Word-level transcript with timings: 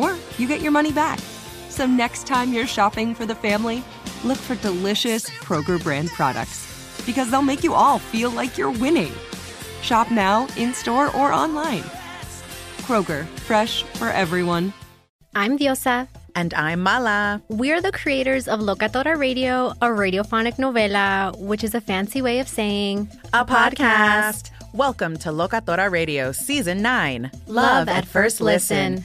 or 0.00 0.16
you 0.38 0.48
get 0.48 0.60
your 0.60 0.72
money 0.72 0.92
back. 0.92 1.18
So 1.68 1.86
next 1.86 2.26
time 2.26 2.52
you're 2.52 2.66
shopping 2.66 3.14
for 3.14 3.26
the 3.26 3.34
family, 3.34 3.84
look 4.24 4.38
for 4.38 4.54
delicious 4.56 5.28
Kroger 5.28 5.82
brand 5.82 6.08
products 6.10 6.66
because 7.06 7.30
they'll 7.30 7.42
make 7.42 7.64
you 7.64 7.74
all 7.74 7.98
feel 7.98 8.30
like 8.30 8.58
you're 8.58 8.70
winning. 8.70 9.12
Shop 9.82 10.10
now, 10.10 10.46
in 10.56 10.74
store, 10.74 11.14
or 11.16 11.32
online. 11.32 11.84
Kroger, 12.86 13.26
fresh 13.46 13.82
for 13.82 14.08
everyone. 14.08 14.72
I'm 15.34 15.58
Diosa. 15.58 16.08
And 16.34 16.54
I'm 16.54 16.80
Mala. 16.80 17.42
We're 17.48 17.80
the 17.80 17.92
creators 17.92 18.46
of 18.46 18.60
Locatora 18.60 19.18
Radio, 19.18 19.70
a 19.82 19.88
radiophonic 19.88 20.56
novela, 20.56 21.36
which 21.38 21.64
is 21.64 21.74
a 21.74 21.80
fancy 21.80 22.22
way 22.22 22.38
of 22.38 22.48
saying 22.48 23.08
A 23.32 23.44
podcast. 23.44 24.50
Welcome 24.72 25.16
to 25.18 25.30
Locatora 25.30 25.90
Radio 25.90 26.30
Season 26.30 26.80
9 26.82 27.30
Love 27.48 27.88
at 27.88 28.06
First 28.06 28.40
Listen. 28.40 29.04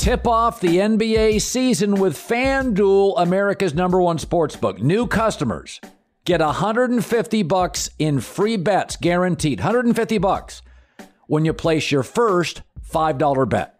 Tip 0.00 0.26
off 0.26 0.62
the 0.62 0.78
NBA 0.78 1.42
season 1.42 1.96
with 1.96 2.16
FanDuel, 2.16 3.16
America's 3.18 3.74
number 3.74 4.00
one 4.00 4.16
sportsbook. 4.16 4.80
New 4.80 5.06
customers 5.06 5.78
get 6.24 6.40
150 6.40 7.42
bucks 7.42 7.90
in 7.98 8.20
free 8.20 8.56
bets 8.56 8.96
guaranteed. 8.96 9.58
150 9.58 10.16
bucks 10.16 10.62
when 11.26 11.44
you 11.44 11.52
place 11.52 11.92
your 11.92 12.02
first 12.02 12.62
$5 12.90 13.50
bet. 13.50 13.78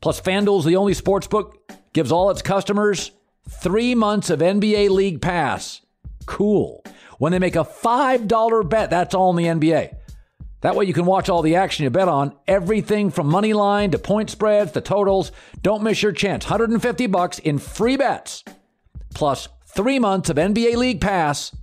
Plus 0.00 0.20
FanDuel's 0.20 0.64
the 0.64 0.74
only 0.74 0.92
sportsbook 0.92 1.52
gives 1.92 2.10
all 2.10 2.30
its 2.30 2.42
customers 2.42 3.12
3 3.48 3.94
months 3.94 4.30
of 4.30 4.40
NBA 4.40 4.90
League 4.90 5.22
Pass. 5.22 5.82
Cool. 6.26 6.82
When 7.18 7.30
they 7.30 7.38
make 7.38 7.54
a 7.54 7.64
$5 7.64 8.68
bet, 8.68 8.90
that's 8.90 9.14
all 9.14 9.30
in 9.30 9.36
the 9.36 9.68
NBA. 9.68 9.94
That 10.64 10.76
way 10.76 10.86
you 10.86 10.94
can 10.94 11.04
watch 11.04 11.28
all 11.28 11.42
the 11.42 11.56
action 11.56 11.84
you 11.84 11.90
bet 11.90 12.08
on, 12.08 12.34
everything 12.48 13.10
from 13.10 13.26
money 13.26 13.52
line 13.52 13.90
to 13.90 13.98
point 13.98 14.30
spreads 14.30 14.72
to 14.72 14.80
totals. 14.80 15.30
Don't 15.60 15.82
miss 15.82 16.02
your 16.02 16.10
chance. 16.10 16.46
150 16.46 17.06
bucks 17.08 17.38
in 17.38 17.58
free 17.58 17.98
bets 17.98 18.42
plus 19.14 19.46
3 19.66 19.98
months 19.98 20.30
of 20.30 20.38
NBA 20.38 20.76
League 20.76 21.02
Pass. 21.02 21.54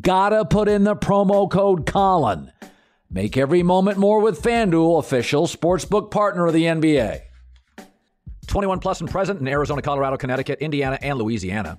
Gotta 0.00 0.44
put 0.44 0.68
in 0.68 0.82
the 0.82 0.96
promo 0.96 1.48
code 1.48 1.86
Colin. 1.86 2.50
Make 3.08 3.36
every 3.36 3.62
moment 3.62 3.98
more 3.98 4.18
with 4.18 4.42
FanDuel, 4.42 4.98
official 4.98 5.46
sportsbook 5.46 6.10
partner 6.10 6.48
of 6.48 6.54
the 6.54 6.64
NBA. 6.64 7.20
21 8.48 8.80
plus 8.80 9.00
and 9.00 9.08
present 9.08 9.40
in 9.40 9.46
Arizona, 9.46 9.80
Colorado, 9.80 10.16
Connecticut, 10.16 10.58
Indiana, 10.58 10.98
and 11.00 11.20
Louisiana. 11.20 11.78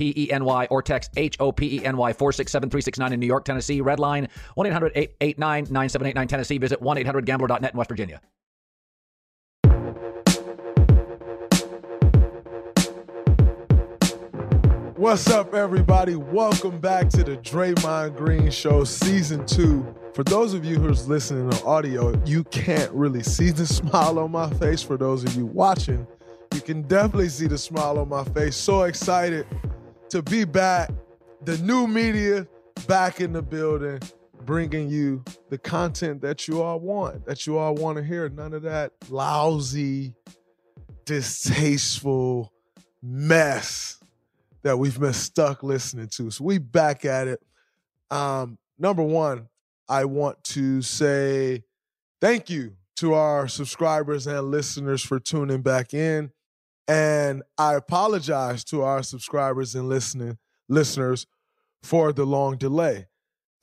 HOPENY, 0.01 0.67
or 0.69 0.81
text 0.81 1.11
HOPENY 1.15 1.79
467 1.83 2.69
369 2.69 3.13
in 3.13 3.19
New 3.19 3.27
York, 3.27 3.45
Tennessee. 3.45 3.81
Red 3.81 3.99
line 3.99 4.27
1 4.55 4.67
800 4.67 4.91
889 4.95 5.67
9789 5.69 6.27
Tennessee. 6.27 6.57
Visit 6.57 6.81
1 6.81 6.97
800 6.97 7.25
gambler.net 7.25 7.71
in 7.71 7.77
West 7.77 7.89
Virginia. 7.89 8.21
What's 14.97 15.31
up, 15.31 15.55
everybody? 15.55 16.15
Welcome 16.15 16.79
back 16.79 17.09
to 17.09 17.23
the 17.23 17.37
Draymond 17.37 18.15
Green 18.15 18.51
Show, 18.51 18.83
Season 18.83 19.43
2. 19.47 19.95
For 20.13 20.23
those 20.23 20.53
of 20.53 20.63
you 20.63 20.75
who's 20.75 21.07
listening 21.07 21.51
on 21.51 21.63
audio, 21.65 22.23
you 22.23 22.43
can't 22.45 22.91
really 22.91 23.23
see 23.23 23.49
the 23.49 23.65
smile 23.79 24.19
on 24.19 24.31
my 24.31 24.47
face. 24.51 24.83
For 24.83 24.97
those 24.97 25.23
of 25.23 25.35
you 25.35 25.47
watching, 25.47 26.05
you 26.53 26.61
can 26.61 26.83
definitely 26.83 27.29
see 27.29 27.47
the 27.47 27.57
smile 27.57 27.97
on 27.97 28.09
my 28.09 28.23
face. 28.25 28.55
So 28.55 28.83
excited 28.83 29.47
to 30.11 30.21
be 30.21 30.43
back. 30.43 30.91
The 31.43 31.57
new 31.59 31.87
media 31.87 32.45
back 32.85 33.21
in 33.21 33.31
the 33.31 33.41
building, 33.41 33.99
bringing 34.43 34.89
you 34.89 35.23
the 35.49 35.57
content 35.57 36.21
that 36.21 36.49
you 36.49 36.61
all 36.61 36.81
want, 36.81 37.25
that 37.25 37.47
you 37.47 37.57
all 37.57 37.73
want 37.75 37.97
to 37.97 38.03
hear. 38.03 38.27
None 38.27 38.53
of 38.53 38.61
that 38.63 38.91
lousy, 39.09 40.13
distasteful 41.05 42.51
mess 43.01 43.99
that 44.63 44.77
we've 44.77 44.99
been 44.99 45.13
stuck 45.13 45.63
listening 45.63 46.09
to. 46.09 46.29
So 46.29 46.43
we 46.43 46.57
back 46.57 47.05
at 47.05 47.29
it. 47.29 47.41
Um, 48.11 48.57
number 48.77 49.03
one, 49.03 49.47
I 49.87 50.05
want 50.05 50.43
to 50.43 50.81
say 50.81 51.63
thank 52.19 52.49
you 52.49 52.73
to 52.97 53.13
our 53.13 53.47
subscribers 53.47 54.27
and 54.27 54.51
listeners 54.51 55.01
for 55.01 55.19
tuning 55.19 55.61
back 55.61 55.93
in. 55.93 56.31
And 56.91 57.43
I 57.57 57.75
apologize 57.75 58.65
to 58.65 58.81
our 58.81 59.01
subscribers 59.01 59.75
and 59.75 59.87
listening 59.87 60.37
listeners 60.67 61.25
for 61.81 62.11
the 62.11 62.25
long 62.25 62.57
delay. 62.57 63.07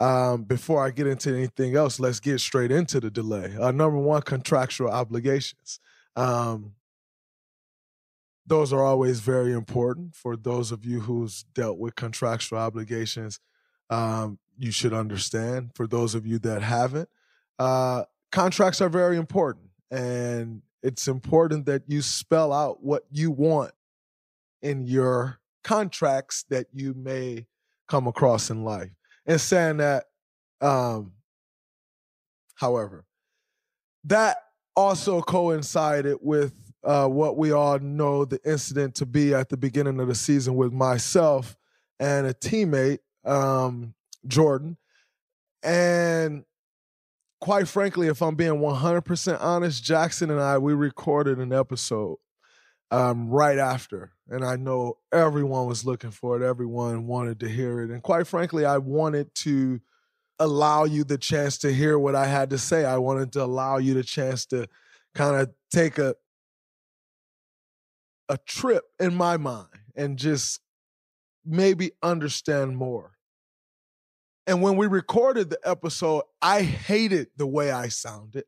Um, 0.00 0.44
before 0.44 0.82
I 0.82 0.90
get 0.90 1.06
into 1.06 1.36
anything 1.36 1.76
else, 1.76 2.00
let's 2.00 2.20
get 2.20 2.40
straight 2.40 2.70
into 2.70 3.00
the 3.00 3.10
delay. 3.10 3.54
Uh, 3.60 3.70
number 3.70 3.98
one, 3.98 4.22
contractual 4.22 4.88
obligations. 4.88 5.78
Um, 6.16 6.72
those 8.46 8.72
are 8.72 8.82
always 8.82 9.20
very 9.20 9.52
important 9.52 10.14
for 10.14 10.34
those 10.34 10.72
of 10.72 10.86
you 10.86 11.00
who's 11.00 11.42
dealt 11.52 11.76
with 11.76 11.96
contractual 11.96 12.58
obligations. 12.58 13.40
Um, 13.90 14.38
you 14.56 14.70
should 14.70 14.94
understand. 14.94 15.72
For 15.74 15.86
those 15.86 16.14
of 16.14 16.26
you 16.26 16.38
that 16.38 16.62
haven't, 16.62 17.10
uh, 17.58 18.04
contracts 18.32 18.80
are 18.80 18.88
very 18.88 19.18
important, 19.18 19.68
and 19.90 20.62
it's 20.82 21.08
important 21.08 21.66
that 21.66 21.82
you 21.86 22.02
spell 22.02 22.52
out 22.52 22.82
what 22.82 23.04
you 23.10 23.30
want 23.30 23.72
in 24.62 24.86
your 24.86 25.40
contracts 25.64 26.44
that 26.50 26.66
you 26.72 26.94
may 26.94 27.46
come 27.88 28.06
across 28.06 28.50
in 28.50 28.64
life. 28.64 28.90
And 29.26 29.40
saying 29.40 29.78
that, 29.78 30.04
um, 30.60 31.12
however, 32.54 33.04
that 34.04 34.38
also 34.74 35.20
coincided 35.20 36.18
with 36.22 36.54
uh, 36.84 37.06
what 37.06 37.36
we 37.36 37.52
all 37.52 37.78
know 37.78 38.24
the 38.24 38.40
incident 38.44 38.94
to 38.94 39.06
be 39.06 39.34
at 39.34 39.48
the 39.48 39.56
beginning 39.56 40.00
of 40.00 40.08
the 40.08 40.14
season 40.14 40.54
with 40.54 40.72
myself 40.72 41.56
and 42.00 42.26
a 42.26 42.32
teammate, 42.32 43.00
um, 43.24 43.94
Jordan. 44.26 44.76
And 45.62 46.44
quite 47.40 47.68
frankly, 47.68 48.08
if 48.08 48.22
I'm 48.22 48.34
being 48.34 48.60
100% 48.60 49.40
honest, 49.40 49.82
Jackson 49.82 50.30
and 50.30 50.40
I, 50.40 50.58
we 50.58 50.74
recorded 50.74 51.38
an 51.38 51.52
episode 51.52 52.16
um, 52.90 53.28
right 53.28 53.58
after. 53.58 54.12
And 54.28 54.44
I 54.44 54.56
know 54.56 54.98
everyone 55.12 55.66
was 55.66 55.84
looking 55.84 56.10
for 56.10 56.40
it, 56.40 56.46
everyone 56.46 57.06
wanted 57.06 57.40
to 57.40 57.48
hear 57.48 57.80
it. 57.80 57.90
And 57.90 58.02
quite 58.02 58.26
frankly, 58.26 58.64
I 58.64 58.78
wanted 58.78 59.34
to 59.36 59.80
allow 60.38 60.84
you 60.84 61.04
the 61.04 61.18
chance 61.18 61.58
to 61.58 61.72
hear 61.72 61.98
what 61.98 62.14
I 62.14 62.26
had 62.26 62.50
to 62.50 62.58
say. 62.58 62.84
I 62.84 62.98
wanted 62.98 63.32
to 63.32 63.42
allow 63.42 63.78
you 63.78 63.94
the 63.94 64.04
chance 64.04 64.46
to 64.46 64.68
kind 65.14 65.36
of 65.40 65.50
take 65.72 65.98
a 65.98 66.14
a 68.28 68.38
trip 68.46 68.84
in 69.00 69.14
my 69.14 69.38
mind 69.38 69.68
and 69.96 70.18
just 70.18 70.60
maybe 71.44 71.92
understand 72.02 72.76
more. 72.76 73.12
And 74.48 74.62
when 74.62 74.76
we 74.76 74.86
recorded 74.86 75.50
the 75.50 75.58
episode, 75.62 76.22
I 76.40 76.62
hated 76.62 77.28
the 77.36 77.46
way 77.46 77.70
I 77.70 77.88
sounded. 77.88 78.44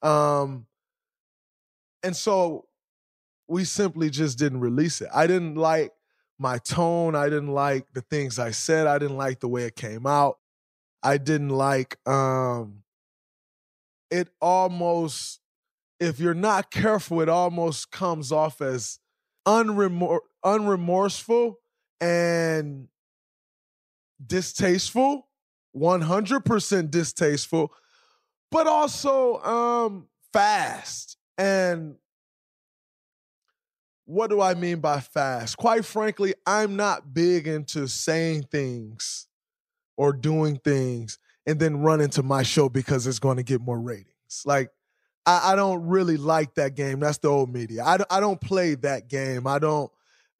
Um, 0.00 0.68
and 2.04 2.16
so 2.16 2.68
we 3.48 3.64
simply 3.64 4.10
just 4.10 4.38
didn't 4.38 4.60
release 4.60 5.00
it. 5.00 5.08
I 5.12 5.26
didn't 5.26 5.56
like 5.56 5.90
my 6.38 6.58
tone. 6.58 7.16
I 7.16 7.24
didn't 7.24 7.52
like 7.52 7.92
the 7.92 8.00
things 8.00 8.38
I 8.38 8.52
said. 8.52 8.86
I 8.86 8.98
didn't 9.00 9.16
like 9.16 9.40
the 9.40 9.48
way 9.48 9.64
it 9.64 9.74
came 9.74 10.06
out. 10.06 10.38
I 11.02 11.18
didn't 11.18 11.48
like 11.48 11.96
um 12.08 12.84
it 14.08 14.28
almost 14.40 15.40
if 15.98 16.20
you're 16.20 16.32
not 16.32 16.70
careful, 16.70 17.20
it 17.22 17.28
almost 17.28 17.90
comes 17.90 18.30
off 18.30 18.60
as 18.60 19.00
unremor- 19.48 20.20
unremorseful 20.44 21.54
and 22.00 22.86
distasteful 24.24 25.26
100% 25.76 26.90
distasteful, 26.90 27.72
but 28.50 28.66
also 28.66 29.40
um, 29.42 30.08
fast. 30.32 31.16
And 31.38 31.96
what 34.04 34.30
do 34.30 34.40
I 34.40 34.54
mean 34.54 34.80
by 34.80 35.00
fast? 35.00 35.56
Quite 35.56 35.84
frankly, 35.84 36.34
I'm 36.46 36.76
not 36.76 37.14
big 37.14 37.46
into 37.46 37.86
saying 37.86 38.44
things 38.50 39.28
or 39.96 40.12
doing 40.12 40.56
things 40.56 41.18
and 41.46 41.60
then 41.60 41.80
run 41.80 42.00
into 42.00 42.22
my 42.22 42.42
show 42.42 42.68
because 42.68 43.06
it's 43.06 43.18
going 43.18 43.36
to 43.36 43.42
get 43.42 43.60
more 43.60 43.78
ratings. 43.78 44.42
Like, 44.44 44.70
I, 45.26 45.52
I, 45.52 45.56
don't 45.56 45.86
really 45.86 46.16
like 46.16 46.54
that 46.54 46.74
game. 46.74 47.00
That's 47.00 47.18
the 47.18 47.28
old 47.28 47.52
media. 47.52 47.84
I, 47.84 47.98
I 48.10 48.20
don't 48.20 48.40
play 48.40 48.74
that 48.76 49.08
game. 49.08 49.46
I 49.46 49.58
don't. 49.58 49.90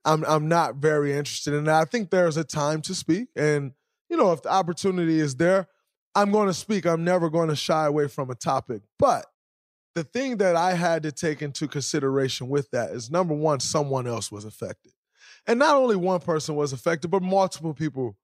I'm 0.04 0.24
I'm 0.24 0.48
not 0.48 0.76
very 0.76 1.12
interested 1.12 1.52
in 1.52 1.64
that. 1.64 1.74
I 1.74 1.84
think 1.84 2.08
there's 2.10 2.38
a 2.38 2.44
time 2.44 2.80
to 2.82 2.94
speak, 2.94 3.28
and 3.36 3.72
you 4.10 4.16
know, 4.16 4.32
if 4.32 4.42
the 4.42 4.50
opportunity 4.50 5.20
is 5.20 5.36
there, 5.36 5.68
I'm 6.14 6.32
going 6.32 6.48
to 6.48 6.54
speak. 6.54 6.84
I'm 6.84 7.04
never 7.04 7.30
going 7.30 7.48
to 7.48 7.56
shy 7.56 7.86
away 7.86 8.08
from 8.08 8.30
a 8.30 8.34
topic. 8.34 8.82
But 8.98 9.26
the 9.94 10.04
thing 10.04 10.38
that 10.38 10.56
I 10.56 10.74
had 10.74 11.04
to 11.04 11.12
take 11.12 11.40
into 11.40 11.68
consideration 11.68 12.48
with 12.48 12.70
that 12.72 12.90
is 12.90 13.10
number 13.10 13.34
one, 13.34 13.60
someone 13.60 14.06
else 14.06 14.30
was 14.30 14.44
affected. 14.44 14.92
And 15.46 15.58
not 15.58 15.76
only 15.76 15.96
one 15.96 16.20
person 16.20 16.56
was 16.56 16.72
affected, 16.72 17.08
but 17.08 17.22
multiple 17.22 17.72
people, 17.72 18.16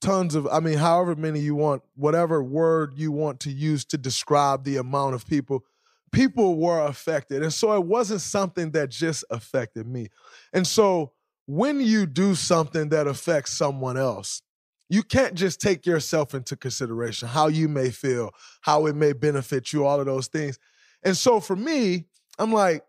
tons 0.00 0.34
of, 0.34 0.46
I 0.46 0.60
mean, 0.60 0.78
however 0.78 1.16
many 1.16 1.40
you 1.40 1.54
want, 1.54 1.82
whatever 1.94 2.42
word 2.42 2.92
you 2.94 3.10
want 3.10 3.40
to 3.40 3.50
use 3.50 3.84
to 3.86 3.98
describe 3.98 4.64
the 4.64 4.76
amount 4.76 5.14
of 5.14 5.26
people, 5.26 5.64
people 6.12 6.58
were 6.58 6.80
affected. 6.80 7.42
And 7.42 7.52
so 7.52 7.72
it 7.72 7.84
wasn't 7.84 8.20
something 8.20 8.70
that 8.72 8.90
just 8.90 9.24
affected 9.30 9.86
me. 9.86 10.08
And 10.52 10.66
so 10.66 11.12
when 11.46 11.80
you 11.80 12.06
do 12.06 12.34
something 12.34 12.90
that 12.90 13.06
affects 13.06 13.52
someone 13.52 13.96
else, 13.96 14.42
you 14.90 15.04
can't 15.04 15.34
just 15.34 15.60
take 15.60 15.86
yourself 15.86 16.34
into 16.34 16.56
consideration, 16.56 17.28
how 17.28 17.46
you 17.46 17.68
may 17.68 17.90
feel, 17.90 18.34
how 18.60 18.86
it 18.86 18.96
may 18.96 19.12
benefit 19.12 19.72
you, 19.72 19.86
all 19.86 20.00
of 20.00 20.06
those 20.06 20.26
things. 20.26 20.58
And 21.04 21.16
so 21.16 21.38
for 21.38 21.54
me, 21.54 22.06
I'm 22.38 22.52
like, 22.52 22.84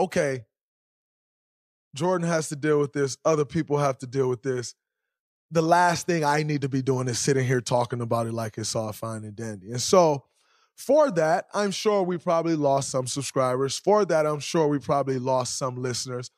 okay, 0.00 0.44
Jordan 1.94 2.26
has 2.26 2.48
to 2.48 2.56
deal 2.56 2.80
with 2.80 2.92
this, 2.92 3.16
other 3.24 3.44
people 3.44 3.78
have 3.78 3.98
to 3.98 4.06
deal 4.06 4.28
with 4.28 4.42
this. 4.42 4.74
The 5.52 5.62
last 5.62 6.06
thing 6.06 6.24
I 6.24 6.42
need 6.42 6.62
to 6.62 6.68
be 6.68 6.82
doing 6.82 7.06
is 7.06 7.20
sitting 7.20 7.46
here 7.46 7.60
talking 7.60 8.00
about 8.00 8.26
it 8.26 8.32
like 8.32 8.58
it's 8.58 8.74
all 8.74 8.92
fine 8.92 9.22
and 9.22 9.36
dandy. 9.36 9.70
And 9.70 9.80
so 9.80 10.24
for 10.74 11.12
that, 11.12 11.46
I'm 11.54 11.70
sure 11.70 12.02
we 12.02 12.18
probably 12.18 12.56
lost 12.56 12.90
some 12.90 13.06
subscribers. 13.06 13.78
For 13.78 14.04
that, 14.06 14.26
I'm 14.26 14.40
sure 14.40 14.66
we 14.66 14.80
probably 14.80 15.20
lost 15.20 15.56
some 15.56 15.80
listeners. 15.80 16.32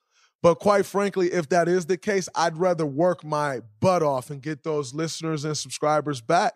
But 0.47 0.61
quite 0.61 0.87
frankly, 0.87 1.33
if 1.33 1.49
that 1.49 1.67
is 1.67 1.87
the 1.87 1.97
case, 1.97 2.29
I'd 2.33 2.57
rather 2.57 2.87
work 2.87 3.25
my 3.25 3.63
butt 3.81 4.05
off 4.05 4.31
and 4.31 4.41
get 4.41 4.63
those 4.63 4.95
listeners 4.95 5.45
and 5.45 5.57
subscribers 5.57 6.21
back 6.21 6.55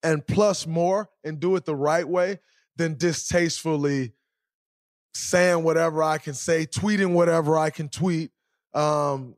and 0.00 0.24
plus 0.24 0.64
more 0.64 1.10
and 1.24 1.40
do 1.40 1.56
it 1.56 1.64
the 1.64 1.74
right 1.74 2.08
way 2.08 2.38
than 2.76 2.96
distastefully 2.96 4.12
saying 5.12 5.64
whatever 5.64 6.04
I 6.04 6.18
can 6.18 6.34
say, 6.34 6.66
tweeting 6.66 7.14
whatever 7.14 7.58
I 7.58 7.70
can 7.70 7.88
tweet, 7.88 8.30
um, 8.74 9.34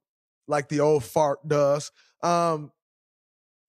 like 0.46 0.68
the 0.68 0.80
old 0.80 1.02
fart 1.02 1.38
does. 1.48 1.90
Um, 2.22 2.72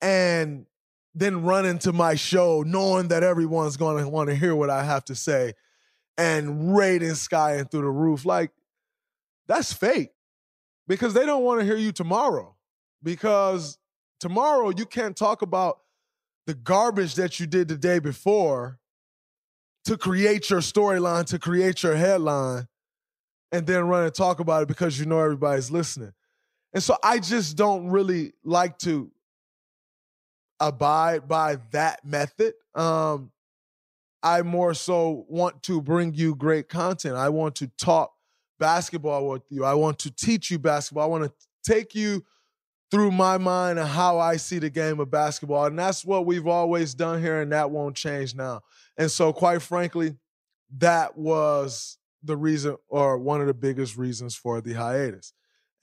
and 0.01 0.65
then 1.13 1.43
run 1.43 1.65
into 1.65 1.93
my 1.93 2.15
show 2.15 2.61
knowing 2.61 3.07
that 3.07 3.23
everyone's 3.23 3.77
going 3.77 4.03
to 4.03 4.09
want 4.09 4.27
to 4.27 4.35
hear 4.35 4.53
what 4.53 4.69
I 4.69 4.83
have 4.83 5.05
to 5.05 5.15
say 5.15 5.53
and 6.17 6.75
rating 6.75 7.15
sky 7.15 7.53
and 7.53 7.71
through 7.71 7.83
the 7.83 7.87
roof. 7.87 8.25
Like, 8.25 8.51
that's 9.47 9.71
fake 9.71 10.09
because 10.87 11.13
they 11.13 11.25
don't 11.25 11.43
want 11.43 11.59
to 11.59 11.65
hear 11.65 11.77
you 11.77 11.91
tomorrow. 11.91 12.55
Because 13.03 13.77
tomorrow 14.19 14.69
you 14.69 14.85
can't 14.85 15.15
talk 15.15 15.41
about 15.41 15.79
the 16.47 16.53
garbage 16.53 17.15
that 17.15 17.39
you 17.39 17.47
did 17.47 17.67
the 17.67 17.77
day 17.77 17.99
before 17.99 18.79
to 19.85 19.97
create 19.97 20.49
your 20.49 20.61
storyline, 20.61 21.25
to 21.25 21.39
create 21.39 21.83
your 21.83 21.95
headline, 21.95 22.67
and 23.51 23.67
then 23.67 23.87
run 23.87 24.03
and 24.03 24.13
talk 24.13 24.39
about 24.39 24.63
it 24.63 24.67
because 24.67 24.99
you 24.99 25.05
know 25.05 25.19
everybody's 25.19 25.71
listening. 25.71 26.13
And 26.73 26.83
so 26.83 26.97
I 27.03 27.19
just 27.19 27.55
don't 27.55 27.89
really 27.89 28.33
like 28.43 28.77
to 28.79 29.11
abide 30.59 31.27
by 31.27 31.57
that 31.71 32.05
method. 32.05 32.53
Um, 32.73 33.31
I 34.21 34.41
more 34.41 34.73
so 34.73 35.25
want 35.29 35.63
to 35.63 35.81
bring 35.81 36.15
you 36.15 36.35
great 36.35 36.67
content. 36.67 37.15
I 37.15 37.29
want 37.29 37.55
to 37.57 37.67
talk 37.67 38.14
basketball 38.59 39.27
with 39.27 39.43
you. 39.49 39.63
I 39.63 39.73
want 39.73 39.99
to 39.99 40.11
teach 40.11 40.51
you 40.51 40.59
basketball. 40.59 41.03
I 41.03 41.07
want 41.07 41.23
to 41.25 41.33
take 41.69 41.95
you 41.95 42.23
through 42.91 43.11
my 43.11 43.37
mind 43.37 43.79
and 43.79 43.87
how 43.87 44.19
I 44.19 44.37
see 44.37 44.59
the 44.59 44.69
game 44.69 44.99
of 44.99 45.09
basketball. 45.09 45.65
And 45.65 45.77
that's 45.77 46.05
what 46.05 46.25
we've 46.25 46.47
always 46.47 46.93
done 46.93 47.21
here, 47.21 47.41
and 47.41 47.51
that 47.51 47.71
won't 47.71 47.95
change 47.95 48.35
now. 48.35 48.61
And 48.97 49.09
so, 49.11 49.33
quite 49.33 49.61
frankly, 49.61 50.15
that 50.77 51.17
was 51.17 51.97
the 52.23 52.37
reason 52.37 52.77
or 52.87 53.17
one 53.17 53.41
of 53.41 53.47
the 53.47 53.53
biggest 53.53 53.97
reasons 53.97 54.35
for 54.35 54.61
the 54.61 54.73
hiatus. 54.73 55.33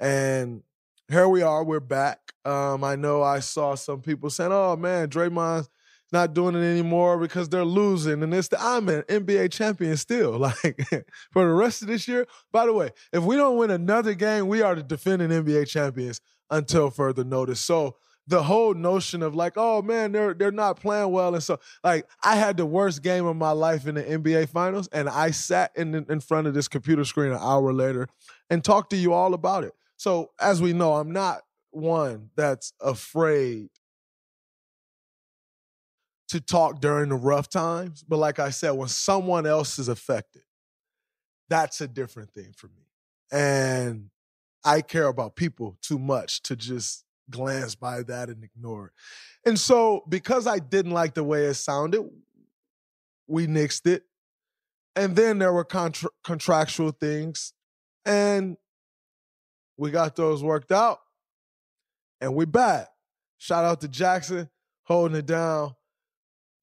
And 0.01 0.63
here 1.09 1.29
we 1.29 1.43
are, 1.43 1.63
we're 1.63 1.81
back. 1.81 2.19
Um, 2.45 2.83
I 2.83 2.97
know 2.97 3.23
I 3.23 3.41
saw 3.41 3.75
some 3.75 4.01
people 4.01 4.31
saying, 4.31 4.51
oh 4.53 4.77
man, 4.77 5.09
Draymond's 5.09 5.69
not 6.13 6.35
doing 6.35 6.55
it 6.55 6.65
anymore 6.65 7.19
because 7.19 7.49
they're 7.49 7.65
losing. 7.65 8.23
And 8.23 8.35
it's 8.35 8.49
the 8.49 8.63
I'm 8.63 8.89
an 8.89 9.03
NBA 9.03 9.51
champion 9.51 9.97
still. 9.97 10.39
Like 10.43 11.07
for 11.31 11.47
the 11.47 11.53
rest 11.53 11.83
of 11.83 11.89
this 11.89 12.09
year. 12.09 12.27
By 12.51 12.67
the 12.67 12.73
way, 12.73 12.91
if 13.13 13.23
we 13.23 13.37
don't 13.37 13.57
win 13.57 13.71
another 13.71 14.15
game, 14.15 14.49
we 14.49 14.61
are 14.61 14.75
the 14.75 14.83
defending 14.83 15.31
NBA 15.31 15.69
champions 15.69 16.21
until 16.51 16.91
further 16.91 17.23
notice. 17.25 17.61
So 17.61 17.97
the 18.27 18.43
whole 18.43 18.75
notion 18.75 19.23
of 19.23 19.35
like, 19.35 19.55
oh 19.57 19.83
man, 19.83 20.13
they're 20.13 20.35
they're 20.35 20.53
not 20.53 20.81
playing 20.81 21.11
well, 21.11 21.35
and 21.35 21.43
so 21.43 21.59
like 21.83 22.07
I 22.23 22.37
had 22.37 22.57
the 22.57 22.67
worst 22.67 23.03
game 23.03 23.27
of 23.27 23.37
my 23.37 23.51
life 23.51 23.87
in 23.87 23.97
the 23.97 24.03
NBA 24.03 24.49
Finals, 24.49 24.89
and 24.93 25.09
I 25.09 25.31
sat 25.33 25.73
in 25.77 25.95
in 25.95 26.21
front 26.21 26.47
of 26.47 26.55
this 26.55 26.69
computer 26.69 27.05
screen 27.05 27.33
an 27.33 27.39
hour 27.41 27.73
later 27.73 28.09
and 28.51 28.63
talked 28.63 28.91
to 28.91 28.97
you 28.97 29.13
all 29.13 29.35
about 29.35 29.65
it. 29.65 29.73
So 29.97 30.31
as 30.41 30.63
we 30.63 30.73
know, 30.73 30.95
I'm 30.95 31.13
not 31.13 31.43
one 31.71 32.31
that's 32.37 32.73
afraid 32.81 33.71
to 36.33 36.41
talk 36.41 36.81
during 36.81 37.11
the 37.11 37.15
rough 37.15 37.51
times. 37.51 38.03
But 38.03 38.17
like 38.17 38.39
I 38.39 38.49
said, 38.49 38.71
when 38.71 38.89
someone 38.89 39.47
else 39.47 39.79
is 39.79 39.89
affected, 39.89 40.43
that's 41.51 41.83
a 41.83 41.87
different 41.87 42.33
thing 42.33 42.55
for 42.57 42.69
me. 42.69 42.87
And 43.31 44.09
I 44.65 44.81
care 44.81 45.09
about 45.09 45.37
people 45.37 45.77
too 45.83 45.99
much 45.99 46.43
to 46.45 46.57
just 46.57 47.05
glance 47.29 47.75
by 47.75 48.03
that 48.05 48.31
and 48.31 48.43
ignore 48.43 48.87
it. 48.87 48.93
And 49.49 49.59
so, 49.59 50.05
because 50.09 50.47
I 50.47 50.59
didn't 50.59 50.93
like 50.93 51.13
the 51.13 51.23
way 51.23 51.45
it 51.45 51.55
sounded, 51.55 52.09
we 53.27 53.47
nixed 53.47 53.87
it. 53.87 54.05
And 54.97 55.15
then 55.15 55.39
there 55.39 55.53
were 55.53 55.65
contra- 55.65 56.11
contractual 56.25 56.93
things, 56.93 57.53
and 58.07 58.57
we 59.77 59.91
got 59.91 60.17
those 60.17 60.43
worked 60.43 60.73
out, 60.73 60.99
and 62.23 62.35
we 62.35 62.47
back. 62.47 62.89
Shout 63.37 63.65
out 63.65 63.83
to 63.83 63.89
Jackson 63.89 64.49
holding 64.85 65.19
it 65.19 65.27
down. 65.27 65.75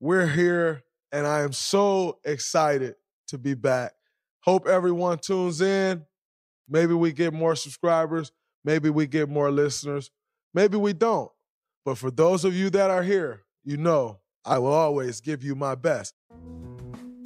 We're 0.01 0.27
here, 0.27 0.83
and 1.11 1.27
I 1.27 1.41
am 1.41 1.51
so 1.51 2.19
excited 2.23 2.95
to 3.27 3.37
be 3.37 3.53
back. 3.53 3.93
Hope 4.39 4.65
everyone 4.65 5.17
tunes 5.17 5.59
in. 5.59 6.05
Maybe 6.69 6.93
we 6.93 7.11
get 7.11 7.33
more 7.33 7.53
subscribers. 7.53 8.31
Maybe 8.63 8.89
we 8.89 9.07
get 9.07 9.27
more 9.27 9.51
listeners. 9.51 10.09
Maybe 10.53 10.77
we 10.77 10.93
don't. 10.93 11.29
But 11.83 11.97
for 11.97 12.11
those 12.11 12.45
of 12.45 12.55
you 12.55 12.69
that 12.69 12.89
are 12.89 13.03
here, 13.03 13.43
you 13.65 13.75
know 13.75 14.19
I 14.45 14.59
will 14.59 14.71
always 14.71 15.19
give 15.19 15.43
you 15.43 15.53
my 15.53 15.75
best. 15.75 16.13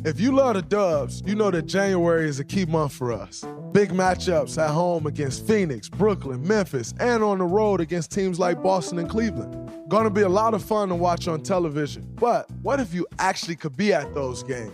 If 0.06 0.20
you 0.20 0.34
love 0.34 0.56
the 0.56 0.62
Dubs, 0.62 1.24
you 1.26 1.34
know 1.34 1.50
that 1.50 1.66
January 1.66 2.28
is 2.28 2.38
a 2.42 2.44
key 2.44 2.66
month 2.66 2.92
for 2.92 3.14
us. 3.14 3.46
Big 3.72 3.92
matchups 3.92 4.62
at 4.62 4.70
home 4.70 5.08
against 5.08 5.48
Phoenix, 5.48 5.88
Brooklyn, 5.88 6.46
Memphis, 6.46 6.94
and 7.00 7.24
on 7.24 7.38
the 7.38 7.46
road 7.46 7.80
against 7.80 8.12
teams 8.12 8.38
like 8.38 8.62
Boston 8.62 9.00
and 9.00 9.10
Cleveland. 9.10 9.72
Gonna 9.88 10.10
be 10.10 10.22
a 10.22 10.30
lot 10.30 10.54
of 10.54 10.62
fun 10.62 10.90
to 10.90 10.96
watch 10.96 11.30
on 11.30 11.42
television. 11.42 12.06
But 12.16 12.52
what 12.62 12.82
if 12.82 12.94
you 12.94 13.08
actually 13.20 13.56
could 13.56 13.78
be 13.78 13.94
at 13.94 14.14
those 14.14 14.44
games? 14.44 14.74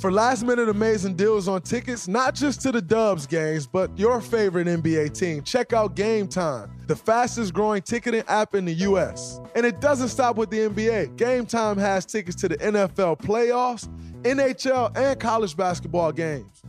For 0.00 0.10
last 0.10 0.44
minute 0.44 0.68
amazing 0.68 1.14
deals 1.14 1.46
on 1.46 1.60
tickets, 1.60 2.08
not 2.08 2.34
just 2.34 2.62
to 2.62 2.72
the 2.72 2.80
Dubs 2.80 3.26
games, 3.26 3.66
but 3.66 3.96
your 3.98 4.20
favorite 4.20 4.66
NBA 4.66 5.12
team, 5.12 5.42
check 5.42 5.72
out 5.72 5.94
Game 5.94 6.26
Time, 6.26 6.70
the 6.86 6.96
fastest 6.96 7.52
growing 7.52 7.82
ticketing 7.82 8.24
app 8.28 8.54
in 8.54 8.64
the 8.64 8.74
US. 8.74 9.40
And 9.54 9.66
it 9.66 9.80
doesn't 9.80 10.08
stop 10.08 10.36
with 10.36 10.50
the 10.50 10.58
NBA. 10.60 11.16
Game 11.16 11.46
Time 11.46 11.76
has 11.76 12.06
tickets 12.06 12.36
to 12.36 12.48
the 12.48 12.56
NFL 12.56 13.18
playoffs, 13.18 13.88
NHL, 14.22 14.96
and 14.96 15.18
college 15.18 15.56
basketball 15.56 16.12
games 16.12 16.62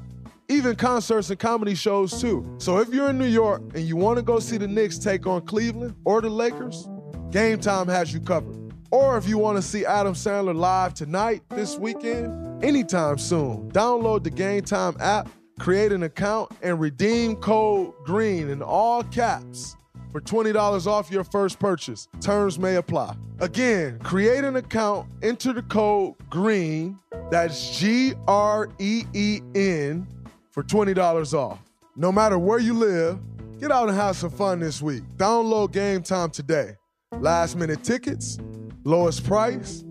even 0.51 0.75
concerts 0.75 1.29
and 1.29 1.39
comedy 1.39 1.74
shows 1.74 2.20
too. 2.20 2.46
So 2.58 2.79
if 2.79 2.93
you're 2.93 3.10
in 3.10 3.17
New 3.17 3.25
York 3.25 3.62
and 3.74 3.88
you 3.88 3.96
want 3.96 4.17
to 4.17 4.22
go 4.22 4.39
see 4.39 4.58
the 4.58 4.67
Knicks 4.67 4.98
take 4.98 5.25
on 5.25 5.46
Cleveland 5.46 5.96
or 6.03 6.22
the 6.22 6.29
Lakers, 6.29 6.89
Game 7.29 7.60
Time 7.60 7.88
has 7.88 8.13
you 8.13 8.20
covered. 8.20 8.58
Or 8.91 9.17
if 9.17 9.27
you 9.27 9.38
want 9.38 9.58
to 9.58 9.62
see 9.62 9.86
Adam 9.86 10.13
Sandler 10.13 10.53
live 10.53 10.93
tonight, 10.93 11.43
this 11.50 11.77
weekend, 11.77 12.62
anytime 12.63 13.17
soon, 13.17 13.72
download 13.72 14.25
the 14.25 14.29
Game 14.29 14.63
Time 14.63 14.98
app, 15.00 15.29
create 15.60 15.93
an 15.93 16.03
account, 16.03 16.51
and 16.62 16.77
redeem 16.81 17.38
code 17.38 17.93
GREEN 18.03 18.50
in 18.50 18.62
all 18.62 19.03
caps 19.03 19.77
for 20.12 20.22
$20 20.22 20.88
off 20.88 21.10
your 21.10 21.24
first 21.24 21.60
purchase. 21.60 22.08
Terms 22.20 22.60
may 22.60 22.75
apply. 22.75 23.15
Again, 23.39 24.00
create 24.00 24.44
an 24.44 24.56
account, 24.56 25.08
enter 25.22 25.53
the 25.53 25.63
code 25.63 26.15
GREEN, 26.30 27.00
that's 27.30 27.77
G 27.80 28.13
R 28.27 28.70
E 28.80 29.03
E 29.13 29.41
N, 29.56 30.08
for 30.51 30.63
$20 30.63 31.34
off. 31.34 31.60
No 31.96 32.12
matter 32.12 32.38
where 32.38 32.60
you 32.60 32.74
live, 32.74 33.20
get 33.60 33.72
out 33.72 33.88
and 33.88 33.98
have 33.98 34.15
some 34.15 34.30
fun 34.30 34.60
this 34.60 34.82
week. 34.82 35.03
Download 35.18 35.72
Game 35.72 36.03
Time 36.03 36.30
today. 36.30 36.75
Last 37.20 37.56
minute 37.56 37.84
tickets, 37.84 38.38
lowest 38.84 39.24
price, 39.24 39.84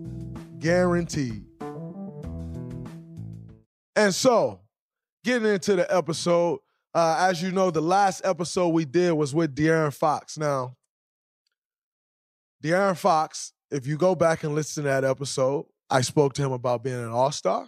guaranteed. 0.59 1.45
And 3.95 4.15
so, 4.15 4.61
getting 5.23 5.47
into 5.51 5.75
the 5.75 5.95
episode, 5.95 6.59
uh, 6.93 7.27
as 7.29 7.41
you 7.41 7.51
know, 7.51 7.71
the 7.71 7.81
last 7.81 8.21
episode 8.23 8.69
we 8.69 8.85
did 8.85 9.13
was 9.13 9.33
with 9.33 9.55
De'Aaron 9.55 9.93
Fox. 9.93 10.37
Now, 10.37 10.75
De'Aaron 12.63 12.97
Fox, 12.97 13.53
if 13.69 13.87
you 13.87 13.97
go 13.97 14.15
back 14.15 14.43
and 14.43 14.53
listen 14.53 14.83
to 14.83 14.89
that 14.89 15.03
episode, 15.03 15.65
I 15.89 16.01
spoke 16.01 16.33
to 16.33 16.41
him 16.41 16.51
about 16.51 16.83
being 16.83 17.01
an 17.01 17.09
all 17.09 17.31
star. 17.31 17.63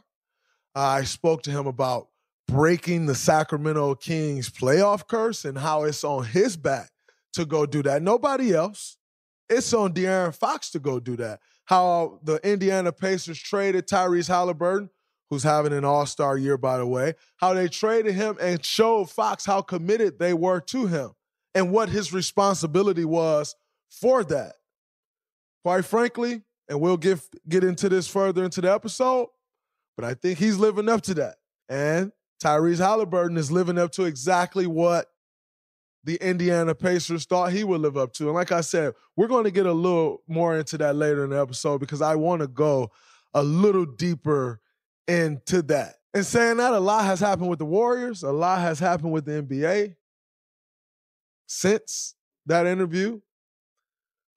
Uh, 0.76 0.80
I 0.80 1.04
spoke 1.04 1.44
to 1.44 1.52
him 1.52 1.68
about 1.68 2.08
breaking 2.48 3.06
the 3.06 3.16
Sacramento 3.16 3.96
Kings 3.96 4.50
playoff 4.50 5.08
curse 5.08 5.46
and 5.46 5.58
how 5.58 5.84
it's 5.84 6.04
on 6.04 6.26
his 6.26 6.58
back 6.58 6.90
to 7.34 7.46
go 7.46 7.66
do 7.66 7.82
that. 7.84 8.02
Nobody 8.02 8.54
else. 8.54 8.98
It's 9.50 9.74
on 9.74 9.94
De'Aaron 9.94 10.36
Fox 10.36 10.72
to 10.72 10.80
go 10.80 11.00
do 11.00 11.16
that. 11.18 11.40
How 11.66 12.20
the 12.24 12.40
Indiana 12.48 12.92
Pacers 12.92 13.40
traded 13.40 13.88
Tyrese 13.88 14.28
Halliburton, 14.28 14.90
who's 15.34 15.44
having 15.44 15.74
an 15.74 15.84
all 15.84 16.06
star 16.06 16.38
year, 16.38 16.58
by 16.58 16.78
the 16.78 16.86
way, 16.86 17.14
how 17.38 17.54
they 17.54 17.68
traded 17.68 18.14
him 18.14 18.38
and 18.40 18.64
showed 18.64 19.10
Fox 19.10 19.46
how 19.46 19.62
committed 19.62 20.20
they 20.20 20.34
were 20.34 20.62
to 20.62 20.86
him 20.86 21.12
and 21.56 21.72
what 21.72 21.90
his 21.90 22.14
responsibility 22.14 23.06
was 23.06 23.56
for 23.90 24.24
that. 24.24 24.54
Quite 25.64 25.86
frankly, 25.86 26.42
and 26.70 26.80
we'll 26.80 26.98
get, 26.98 27.20
get 27.48 27.64
into 27.64 27.90
this 27.90 28.08
further 28.08 28.44
into 28.44 28.62
the 28.62 28.72
episode, 28.72 29.28
but 29.96 30.06
I 30.06 30.14
think 30.14 30.40
he's 30.40 30.58
living 30.58 30.90
up 30.90 31.02
to 31.04 31.14
that. 31.16 31.36
And 31.68 32.12
Tyrese 32.44 32.80
Halliburton 32.80 33.38
is 33.38 33.52
living 33.52 33.78
up 33.78 33.92
to 33.94 34.04
exactly 34.04 34.68
what 34.68 35.08
the 36.04 36.18
Indiana 36.18 36.76
Pacers 36.76 37.26
thought 37.26 37.54
he 37.54 37.64
would 37.64 37.82
live 37.82 37.98
up 37.98 38.14
to. 38.14 38.26
And 38.26 38.34
like 38.34 38.52
I 38.52 38.62
said, 38.62 38.94
we're 39.16 39.28
going 39.28 39.46
to 39.46 39.52
get 39.52 39.66
a 39.66 39.72
little 39.72 40.22
more 40.28 40.58
into 40.58 40.78
that 40.80 40.96
later 40.96 41.24
in 41.24 41.30
the 41.30 41.42
episode 41.42 41.80
because 41.80 42.02
I 42.02 42.16
want 42.16 42.42
to 42.42 42.48
go 42.48 42.92
a 43.34 43.42
little 43.42 43.86
deeper 43.86 44.60
into 45.08 45.62
that. 45.64 45.96
And 46.14 46.26
saying 46.26 46.58
that, 46.58 46.74
a 46.74 46.80
lot 46.80 47.06
has 47.06 47.20
happened 47.20 47.50
with 47.50 47.60
the 47.60 47.66
Warriors, 47.66 48.24
a 48.24 48.32
lot 48.32 48.62
has 48.62 48.80
happened 48.80 49.12
with 49.12 49.26
the 49.26 49.42
NBA 49.42 49.96
since 51.48 52.16
that 52.46 52.66
interview. 52.66 53.20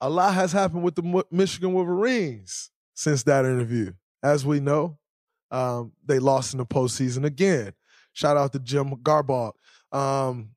A 0.00 0.10
lot 0.10 0.34
has 0.34 0.52
happened 0.52 0.82
with 0.82 0.94
the 0.94 1.24
Michigan 1.30 1.72
Wolverines 1.72 2.70
since 2.94 3.22
that 3.24 3.44
interview. 3.44 3.92
As 4.22 4.44
we 4.44 4.60
know, 4.60 4.98
um, 5.50 5.92
they 6.04 6.18
lost 6.18 6.52
in 6.52 6.58
the 6.58 6.66
postseason 6.66 7.24
again. 7.24 7.72
Shout 8.12 8.36
out 8.36 8.52
to 8.52 8.58
Jim 8.58 8.90
Harbaugh. 8.90 9.52
Um, 9.92 10.50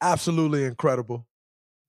absolutely 0.00 0.64
incredible 0.64 1.26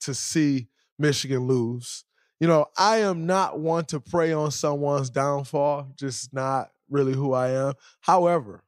to 0.01 0.13
see 0.13 0.67
Michigan 0.97 1.47
lose. 1.47 2.03
You 2.39 2.47
know, 2.47 2.65
I 2.77 2.97
am 2.97 3.25
not 3.25 3.59
one 3.59 3.85
to 3.85 3.99
prey 3.99 4.33
on 4.33 4.51
someone's 4.51 5.09
downfall, 5.09 5.93
just 5.95 6.33
not 6.33 6.69
really 6.89 7.13
who 7.13 7.33
I 7.33 7.49
am. 7.49 7.73
However, 8.01 8.63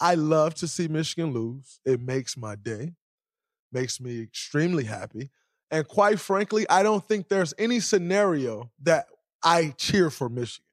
I 0.00 0.14
love 0.14 0.54
to 0.56 0.68
see 0.68 0.88
Michigan 0.88 1.32
lose. 1.32 1.80
It 1.84 2.00
makes 2.00 2.36
my 2.36 2.56
day, 2.56 2.94
makes 3.70 4.00
me 4.00 4.20
extremely 4.20 4.84
happy. 4.84 5.30
And 5.70 5.86
quite 5.86 6.18
frankly, 6.20 6.68
I 6.68 6.82
don't 6.82 7.06
think 7.06 7.28
there's 7.28 7.54
any 7.58 7.80
scenario 7.80 8.70
that 8.82 9.06
I 9.42 9.74
cheer 9.78 10.10
for 10.10 10.28
Michigan. 10.28 10.66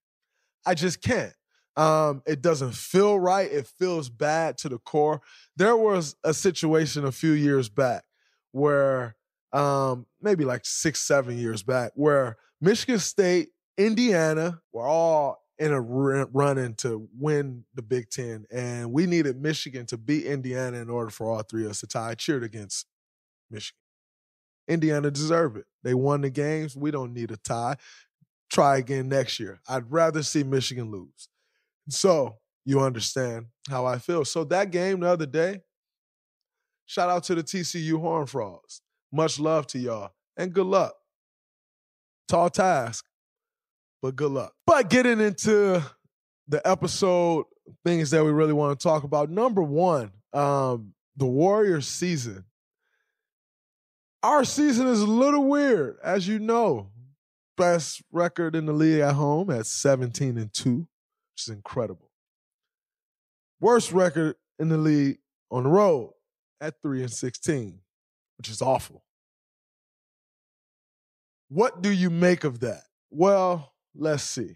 I 0.65 0.73
just 0.73 1.01
can't. 1.01 1.33
Um, 1.77 2.21
it 2.25 2.41
doesn't 2.41 2.75
feel 2.75 3.19
right. 3.19 3.49
It 3.49 3.65
feels 3.65 4.09
bad 4.09 4.57
to 4.59 4.69
the 4.69 4.77
core. 4.79 5.21
There 5.55 5.77
was 5.77 6.15
a 6.23 6.33
situation 6.33 7.05
a 7.05 7.11
few 7.11 7.31
years 7.31 7.69
back 7.69 8.03
where, 8.51 9.15
um, 9.53 10.05
maybe 10.21 10.43
like 10.43 10.65
six, 10.65 10.99
seven 10.99 11.37
years 11.37 11.63
back, 11.63 11.91
where 11.95 12.37
Michigan 12.59 12.99
State, 12.99 13.49
Indiana 13.77 14.59
were 14.73 14.85
all 14.85 15.41
in 15.59 15.73
a 15.73 15.81
running 15.81 16.73
to 16.75 17.09
win 17.17 17.65
the 17.75 17.81
Big 17.81 18.09
Ten, 18.09 18.45
and 18.49 18.93
we 18.93 19.05
needed 19.05 19.41
Michigan 19.41 19.85
to 19.87 19.97
beat 19.97 20.25
Indiana 20.25 20.77
in 20.77 20.89
order 20.89 21.11
for 21.11 21.29
all 21.29 21.43
three 21.43 21.65
of 21.65 21.71
us 21.71 21.81
to 21.81 21.87
tie. 21.87 22.11
I 22.11 22.15
cheered 22.15 22.43
against 22.43 22.87
Michigan. 23.51 23.77
Indiana 24.69 25.11
deserved 25.11 25.57
it. 25.57 25.65
They 25.83 25.93
won 25.93 26.21
the 26.21 26.29
games. 26.29 26.77
We 26.77 26.91
don't 26.91 27.13
need 27.13 27.31
a 27.31 27.37
tie. 27.37 27.75
Try 28.49 28.77
again 28.77 29.09
next 29.09 29.39
year. 29.39 29.59
I'd 29.67 29.91
rather 29.91 30.23
see 30.23 30.43
Michigan 30.43 30.91
lose. 30.91 31.27
So 31.89 32.37
you 32.65 32.79
understand 32.79 33.47
how 33.69 33.85
I 33.85 33.97
feel. 33.97 34.23
So 34.23 34.43
that 34.45 34.71
game 34.71 35.01
the 35.01 35.09
other 35.09 35.25
day, 35.25 35.61
shout 36.85 37.09
out 37.09 37.23
to 37.25 37.35
the 37.35 37.43
TCU 37.43 37.99
Horn 37.99 38.27
Frogs. 38.27 38.81
Much 39.11 39.39
love 39.39 39.67
to 39.67 39.79
y'all 39.79 40.11
and 40.37 40.53
good 40.53 40.67
luck. 40.67 40.93
Tall 42.27 42.49
task, 42.49 43.05
but 44.01 44.15
good 44.15 44.31
luck. 44.31 44.53
But 44.65 44.89
getting 44.89 45.19
into 45.19 45.83
the 46.47 46.67
episode, 46.67 47.45
things 47.85 48.11
that 48.11 48.23
we 48.23 48.31
really 48.31 48.53
want 48.53 48.79
to 48.79 48.83
talk 48.83 49.03
about. 49.03 49.29
Number 49.29 49.61
one, 49.61 50.11
um, 50.33 50.93
the 51.15 51.25
Warriors 51.25 51.87
season. 51.87 52.45
Our 54.21 54.43
season 54.43 54.87
is 54.87 55.01
a 55.01 55.07
little 55.07 55.45
weird, 55.45 55.97
as 56.03 56.27
you 56.27 56.39
know. 56.39 56.89
Best 57.55 58.01
record 58.11 58.55
in 58.55 58.65
the 58.65 58.73
league 58.73 59.01
at 59.01 59.15
home 59.15 59.49
at 59.49 59.65
17 59.65 60.37
and 60.37 60.53
2 60.53 60.87
which 61.39 61.47
is 61.47 61.53
incredible. 61.53 62.11
Worst 63.61 63.93
record 63.93 64.35
in 64.57 64.67
the 64.67 64.77
league 64.77 65.19
on 65.49 65.63
the 65.63 65.69
road 65.69 66.11
at 66.59 66.81
3 66.81 67.01
and 67.01 67.11
16, 67.11 67.79
which 68.37 68.49
is 68.49 68.61
awful. 68.61 69.03
What 71.47 71.81
do 71.81 71.91
you 71.91 72.09
make 72.09 72.43
of 72.43 72.59
that? 72.59 72.83
Well, 73.09 73.73
let's 73.95 74.23
see. 74.23 74.55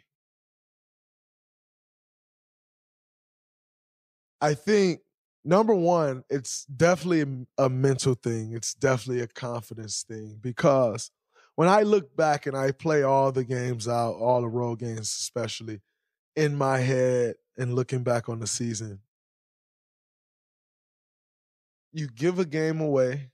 I 4.41 4.53
think 4.55 4.99
number 5.45 5.73
one, 5.73 6.23
it's 6.29 6.65
definitely 6.65 7.45
a, 7.57 7.69
mental 7.69 8.13
thing. 8.13 8.53
It's 8.53 8.73
definitely 8.73 9.23
a 9.23 9.27
confidence 9.27 10.03
thing 10.03 10.37
because 10.41 11.11
when 11.55 11.69
I 11.69 11.83
look 11.83 12.15
back 12.15 12.45
and 12.45 12.57
I 12.57 12.71
play 12.71 13.03
all 13.03 13.31
the 13.31 13.43
games 13.43 13.87
out, 13.87 14.15
all 14.15 14.41
the 14.41 14.47
road 14.47 14.79
games 14.79 15.01
especially, 15.01 15.81
in 16.35 16.55
my 16.55 16.79
head 16.79 17.35
and 17.57 17.75
looking 17.75 18.03
back 18.03 18.27
on 18.27 18.39
the 18.39 18.47
season, 18.47 18.99
you 21.91 22.07
give 22.07 22.39
a 22.39 22.45
game 22.45 22.81
away 22.81 23.29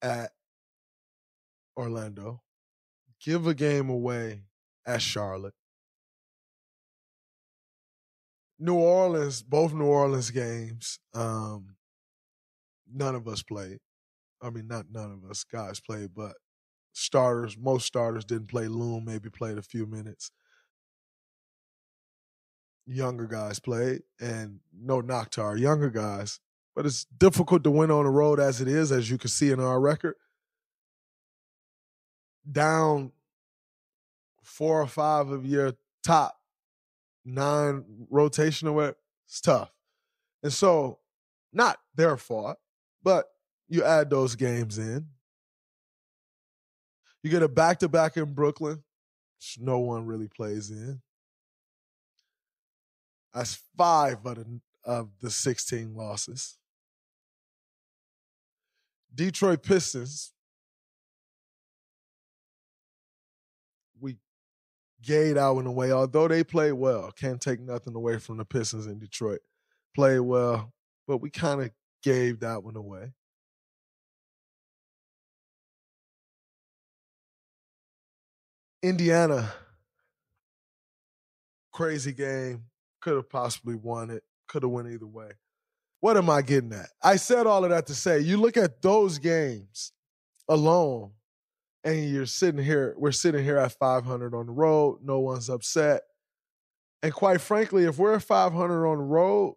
at 0.00 0.30
Orlando, 1.76 2.42
give 3.22 3.46
a 3.46 3.54
game 3.54 3.90
away 3.90 4.42
at 4.86 5.02
Charlotte. 5.02 5.54
New 8.58 8.74
Orleans, 8.74 9.42
both 9.42 9.72
New 9.72 9.86
Orleans 9.86 10.30
games, 10.30 10.98
um, 11.14 11.76
none 12.92 13.14
of 13.14 13.26
us 13.26 13.42
played. 13.42 13.78
I 14.42 14.50
mean, 14.50 14.68
not 14.68 14.86
none 14.90 15.12
of 15.12 15.30
us 15.30 15.44
guys 15.44 15.80
played, 15.80 16.10
but 16.14 16.32
starters, 16.92 17.56
most 17.58 17.86
starters 17.86 18.24
didn't 18.24 18.48
play. 18.48 18.68
Loon 18.68 19.04
maybe 19.04 19.30
played 19.30 19.58
a 19.58 19.62
few 19.62 19.86
minutes 19.86 20.30
younger 22.90 23.26
guys 23.26 23.58
played, 23.58 24.02
and 24.20 24.60
no 24.78 25.00
knock 25.00 25.30
to 25.30 25.42
our 25.42 25.56
younger 25.56 25.90
guys. 25.90 26.40
But 26.74 26.86
it's 26.86 27.04
difficult 27.04 27.64
to 27.64 27.70
win 27.70 27.90
on 27.90 28.04
the 28.04 28.10
road 28.10 28.40
as 28.40 28.60
it 28.60 28.68
is, 28.68 28.92
as 28.92 29.10
you 29.10 29.18
can 29.18 29.30
see 29.30 29.50
in 29.50 29.60
our 29.60 29.80
record. 29.80 30.14
Down 32.50 33.12
four 34.60 34.82
or 34.82 34.86
five 34.86 35.30
of 35.30 35.46
your 35.46 35.72
top 36.04 36.38
nine 37.24 37.82
rotational 38.12 38.74
way, 38.74 38.92
it's 39.26 39.40
tough. 39.40 39.72
And 40.42 40.52
so, 40.52 40.98
not 41.50 41.78
their 41.94 42.18
fault, 42.18 42.58
but 43.02 43.24
you 43.70 43.82
add 43.82 44.10
those 44.10 44.36
games 44.36 44.76
in. 44.76 45.06
You 47.22 47.30
get 47.30 47.42
a 47.42 47.48
back 47.48 47.78
to 47.78 47.88
back 47.88 48.18
in 48.18 48.34
Brooklyn, 48.34 48.82
which 49.38 49.56
no 49.58 49.78
one 49.78 50.04
really 50.04 50.28
plays 50.28 50.70
in. 50.70 51.00
That's 53.32 53.62
five 53.78 54.18
of 54.26 54.36
the, 54.36 54.60
of 54.84 55.08
the 55.22 55.30
16 55.30 55.94
losses. 55.94 56.58
Detroit 59.14 59.62
Pistons, 59.62 60.32
gayed 65.02 65.38
out 65.38 65.58
in 65.58 65.66
a 65.66 65.72
way, 65.72 65.92
although 65.92 66.28
they 66.28 66.44
played 66.44 66.72
well. 66.72 67.10
Can't 67.12 67.40
take 67.40 67.60
nothing 67.60 67.94
away 67.94 68.18
from 68.18 68.38
the 68.38 68.44
Pistons 68.44 68.86
in 68.86 68.98
Detroit. 68.98 69.40
Played 69.94 70.20
well, 70.20 70.72
but 71.06 71.18
we 71.18 71.30
kind 71.30 71.62
of 71.62 71.70
gave 72.02 72.40
that 72.40 72.62
one 72.62 72.76
away. 72.76 73.12
Indiana, 78.82 79.52
crazy 81.72 82.12
game. 82.12 82.64
Could 83.00 83.16
have 83.16 83.30
possibly 83.30 83.74
won 83.74 84.10
it. 84.10 84.22
Could 84.48 84.62
have 84.62 84.72
went 84.72 84.88
either 84.88 85.06
way. 85.06 85.32
What 86.00 86.16
am 86.16 86.30
I 86.30 86.42
getting 86.42 86.72
at? 86.72 86.88
I 87.02 87.16
said 87.16 87.46
all 87.46 87.64
of 87.64 87.70
that 87.70 87.86
to 87.88 87.94
say 87.94 88.20
you 88.20 88.38
look 88.38 88.56
at 88.56 88.80
those 88.80 89.18
games 89.18 89.92
alone, 90.48 91.12
and 91.84 92.10
you're 92.10 92.26
sitting 92.26 92.62
here, 92.62 92.94
we're 92.98 93.12
sitting 93.12 93.42
here 93.42 93.56
at 93.58 93.72
500 93.72 94.34
on 94.34 94.46
the 94.46 94.52
road. 94.52 94.98
No 95.02 95.20
one's 95.20 95.48
upset. 95.48 96.02
And 97.02 97.12
quite 97.12 97.40
frankly, 97.40 97.84
if 97.84 97.98
we're 97.98 98.14
at 98.14 98.22
500 98.22 98.86
on 98.86 98.98
the 98.98 99.04
road, 99.04 99.56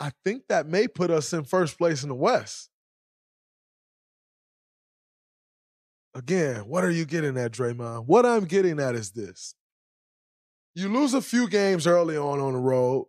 I 0.00 0.10
think 0.24 0.44
that 0.48 0.66
may 0.66 0.88
put 0.88 1.10
us 1.10 1.32
in 1.32 1.44
first 1.44 1.78
place 1.78 2.02
in 2.02 2.08
the 2.08 2.14
West. 2.14 2.70
Again, 6.14 6.62
what 6.66 6.82
are 6.82 6.90
you 6.90 7.04
getting 7.04 7.36
at, 7.36 7.52
Draymond? 7.52 8.06
What 8.06 8.26
I'm 8.26 8.44
getting 8.44 8.80
at 8.80 8.96
is 8.96 9.12
this. 9.12 9.54
You 10.74 10.88
lose 10.88 11.14
a 11.14 11.22
few 11.22 11.48
games 11.48 11.86
early 11.86 12.16
on 12.16 12.40
on 12.40 12.54
the 12.54 12.58
road, 12.58 13.06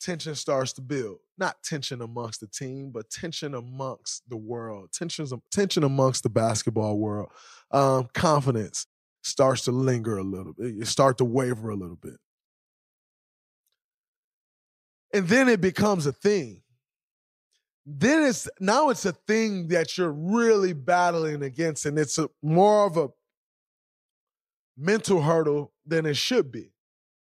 tension 0.00 0.34
starts 0.34 0.72
to 0.74 0.82
build. 0.82 1.18
Not 1.36 1.62
tension 1.64 2.00
amongst 2.00 2.40
the 2.40 2.46
team, 2.46 2.90
but 2.92 3.10
tension 3.10 3.54
amongst 3.54 4.22
the 4.28 4.36
world, 4.36 4.90
tensions, 4.92 5.32
tension 5.50 5.82
amongst 5.82 6.22
the 6.22 6.30
basketball 6.30 6.98
world. 6.98 7.30
Um, 7.72 8.08
confidence 8.14 8.86
starts 9.22 9.62
to 9.62 9.72
linger 9.72 10.16
a 10.16 10.22
little 10.22 10.52
bit. 10.52 10.74
You 10.74 10.84
start 10.84 11.18
to 11.18 11.24
waver 11.24 11.70
a 11.70 11.76
little 11.76 11.96
bit. 11.96 12.18
And 15.12 15.26
then 15.28 15.48
it 15.48 15.60
becomes 15.60 16.06
a 16.06 16.12
thing. 16.12 16.62
Then 17.86 18.22
it's 18.22 18.48
now 18.60 18.90
it's 18.90 19.04
a 19.04 19.12
thing 19.12 19.68
that 19.68 19.98
you're 19.98 20.12
really 20.12 20.72
battling 20.72 21.42
against, 21.42 21.84
and 21.86 21.98
it's 21.98 22.18
a, 22.18 22.28
more 22.42 22.86
of 22.86 22.96
a 22.96 23.08
mental 24.76 25.22
hurdle 25.22 25.72
than 25.86 26.06
it 26.06 26.16
should 26.16 26.50
be. 26.50 26.73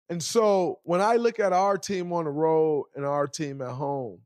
And 0.09 0.23
so 0.23 0.79
when 0.83 1.01
I 1.01 1.15
look 1.17 1.39
at 1.39 1.53
our 1.53 1.77
team 1.77 2.11
on 2.11 2.25
the 2.25 2.31
road 2.31 2.85
and 2.95 3.05
our 3.05 3.27
team 3.27 3.61
at 3.61 3.71
home, 3.71 4.19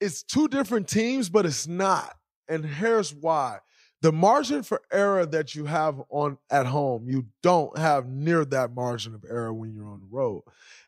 it's 0.00 0.24
two 0.24 0.48
different 0.48 0.88
teams, 0.88 1.28
but 1.28 1.46
it's 1.46 1.68
not. 1.68 2.16
And 2.48 2.66
here's 2.66 3.14
why. 3.14 3.60
The 4.00 4.10
margin 4.10 4.64
for 4.64 4.82
error 4.92 5.24
that 5.26 5.54
you 5.54 5.66
have 5.66 6.02
on 6.10 6.38
at 6.50 6.66
home, 6.66 7.08
you 7.08 7.26
don't 7.40 7.78
have 7.78 8.08
near 8.08 8.44
that 8.46 8.74
margin 8.74 9.14
of 9.14 9.24
error 9.30 9.54
when 9.54 9.72
you're 9.72 9.86
on 9.86 10.00
the 10.00 10.08
road. 10.10 10.42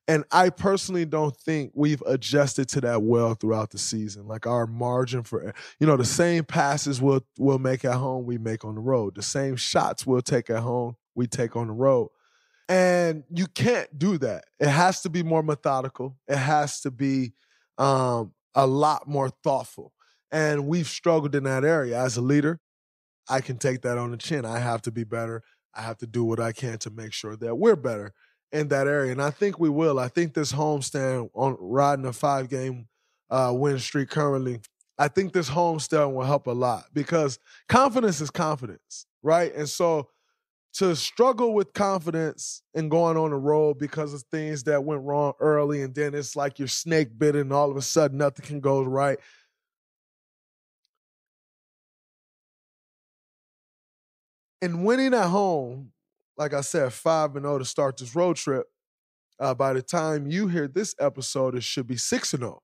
And 0.08 0.24
I 0.32 0.50
personally 0.50 1.04
don't 1.04 1.34
think 1.36 1.70
we've 1.74 2.02
adjusted 2.04 2.68
to 2.70 2.80
that 2.80 3.02
well 3.02 3.34
throughout 3.34 3.70
the 3.70 3.78
season. 3.78 4.26
Like 4.26 4.48
our 4.48 4.66
margin 4.66 5.22
for, 5.22 5.54
you 5.78 5.86
know, 5.86 5.96
the 5.96 6.04
same 6.04 6.42
passes 6.42 7.00
we'll 7.00 7.24
we'll 7.38 7.60
make 7.60 7.84
at 7.84 7.94
home, 7.94 8.26
we 8.26 8.36
make 8.36 8.64
on 8.64 8.74
the 8.74 8.80
road. 8.80 9.14
The 9.14 9.22
same 9.22 9.54
shots 9.54 10.04
we'll 10.04 10.20
take 10.20 10.50
at 10.50 10.58
home, 10.58 10.96
we 11.14 11.28
take 11.28 11.54
on 11.54 11.68
the 11.68 11.72
road. 11.72 12.10
And 12.68 13.24
you 13.30 13.46
can't 13.46 13.98
do 13.98 14.18
that. 14.18 14.44
It 14.58 14.68
has 14.68 15.02
to 15.02 15.10
be 15.10 15.22
more 15.22 15.42
methodical. 15.42 16.16
It 16.26 16.36
has 16.36 16.80
to 16.80 16.90
be 16.90 17.32
um, 17.76 18.32
a 18.54 18.66
lot 18.66 19.06
more 19.06 19.30
thoughtful. 19.42 19.92
And 20.32 20.66
we've 20.66 20.88
struggled 20.88 21.34
in 21.34 21.44
that 21.44 21.64
area. 21.64 21.98
As 21.98 22.16
a 22.16 22.22
leader, 22.22 22.60
I 23.28 23.40
can 23.40 23.58
take 23.58 23.82
that 23.82 23.98
on 23.98 24.10
the 24.10 24.16
chin. 24.16 24.44
I 24.44 24.58
have 24.58 24.82
to 24.82 24.90
be 24.90 25.04
better. 25.04 25.42
I 25.74 25.82
have 25.82 25.98
to 25.98 26.06
do 26.06 26.24
what 26.24 26.40
I 26.40 26.52
can 26.52 26.78
to 26.78 26.90
make 26.90 27.12
sure 27.12 27.36
that 27.36 27.56
we're 27.56 27.76
better 27.76 28.12
in 28.52 28.68
that 28.68 28.86
area. 28.86 29.12
And 29.12 29.22
I 29.22 29.30
think 29.30 29.58
we 29.58 29.68
will. 29.68 29.98
I 29.98 30.08
think 30.08 30.34
this 30.34 30.52
homestand 30.52 31.30
on 31.34 31.56
riding 31.58 32.06
a 32.06 32.12
five 32.12 32.48
game 32.48 32.86
uh, 33.30 33.52
win 33.54 33.78
streak 33.78 34.10
currently, 34.10 34.60
I 34.98 35.08
think 35.08 35.32
this 35.32 35.50
homestand 35.50 36.14
will 36.14 36.24
help 36.24 36.46
a 36.46 36.52
lot 36.52 36.84
because 36.92 37.38
confidence 37.68 38.20
is 38.20 38.30
confidence, 38.30 39.06
right? 39.22 39.52
And 39.54 39.68
so 39.68 40.08
to 40.74 40.94
struggle 40.96 41.54
with 41.54 41.72
confidence 41.72 42.62
and 42.74 42.90
going 42.90 43.16
on 43.16 43.30
the 43.30 43.36
road 43.36 43.78
because 43.78 44.12
of 44.12 44.22
things 44.30 44.64
that 44.64 44.84
went 44.84 45.02
wrong 45.02 45.32
early, 45.40 45.82
and 45.82 45.94
then 45.94 46.14
it's 46.14 46.36
like 46.36 46.58
you're 46.58 46.68
snake 46.68 47.18
bitten, 47.18 47.42
and 47.42 47.52
all 47.52 47.70
of 47.70 47.76
a 47.76 47.82
sudden 47.82 48.18
nothing 48.18 48.44
can 48.44 48.60
go 48.60 48.82
right. 48.82 49.18
And 54.62 54.84
winning 54.84 55.14
at 55.14 55.28
home 55.28 55.92
like 56.36 56.54
I 56.54 56.60
said, 56.60 56.92
5 56.92 57.36
and 57.36 57.44
0 57.44 57.58
to 57.58 57.64
start 57.64 57.96
this 57.96 58.14
road 58.14 58.36
trip. 58.36 58.66
Uh, 59.38 59.54
by 59.54 59.72
the 59.72 59.82
time 59.82 60.30
you 60.30 60.48
hear 60.48 60.68
this 60.68 60.94
episode, 61.00 61.54
it 61.54 61.64
should 61.64 61.86
be 61.86 61.96
6 61.96 62.34
and 62.34 62.42
0. 62.42 62.62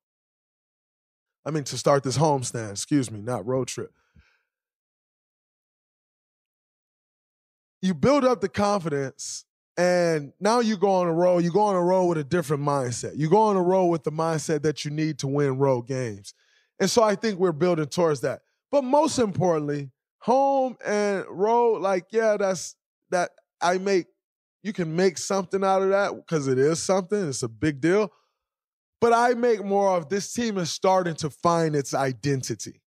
I 1.45 1.51
mean, 1.51 1.65
to 1.65 1.79
start 1.79 2.03
this 2.03 2.19
homestand, 2.19 2.73
excuse 2.73 3.11
me, 3.11 3.21
not 3.21 3.47
road 3.47 3.69
trip. 3.69 3.93
You 7.83 7.95
build 7.95 8.25
up 8.25 8.41
the 8.41 8.49
confidence, 8.49 9.45
and 9.77 10.33
now 10.41 10.61
you 10.61 10.77
go 10.77 10.91
on 10.91 11.07
a 11.07 11.13
road. 11.13 11.45
You 11.45 11.51
go 11.51 11.63
on 11.63 11.77
a 11.77 11.83
road 11.83 12.07
with 12.07 12.19
a 12.19 12.25
different 12.25 12.63
mindset. 12.63 13.13
You 13.17 13.31
go 13.31 13.39
on 13.39 13.57
a 13.57 13.63
road 13.63 13.87
with 13.87 14.05
the 14.05 14.13
mindset 14.13 14.63
that 14.63 14.85
you 14.85 14.91
need 14.91 15.19
to 15.21 15.27
win 15.27 15.59
road 15.59 15.87
games. 15.87 16.35
And 16.79 16.91
so 16.91 17.03
I 17.03 17.15
think 17.15 17.39
we're 17.39 17.53
building 17.53 17.87
towards 17.87 18.21
that. 18.21 18.41
But 18.71 18.85
most 18.85 19.19
importantly, 19.19 19.91
home 20.19 20.77
and 20.85 21.25
road, 21.29 21.81
like, 21.81 22.07
yeah, 22.11 22.37
that's 22.37 22.77
that 23.11 23.31
I 23.61 23.79
make 23.79 24.07
you 24.63 24.73
can 24.73 24.95
make 24.95 25.17
something 25.17 25.65
out 25.65 25.83
of 25.83 25.89
that 25.89 26.15
because 26.15 26.47
it 26.47 26.59
is 26.59 26.83
something. 26.83 27.29
It's 27.29 27.43
a 27.43 27.49
big 27.49 27.81
deal. 27.81 28.13
But 29.01 29.15
I 29.15 29.33
make 29.33 29.65
more 29.65 29.97
of 29.97 30.11
this 30.11 30.33
team 30.33 30.59
is 30.59 30.71
starting 30.71 31.15
to 31.17 31.31
find 31.31 31.75
its 31.75 31.95
identity. 31.95 32.83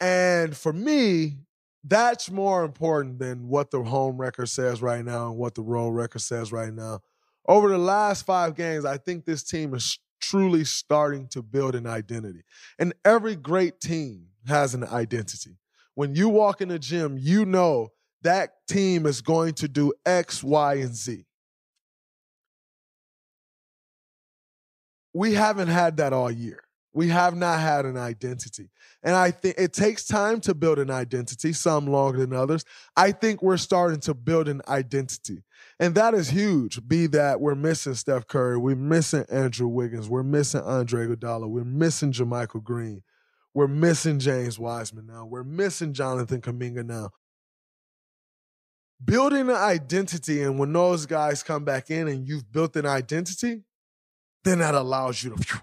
And 0.00 0.56
for 0.56 0.72
me, 0.72 1.36
that's 1.84 2.30
more 2.30 2.64
important 2.64 3.18
than 3.18 3.48
what 3.48 3.70
the 3.70 3.82
home 3.82 4.16
record 4.16 4.48
says 4.48 4.80
right 4.80 5.04
now 5.04 5.28
and 5.28 5.36
what 5.36 5.54
the 5.54 5.62
road 5.62 5.90
record 5.90 6.22
says 6.22 6.50
right 6.50 6.72
now. 6.72 7.00
Over 7.46 7.68
the 7.68 7.78
last 7.78 8.24
five 8.24 8.54
games, 8.56 8.86
I 8.86 8.96
think 8.96 9.26
this 9.26 9.42
team 9.42 9.74
is 9.74 9.98
truly 10.20 10.64
starting 10.64 11.28
to 11.28 11.42
build 11.42 11.74
an 11.74 11.86
identity. 11.86 12.42
And 12.78 12.94
every 13.04 13.36
great 13.36 13.80
team 13.80 14.28
has 14.46 14.74
an 14.74 14.84
identity. 14.84 15.58
When 15.94 16.14
you 16.14 16.30
walk 16.30 16.62
in 16.62 16.68
the 16.68 16.78
gym, 16.78 17.18
you 17.18 17.44
know 17.44 17.92
that 18.22 18.66
team 18.66 19.04
is 19.04 19.20
going 19.20 19.52
to 19.54 19.68
do 19.68 19.92
X, 20.06 20.42
Y, 20.42 20.74
and 20.76 20.94
Z. 20.94 21.26
We 25.12 25.34
haven't 25.34 25.68
had 25.68 25.98
that 25.98 26.14
all 26.14 26.30
year. 26.30 26.63
We 26.94 27.08
have 27.08 27.36
not 27.36 27.60
had 27.60 27.84
an 27.84 27.96
identity. 27.96 28.70
And 29.02 29.14
I 29.14 29.32
think 29.32 29.56
it 29.58 29.72
takes 29.72 30.04
time 30.04 30.40
to 30.42 30.54
build 30.54 30.78
an 30.78 30.90
identity, 30.90 31.52
some 31.52 31.86
longer 31.86 32.20
than 32.20 32.32
others. 32.32 32.64
I 32.96 33.12
think 33.12 33.42
we're 33.42 33.56
starting 33.56 34.00
to 34.00 34.14
build 34.14 34.48
an 34.48 34.62
identity. 34.68 35.42
And 35.80 35.94
that 35.96 36.14
is 36.14 36.30
huge. 36.30 36.86
Be 36.86 37.06
that 37.08 37.40
we're 37.40 37.56
missing 37.56 37.94
Steph 37.94 38.26
Curry, 38.26 38.56
we're 38.56 38.76
missing 38.76 39.24
Andrew 39.30 39.68
Wiggins, 39.68 40.08
we're 40.08 40.22
missing 40.22 40.60
Andre 40.60 41.08
Iguodala, 41.08 41.48
we're 41.48 41.64
missing 41.64 42.12
JaMychal 42.12 42.62
Green, 42.62 43.02
we're 43.52 43.66
missing 43.66 44.18
James 44.18 44.58
Wiseman 44.58 45.06
now, 45.06 45.26
we're 45.26 45.44
missing 45.44 45.92
Jonathan 45.92 46.40
Kuminga 46.40 46.86
now 46.86 47.10
building 49.04 49.40
an 49.40 49.50
identity, 49.50 50.42
and 50.42 50.58
when 50.58 50.72
those 50.72 51.06
guys 51.06 51.42
come 51.42 51.64
back 51.64 51.90
in 51.90 52.08
and 52.08 52.26
you've 52.26 52.50
built 52.50 52.76
an 52.76 52.86
identity, 52.86 53.62
then 54.44 54.60
that 54.60 54.74
allows 54.74 55.22
you 55.22 55.34
to. 55.34 55.62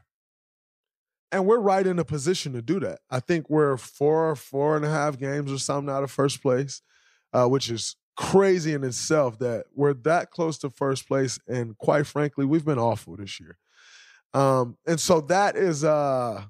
And 1.31 1.45
we're 1.45 1.59
right 1.59 1.87
in 1.87 1.97
a 1.97 2.03
position 2.03 2.53
to 2.53 2.61
do 2.61 2.79
that. 2.81 2.99
I 3.09 3.21
think 3.21 3.49
we're 3.49 3.77
four, 3.77 4.35
four 4.35 4.75
and 4.75 4.83
a 4.83 4.89
half 4.89 5.17
games 5.17 5.51
or 5.51 5.57
something 5.57 5.93
out 5.93 6.03
of 6.03 6.11
first 6.11 6.41
place, 6.41 6.81
uh, 7.31 7.47
which 7.47 7.69
is 7.69 7.95
crazy 8.17 8.73
in 8.73 8.83
itself 8.83 9.39
that 9.39 9.65
we're 9.73 9.93
that 9.93 10.29
close 10.29 10.57
to 10.59 10.69
first 10.69 11.07
place. 11.07 11.39
And 11.47 11.77
quite 11.77 12.05
frankly, 12.05 12.45
we've 12.45 12.65
been 12.65 12.77
awful 12.77 13.15
this 13.15 13.39
year. 13.39 13.57
Um, 14.33 14.77
and 14.85 14.99
so 14.99 15.21
that 15.21 15.55
is 15.55 15.83
uh 15.83 16.43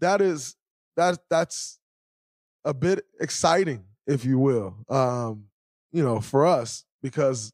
that 0.00 0.20
is 0.20 0.56
that 0.96 1.18
that's 1.30 1.78
a 2.64 2.74
bit 2.74 3.04
exciting, 3.20 3.84
if 4.06 4.24
you 4.24 4.38
will, 4.38 4.76
um, 4.88 5.44
you 5.92 6.02
know, 6.02 6.20
for 6.20 6.46
us, 6.46 6.84
because 7.02 7.52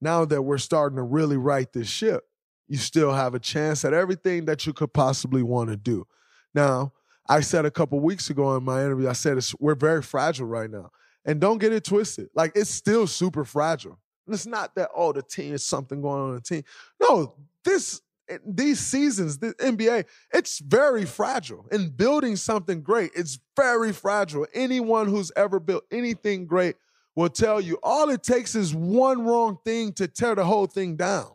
now 0.00 0.24
that 0.24 0.42
we're 0.42 0.58
starting 0.58 0.96
to 0.96 1.02
really 1.02 1.36
right 1.36 1.72
this 1.72 1.88
ship, 1.88 2.24
you 2.72 2.78
still 2.78 3.12
have 3.12 3.34
a 3.34 3.38
chance 3.38 3.84
at 3.84 3.92
everything 3.92 4.46
that 4.46 4.64
you 4.64 4.72
could 4.72 4.94
possibly 4.94 5.42
want 5.42 5.68
to 5.68 5.76
do. 5.76 6.06
Now, 6.54 6.94
I 7.28 7.40
said 7.40 7.66
a 7.66 7.70
couple 7.70 8.00
weeks 8.00 8.30
ago 8.30 8.56
in 8.56 8.64
my 8.64 8.82
interview, 8.82 9.10
I 9.10 9.12
said 9.12 9.38
we're 9.60 9.74
very 9.74 10.00
fragile 10.00 10.46
right 10.46 10.70
now. 10.70 10.90
And 11.26 11.38
don't 11.38 11.58
get 11.58 11.74
it 11.74 11.84
twisted. 11.84 12.30
Like 12.34 12.52
it's 12.54 12.70
still 12.70 13.06
super 13.06 13.44
fragile. 13.44 13.98
And 14.26 14.32
it's 14.32 14.46
not 14.46 14.74
that, 14.76 14.88
oh, 14.96 15.12
the 15.12 15.20
team 15.20 15.52
is 15.52 15.66
something 15.66 16.00
going 16.00 16.22
on 16.22 16.28
in 16.30 16.34
the 16.36 16.40
team. 16.40 16.62
No, 16.98 17.34
this 17.62 18.00
eh, 18.30 18.38
these 18.42 18.80
seasons, 18.80 19.36
the 19.36 19.52
NBA, 19.56 20.06
it's 20.32 20.58
very 20.60 21.04
fragile. 21.04 21.66
And 21.70 21.94
building 21.94 22.36
something 22.36 22.80
great, 22.80 23.10
it's 23.14 23.38
very 23.54 23.92
fragile. 23.92 24.46
Anyone 24.54 25.08
who's 25.08 25.30
ever 25.36 25.60
built 25.60 25.84
anything 25.90 26.46
great 26.46 26.76
will 27.14 27.28
tell 27.28 27.60
you 27.60 27.78
all 27.82 28.08
it 28.08 28.22
takes 28.22 28.54
is 28.54 28.74
one 28.74 29.26
wrong 29.26 29.58
thing 29.62 29.92
to 29.92 30.08
tear 30.08 30.34
the 30.34 30.46
whole 30.46 30.66
thing 30.66 30.96
down. 30.96 31.32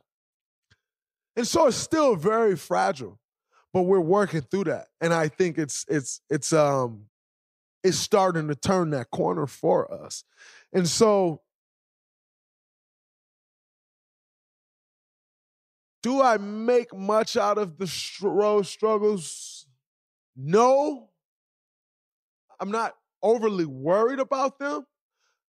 And 1.38 1.48
so 1.48 1.68
it's 1.68 1.78
still 1.78 2.16
very 2.16 2.58
fragile, 2.58 3.20
but 3.72 3.84
we're 3.84 4.02
working 4.02 4.42
through 4.42 4.66
that. 4.66 4.88
And 5.00 5.14
I 5.14 5.30
think 5.30 5.58
it's 5.58 5.86
it's 5.88 6.20
it's 6.30 6.52
um 6.52 7.04
it's 7.84 7.98
starting 7.98 8.50
to 8.50 8.56
turn 8.56 8.90
that 8.90 9.12
corner 9.12 9.46
for 9.48 9.90
us. 9.94 10.26
And 10.74 10.88
so 10.88 11.42
Do 16.04 16.22
I 16.22 16.38
make 16.38 16.96
much 16.96 17.36
out 17.36 17.58
of 17.58 17.78
the 17.78 17.86
struggles? 17.86 19.66
No. 20.38 21.10
I'm 22.62 22.72
not 22.72 22.96
overly 23.22 23.66
worried 23.66 24.20
about 24.20 24.58
them. 24.58 24.86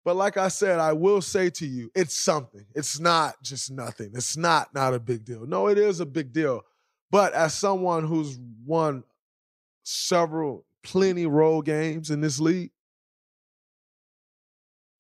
But 0.05 0.17
like 0.17 0.37
I 0.37 0.49
said, 0.49 0.81
I 0.81 0.93
will 0.93 1.23
say 1.23 1.49
to 1.51 1.67
you, 1.67 1.91
it's 1.95 2.17
something. 2.17 2.67
It's 2.75 2.99
not 2.99 3.41
just 3.43 3.71
nothing. 3.71 4.11
It's 4.15 4.37
not 4.37 4.75
not 4.75 4.95
a 4.95 4.99
big 4.99 5.25
deal. 5.25 5.47
No, 5.47 5.69
it 5.69 5.79
is 5.79 6.01
a 6.01 6.07
big 6.07 6.33
deal. 6.33 6.63
But 7.11 7.35
as 7.35 7.55
someone 7.55 8.05
who's 8.05 8.39
won 8.65 9.05
several 9.85 10.65
plenty 10.83 11.27
role 11.27 11.63
games 11.63 12.11
in 12.11 12.21
this 12.21 12.41
league, 12.41 12.73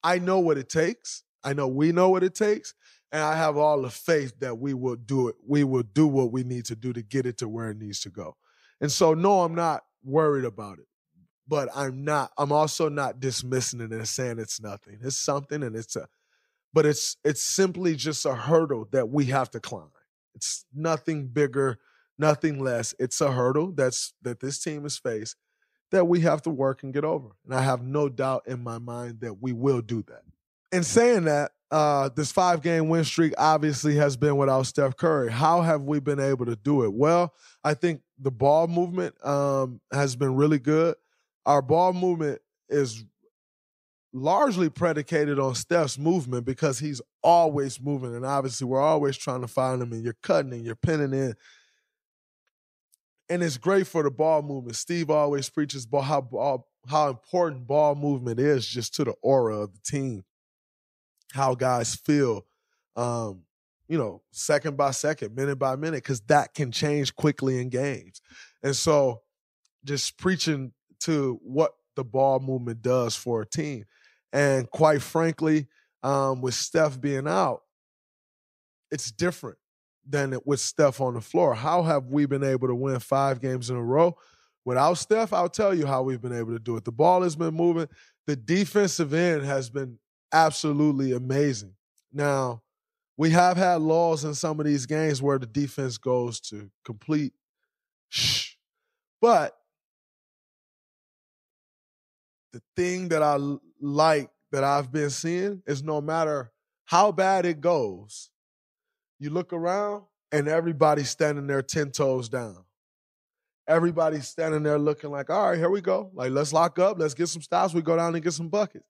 I 0.04 0.18
know 0.18 0.38
what 0.38 0.58
it 0.58 0.68
takes. 0.68 1.24
I 1.42 1.52
know 1.52 1.66
we 1.66 1.90
know 1.90 2.10
what 2.10 2.22
it 2.22 2.34
takes. 2.34 2.74
And 3.10 3.22
I 3.22 3.36
have 3.36 3.56
all 3.56 3.82
the 3.82 3.90
faith 3.90 4.38
that 4.40 4.58
we 4.58 4.72
will 4.72 4.96
do 4.96 5.28
it. 5.28 5.34
We 5.46 5.64
will 5.64 5.82
do 5.82 6.06
what 6.06 6.32
we 6.32 6.44
need 6.44 6.64
to 6.66 6.76
do 6.76 6.92
to 6.92 7.02
get 7.02 7.26
it 7.26 7.38
to 7.38 7.48
where 7.48 7.70
it 7.70 7.78
needs 7.78 8.00
to 8.00 8.10
go. 8.10 8.36
And 8.80 8.90
so, 8.90 9.14
no, 9.14 9.42
I'm 9.42 9.54
not 9.54 9.84
worried 10.02 10.44
about 10.44 10.78
it. 10.78 10.86
But 11.52 11.68
I'm 11.74 12.02
not, 12.02 12.32
I'm 12.38 12.50
also 12.50 12.88
not 12.88 13.20
dismissing 13.20 13.82
it 13.82 13.90
and 13.90 14.08
saying 14.08 14.38
it's 14.38 14.58
nothing. 14.58 15.00
It's 15.02 15.18
something 15.18 15.62
and 15.62 15.76
it's 15.76 15.96
a, 15.96 16.08
but 16.72 16.86
it's 16.86 17.18
it's 17.24 17.42
simply 17.42 17.94
just 17.94 18.24
a 18.24 18.34
hurdle 18.34 18.88
that 18.92 19.10
we 19.10 19.26
have 19.26 19.50
to 19.50 19.60
climb. 19.60 19.90
It's 20.34 20.64
nothing 20.74 21.26
bigger, 21.26 21.78
nothing 22.18 22.58
less. 22.64 22.94
It's 22.98 23.20
a 23.20 23.30
hurdle 23.30 23.72
that's 23.72 24.14
that 24.22 24.40
this 24.40 24.60
team 24.60 24.84
has 24.84 24.96
faced 24.96 25.36
that 25.90 26.06
we 26.06 26.20
have 26.20 26.40
to 26.40 26.50
work 26.50 26.84
and 26.84 26.94
get 26.94 27.04
over. 27.04 27.28
And 27.44 27.54
I 27.54 27.60
have 27.60 27.82
no 27.82 28.08
doubt 28.08 28.44
in 28.46 28.64
my 28.64 28.78
mind 28.78 29.20
that 29.20 29.42
we 29.42 29.52
will 29.52 29.82
do 29.82 30.02
that. 30.04 30.22
In 30.74 30.82
saying 30.82 31.24
that, 31.24 31.52
uh, 31.70 32.08
this 32.16 32.32
five 32.32 32.62
game 32.62 32.88
win 32.88 33.04
streak 33.04 33.34
obviously 33.36 33.96
has 33.96 34.16
been 34.16 34.38
without 34.38 34.62
Steph 34.62 34.96
Curry. 34.96 35.30
How 35.30 35.60
have 35.60 35.82
we 35.82 36.00
been 36.00 36.18
able 36.18 36.46
to 36.46 36.56
do 36.56 36.84
it? 36.84 36.94
Well, 36.94 37.34
I 37.62 37.74
think 37.74 38.00
the 38.18 38.30
ball 38.30 38.68
movement 38.68 39.22
um, 39.22 39.82
has 39.92 40.16
been 40.16 40.34
really 40.34 40.58
good. 40.58 40.94
Our 41.46 41.62
ball 41.62 41.92
movement 41.92 42.40
is 42.68 43.05
largely 44.12 44.68
predicated 44.68 45.38
on 45.38 45.55
Steph's 45.55 45.98
movement 45.98 46.44
because 46.44 46.78
he's 46.78 47.00
always 47.22 47.81
moving. 47.81 48.14
And 48.14 48.26
obviously, 48.26 48.66
we're 48.66 48.81
always 48.81 49.16
trying 49.16 49.40
to 49.40 49.48
find 49.48 49.83
him, 49.83 49.92
and 49.92 50.05
you're 50.05 50.16
cutting 50.22 50.52
and 50.52 50.64
you're 50.64 50.76
pinning 50.76 51.12
in. 51.12 51.35
And 53.28 53.42
it's 53.42 53.57
great 53.57 53.87
for 53.87 54.02
the 54.02 54.11
ball 54.11 54.42
movement. 54.42 54.76
Steve 54.76 55.09
always 55.09 55.48
preaches 55.48 55.85
about 55.85 56.05
how, 56.05 56.20
ball, 56.20 56.68
how 56.87 57.09
important 57.09 57.66
ball 57.66 57.94
movement 57.94 58.38
is 58.38 58.66
just 58.66 58.94
to 58.94 59.05
the 59.05 59.14
aura 59.22 59.62
of 59.62 59.72
the 59.72 59.81
team 59.81 60.24
how 61.33 61.55
guys 61.55 61.94
feel, 61.94 62.46
um, 62.96 63.42
you 63.88 63.98
know, 63.98 64.22
second 64.31 64.76
by 64.76 64.90
second, 64.90 65.35
minute 65.35 65.59
by 65.59 65.76
minute, 65.76 66.02
because 66.02 66.20
that 66.22 66.55
can 66.55 66.70
change 66.70 67.14
quickly 67.14 67.61
in 67.61 67.68
games. 67.68 68.20
And 68.62 68.76
so 68.76 69.22
just 69.85 70.16
preaching 70.18 70.72
to 71.04 71.38
what 71.42 71.72
the 71.96 72.04
ball 72.04 72.40
movement 72.40 72.82
does 72.82 73.14
for 73.14 73.42
a 73.42 73.46
team. 73.46 73.84
And 74.32 74.70
quite 74.70 75.02
frankly, 75.02 75.66
um, 76.02 76.40
with 76.40 76.54
Steph 76.54 77.00
being 77.00 77.28
out, 77.28 77.62
it's 78.90 79.10
different 79.10 79.58
than 80.08 80.32
it 80.32 80.46
with 80.46 80.60
Steph 80.60 81.00
on 81.00 81.14
the 81.14 81.20
floor. 81.20 81.54
How 81.54 81.82
have 81.82 82.06
we 82.06 82.26
been 82.26 82.44
able 82.44 82.68
to 82.68 82.74
win 82.74 82.98
five 82.98 83.40
games 83.40 83.70
in 83.70 83.76
a 83.76 83.82
row? 83.82 84.16
Without 84.64 84.94
Steph, 84.94 85.32
I'll 85.32 85.48
tell 85.48 85.74
you 85.74 85.86
how 85.86 86.02
we've 86.02 86.20
been 86.20 86.36
able 86.36 86.52
to 86.52 86.58
do 86.58 86.76
it. 86.76 86.84
The 86.84 86.92
ball 86.92 87.22
has 87.22 87.36
been 87.36 87.54
moving. 87.54 87.88
The 88.26 88.36
defensive 88.36 89.12
end 89.12 89.44
has 89.44 89.70
been 89.70 89.98
absolutely 90.32 91.12
amazing. 91.12 91.74
Now, 92.12 92.62
we 93.16 93.30
have 93.30 93.56
had 93.56 93.80
laws 93.80 94.24
in 94.24 94.34
some 94.34 94.60
of 94.60 94.66
these 94.66 94.86
games 94.86 95.20
where 95.20 95.38
the 95.38 95.46
defense 95.46 95.98
goes 95.98 96.40
to 96.40 96.70
complete 96.84 97.32
shh. 98.08 98.54
But 99.20 99.56
the 102.52 102.62
thing 102.76 103.08
that 103.08 103.22
I 103.22 103.38
like 103.80 104.30
that 104.52 104.64
I've 104.64 104.92
been 104.92 105.10
seeing 105.10 105.62
is 105.66 105.82
no 105.82 106.00
matter 106.00 106.52
how 106.84 107.10
bad 107.12 107.46
it 107.46 107.60
goes, 107.60 108.30
you 109.18 109.30
look 109.30 109.52
around 109.52 110.04
and 110.30 110.48
everybody's 110.48 111.10
standing 111.10 111.46
there 111.46 111.62
10 111.62 111.90
toes 111.90 112.28
down. 112.28 112.64
Everybody's 113.68 114.28
standing 114.28 114.62
there 114.62 114.78
looking 114.78 115.10
like, 115.10 115.30
all 115.30 115.50
right, 115.50 115.58
here 115.58 115.70
we 115.70 115.80
go. 115.80 116.10
Like, 116.14 116.32
let's 116.32 116.52
lock 116.52 116.78
up, 116.78 116.98
let's 116.98 117.14
get 117.14 117.28
some 117.28 117.42
stops. 117.42 117.72
We 117.72 117.80
go 117.82 117.96
down 117.96 118.14
and 118.14 118.24
get 118.24 118.32
some 118.32 118.48
buckets. 118.48 118.84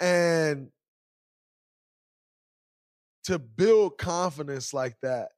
And 0.00 0.68
to 3.24 3.38
build 3.38 3.98
confidence 3.98 4.74
like 4.74 4.96
that, 5.02 5.30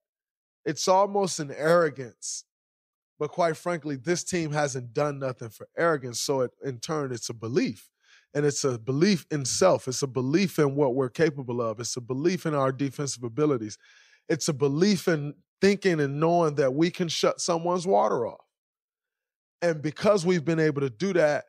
it's 0.64 0.88
almost 0.88 1.38
an 1.38 1.52
arrogance. 1.56 2.44
But 3.18 3.30
quite 3.30 3.56
frankly, 3.56 3.96
this 3.96 4.24
team 4.24 4.52
hasn't 4.52 4.92
done 4.92 5.18
nothing 5.18 5.48
for 5.48 5.68
arrogance. 5.76 6.20
So 6.20 6.42
it, 6.42 6.50
in 6.64 6.78
turn, 6.78 7.12
it's 7.12 7.28
a 7.30 7.34
belief. 7.34 7.90
And 8.34 8.44
it's 8.44 8.64
a 8.64 8.78
belief 8.78 9.24
in 9.30 9.46
self. 9.46 9.88
It's 9.88 10.02
a 10.02 10.06
belief 10.06 10.58
in 10.58 10.74
what 10.74 10.94
we're 10.94 11.08
capable 11.08 11.62
of. 11.62 11.80
It's 11.80 11.96
a 11.96 12.02
belief 12.02 12.44
in 12.44 12.54
our 12.54 12.72
defensive 12.72 13.22
abilities. 13.22 13.78
It's 14.28 14.48
a 14.48 14.52
belief 14.52 15.08
in 15.08 15.34
thinking 15.60 16.00
and 16.00 16.20
knowing 16.20 16.56
that 16.56 16.74
we 16.74 16.90
can 16.90 17.08
shut 17.08 17.40
someone's 17.40 17.86
water 17.86 18.26
off. 18.26 18.44
And 19.62 19.80
because 19.80 20.26
we've 20.26 20.44
been 20.44 20.60
able 20.60 20.82
to 20.82 20.90
do 20.90 21.14
that, 21.14 21.44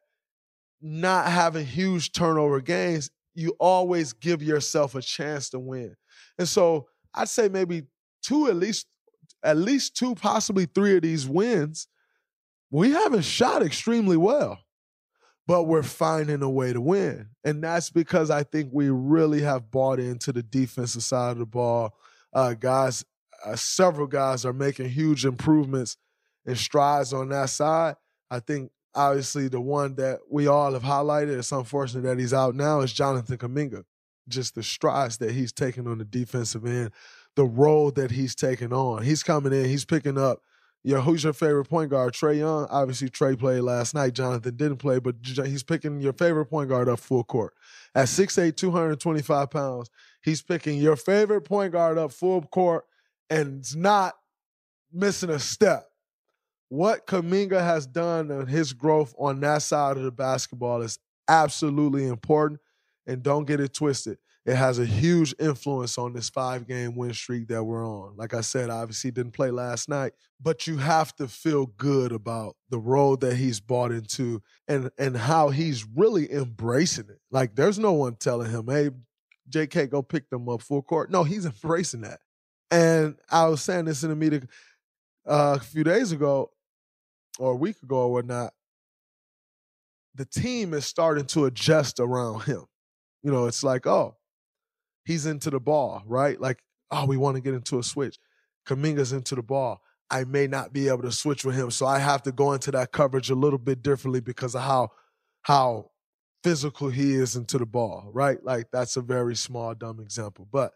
not 0.82 1.28
having 1.28 1.66
huge 1.66 2.14
turnover 2.14 2.62
games, 2.62 3.10
you 3.36 3.56
always 3.60 4.14
give 4.14 4.42
yourself 4.42 4.96
a 4.96 5.02
chance 5.02 5.50
to 5.50 5.60
win. 5.60 5.96
And 6.38 6.48
so 6.48 6.88
I'd 7.14 7.30
say 7.30 7.50
maybe 7.50 7.84
two, 8.24 8.48
at 8.48 8.56
least, 8.56 8.88
at 9.44 9.58
least 9.58 9.96
two, 9.96 10.16
possibly 10.16 10.66
three 10.66 10.96
of 10.96 11.04
these 11.04 11.28
wins, 11.28 11.88
we 12.72 12.92
haven't 12.92 13.24
shot 13.24 13.64
extremely 13.64 14.18
well, 14.18 14.60
but 15.46 15.64
we're 15.64 15.84
finding 15.84 16.42
a 16.42 16.50
way 16.50 16.74
to 16.74 16.82
win. 16.82 17.30
And 17.44 17.64
that's 17.64 17.90
because 17.90 18.30
I 18.30 18.44
think 18.44 18.70
we 18.74 18.90
really 18.90 19.42
have 19.42 19.72
bought 19.72 20.00
into 20.00 20.34
the 20.34 20.44
defensive 20.44 21.04
side 21.04 21.32
of 21.32 21.38
the 21.40 21.46
ball. 21.46 21.96
Uh, 22.34 22.54
guys, 22.54 23.06
uh, 23.46 23.56
several 23.56 24.08
guys 24.08 24.46
are 24.46 24.54
making 24.54 24.90
huge 24.90 25.26
improvements 25.26 25.98
and 26.46 26.58
strides 26.58 27.14
on 27.14 27.30
that 27.30 27.50
side. 27.50 27.96
I 28.30 28.40
think 28.40 28.72
obviously 28.94 29.48
the 29.48 29.62
one 29.62 29.96
that 29.96 30.20
we 30.30 30.48
all 30.48 30.74
have 30.74 30.84
highlighted. 30.84 31.38
It's 31.38 31.52
unfortunate 31.52 32.02
that 32.02 32.20
he's 32.20 32.34
out 32.34 32.56
now. 32.56 32.82
Is 32.82 32.92
Jonathan 32.92 33.38
Kuminga. 33.38 33.84
Just 34.28 34.56
the 34.56 34.64
strides 34.64 35.18
that 35.20 35.32
he's 35.32 35.54
taken 35.54 35.88
on 35.88 36.00
the 36.00 36.04
defensive 36.04 36.66
end, 36.66 36.92
the 37.38 37.46
role 37.46 37.92
that 37.92 38.12
he's 38.12 38.36
taking 38.36 38.74
on. 38.74 39.04
He's 39.04 39.24
coming 39.24 39.54
in. 39.54 39.64
He's 39.66 39.86
picking 39.86 40.18
up. 40.18 40.42
Yo, 40.84 41.00
who's 41.00 41.24
your 41.24 41.34
favorite 41.34 41.70
point 41.70 41.90
guard? 41.90 42.14
Trae 42.14 42.38
Young. 42.38 42.68
Obviously, 42.70 43.10
Trae 43.10 43.40
played 43.40 43.62
last 43.62 43.94
night. 43.94 44.14
Jonathan 44.14 44.56
didn't 44.56 44.78
play, 44.78 45.00
but 45.00 45.16
he's 45.24 45.64
picking 45.64 46.02
your 46.02 46.14
favorite 46.14 46.48
point 46.48 46.70
guard 46.70 46.90
up 46.90 47.00
full 47.00 47.24
court. 47.24 47.54
At 47.96 48.08
6'8", 48.08 48.58
225 48.58 49.50
pounds, 49.50 49.90
he's 50.22 50.42
picking 50.42 50.80
your 50.80 50.98
favorite 50.98 51.42
point 51.42 51.72
guard 51.72 51.98
up 51.98 52.12
full 52.12 52.42
court 52.42 52.86
and 53.30 53.64
not 53.76 54.16
missing 54.92 55.30
a 55.30 55.40
step 55.40 55.88
what 56.70 57.08
Kuminga 57.08 57.62
has 57.62 57.88
done 57.88 58.30
and 58.30 58.50
his 58.50 58.74
growth 58.74 59.14
on 59.18 59.40
that 59.42 59.62
side 59.62 59.98
of 59.98 60.04
the 60.04 60.12
basketball 60.12 60.82
is 60.82 61.00
absolutely 61.28 62.08
important. 62.08 62.60
And 63.06 63.24
don't 63.24 63.46
get 63.46 63.62
it 63.62 63.74
twisted. 63.74 64.18
It 64.48 64.56
has 64.56 64.80
a 64.80 64.86
huge 64.86 65.36
influence 65.40 65.98
on 65.98 66.14
this 66.14 66.30
five 66.30 66.66
game 66.66 66.96
win 66.96 67.14
streak 67.14 67.50
that 67.50 67.66
we're 67.66 67.86
on. 67.86 68.16
Like 68.16 68.34
I 68.34 68.40
said, 68.40 68.70
obviously 68.70 69.12
didn't 69.12 69.34
play 69.34 69.52
last 69.52 69.90
night, 69.90 70.14
but 70.42 70.66
you 70.66 70.78
have 70.78 71.14
to 71.18 71.28
feel 71.28 71.66
good 71.66 72.14
about 72.14 72.56
the 72.70 72.80
role 72.80 73.18
that 73.18 73.36
he's 73.36 73.60
bought 73.60 73.92
into 73.92 74.42
and 74.70 74.90
and 74.98 75.18
how 75.18 75.50
he's 75.50 75.86
really 75.86 76.32
embracing 76.32 77.10
it. 77.10 77.20
Like 77.30 77.56
there's 77.56 77.78
no 77.78 77.92
one 77.92 78.16
telling 78.16 78.50
him, 78.50 78.68
"Hey, 78.68 78.92
JK, 79.50 79.90
go 79.90 80.02
pick 80.02 80.30
them 80.30 80.48
up 80.48 80.62
full 80.62 80.82
court." 80.82 81.12
No, 81.12 81.26
he's 81.26 81.46
embracing 81.46 82.02
that. 82.02 82.22
And 82.72 83.18
I 83.30 83.50
was 83.50 83.62
saying 83.62 83.84
this 83.86 84.04
in 84.04 84.12
a 84.12 84.16
meeting 84.16 84.48
uh, 85.28 85.58
a 85.60 85.64
few 85.64 85.84
days 85.84 86.14
ago 86.14 86.52
or 87.38 87.52
a 87.52 87.56
week 87.56 87.84
ago 87.84 87.98
or 87.98 88.14
whatnot. 88.14 88.54
The 90.16 90.26
team 90.26 90.74
is 90.74 90.86
starting 90.86 91.26
to 91.28 91.46
adjust 91.46 92.00
around 92.00 92.44
him. 92.44 92.64
You 93.24 93.32
know, 93.32 93.46
it's 93.46 93.64
like, 93.64 93.86
oh, 93.86 94.17
he's 95.08 95.26
into 95.26 95.50
the 95.50 95.60
ball, 95.60 96.04
right? 96.06 96.40
Like, 96.40 96.60
oh, 96.92 97.06
we 97.06 97.16
want 97.16 97.36
to 97.36 97.42
get 97.42 97.54
into 97.54 97.80
a 97.80 97.84
switch. 97.84 98.20
Kuminga's 98.68 99.14
into 99.14 99.36
the 99.36 99.42
ball. 99.42 99.82
I 100.12 100.26
may 100.26 100.48
not 100.48 100.74
be 100.74 100.90
able 100.90 101.04
to 101.04 101.12
switch 101.12 101.46
with 101.46 101.56
him, 101.56 101.72
so 101.72 101.86
I 101.86 102.00
have 102.00 102.22
to 102.24 102.32
go 102.32 102.52
into 102.52 102.72
that 102.72 102.92
coverage 102.92 103.30
a 103.30 103.36
little 103.36 103.60
bit 103.60 103.82
differently 103.82 104.20
because 104.20 104.54
of 104.54 104.62
how 104.62 104.90
how 105.44 105.92
physical 106.44 106.90
he 106.90 107.14
is 107.14 107.36
into 107.38 107.58
the 107.58 107.66
ball, 107.66 108.10
right? 108.14 108.44
Like 108.44 108.68
that's 108.72 108.98
a 108.98 109.02
very 109.02 109.36
small, 109.36 109.74
dumb 109.74 110.00
example, 110.02 110.48
but 110.52 110.74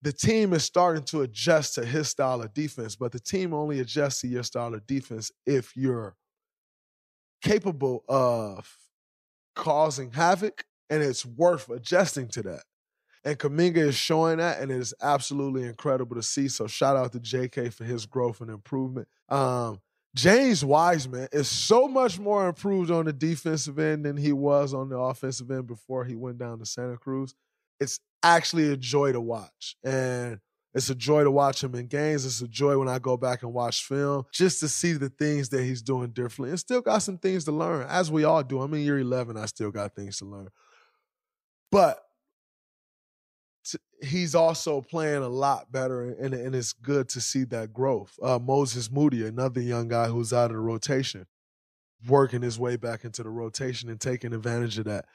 the 0.00 0.12
team 0.12 0.52
is 0.52 0.64
starting 0.64 1.04
to 1.04 1.22
adjust 1.22 1.74
to 1.74 1.84
his 1.84 2.08
style 2.08 2.42
of 2.42 2.52
defense. 2.52 2.96
But 2.96 3.12
the 3.12 3.20
team 3.20 3.54
only 3.54 3.80
adjusts 3.80 4.22
to 4.22 4.28
your 4.28 4.42
style 4.42 4.74
of 4.74 4.86
defense 4.86 5.30
if 5.46 5.76
you're 5.76 6.16
capable 7.42 8.04
of 8.08 8.68
causing 9.54 10.10
havoc, 10.10 10.64
and 10.90 11.02
it's 11.02 11.24
worth 11.24 11.70
adjusting 11.70 12.28
to 12.28 12.42
that. 12.42 12.62
And 13.24 13.38
Kuminga 13.38 13.76
is 13.76 13.94
showing 13.94 14.38
that, 14.38 14.60
and 14.60 14.72
it 14.72 14.78
is 14.78 14.94
absolutely 15.00 15.62
incredible 15.62 16.16
to 16.16 16.22
see. 16.22 16.48
So 16.48 16.66
shout 16.66 16.96
out 16.96 17.12
to 17.12 17.20
JK 17.20 17.72
for 17.72 17.84
his 17.84 18.04
growth 18.04 18.40
and 18.40 18.50
improvement. 18.50 19.06
Um, 19.28 19.80
James 20.14 20.64
Wiseman 20.64 21.28
is 21.32 21.48
so 21.48 21.88
much 21.88 22.18
more 22.18 22.48
improved 22.48 22.90
on 22.90 23.06
the 23.06 23.12
defensive 23.12 23.78
end 23.78 24.04
than 24.04 24.16
he 24.16 24.32
was 24.32 24.74
on 24.74 24.88
the 24.88 24.98
offensive 24.98 25.50
end 25.50 25.66
before 25.66 26.04
he 26.04 26.14
went 26.14 26.38
down 26.38 26.58
to 26.58 26.66
Santa 26.66 26.98
Cruz. 26.98 27.34
It's 27.80 27.98
actually 28.22 28.70
a 28.70 28.76
joy 28.76 29.12
to 29.12 29.20
watch. 29.20 29.76
And 29.82 30.40
it's 30.74 30.90
a 30.90 30.94
joy 30.94 31.24
to 31.24 31.30
watch 31.30 31.62
him 31.62 31.74
in 31.74 31.86
games. 31.86 32.26
It's 32.26 32.40
a 32.40 32.48
joy 32.48 32.78
when 32.78 32.88
I 32.88 32.98
go 32.98 33.16
back 33.16 33.42
and 33.42 33.52
watch 33.52 33.84
film 33.84 34.24
just 34.32 34.60
to 34.60 34.68
see 34.68 34.94
the 34.94 35.10
things 35.10 35.48
that 35.50 35.62
he's 35.62 35.82
doing 35.82 36.10
differently. 36.10 36.50
And 36.50 36.60
still 36.60 36.80
got 36.80 36.98
some 36.98 37.18
things 37.18 37.44
to 37.44 37.52
learn, 37.52 37.86
as 37.88 38.10
we 38.10 38.24
all 38.24 38.42
do. 38.42 38.60
I'm 38.60 38.72
in 38.74 38.80
year 38.80 38.98
11, 38.98 39.36
I 39.36 39.46
still 39.46 39.70
got 39.70 39.94
things 39.94 40.18
to 40.18 40.24
learn. 40.24 40.48
But 41.70 42.02
he's 44.02 44.34
also 44.34 44.80
playing 44.80 45.22
a 45.22 45.28
lot 45.28 45.70
better, 45.70 46.02
and, 46.02 46.34
and 46.34 46.54
it's 46.54 46.72
good 46.72 47.08
to 47.10 47.20
see 47.20 47.44
that 47.44 47.72
growth. 47.72 48.18
Uh, 48.22 48.38
Moses 48.38 48.90
Moody, 48.90 49.26
another 49.26 49.60
young 49.60 49.88
guy 49.88 50.08
who's 50.08 50.32
out 50.32 50.50
of 50.50 50.56
the 50.56 50.60
rotation, 50.60 51.26
working 52.06 52.42
his 52.42 52.58
way 52.58 52.76
back 52.76 53.04
into 53.04 53.22
the 53.22 53.30
rotation 53.30 53.88
and 53.88 54.00
taking 54.00 54.32
advantage 54.32 54.78
of 54.78 54.84
that. 54.86 55.06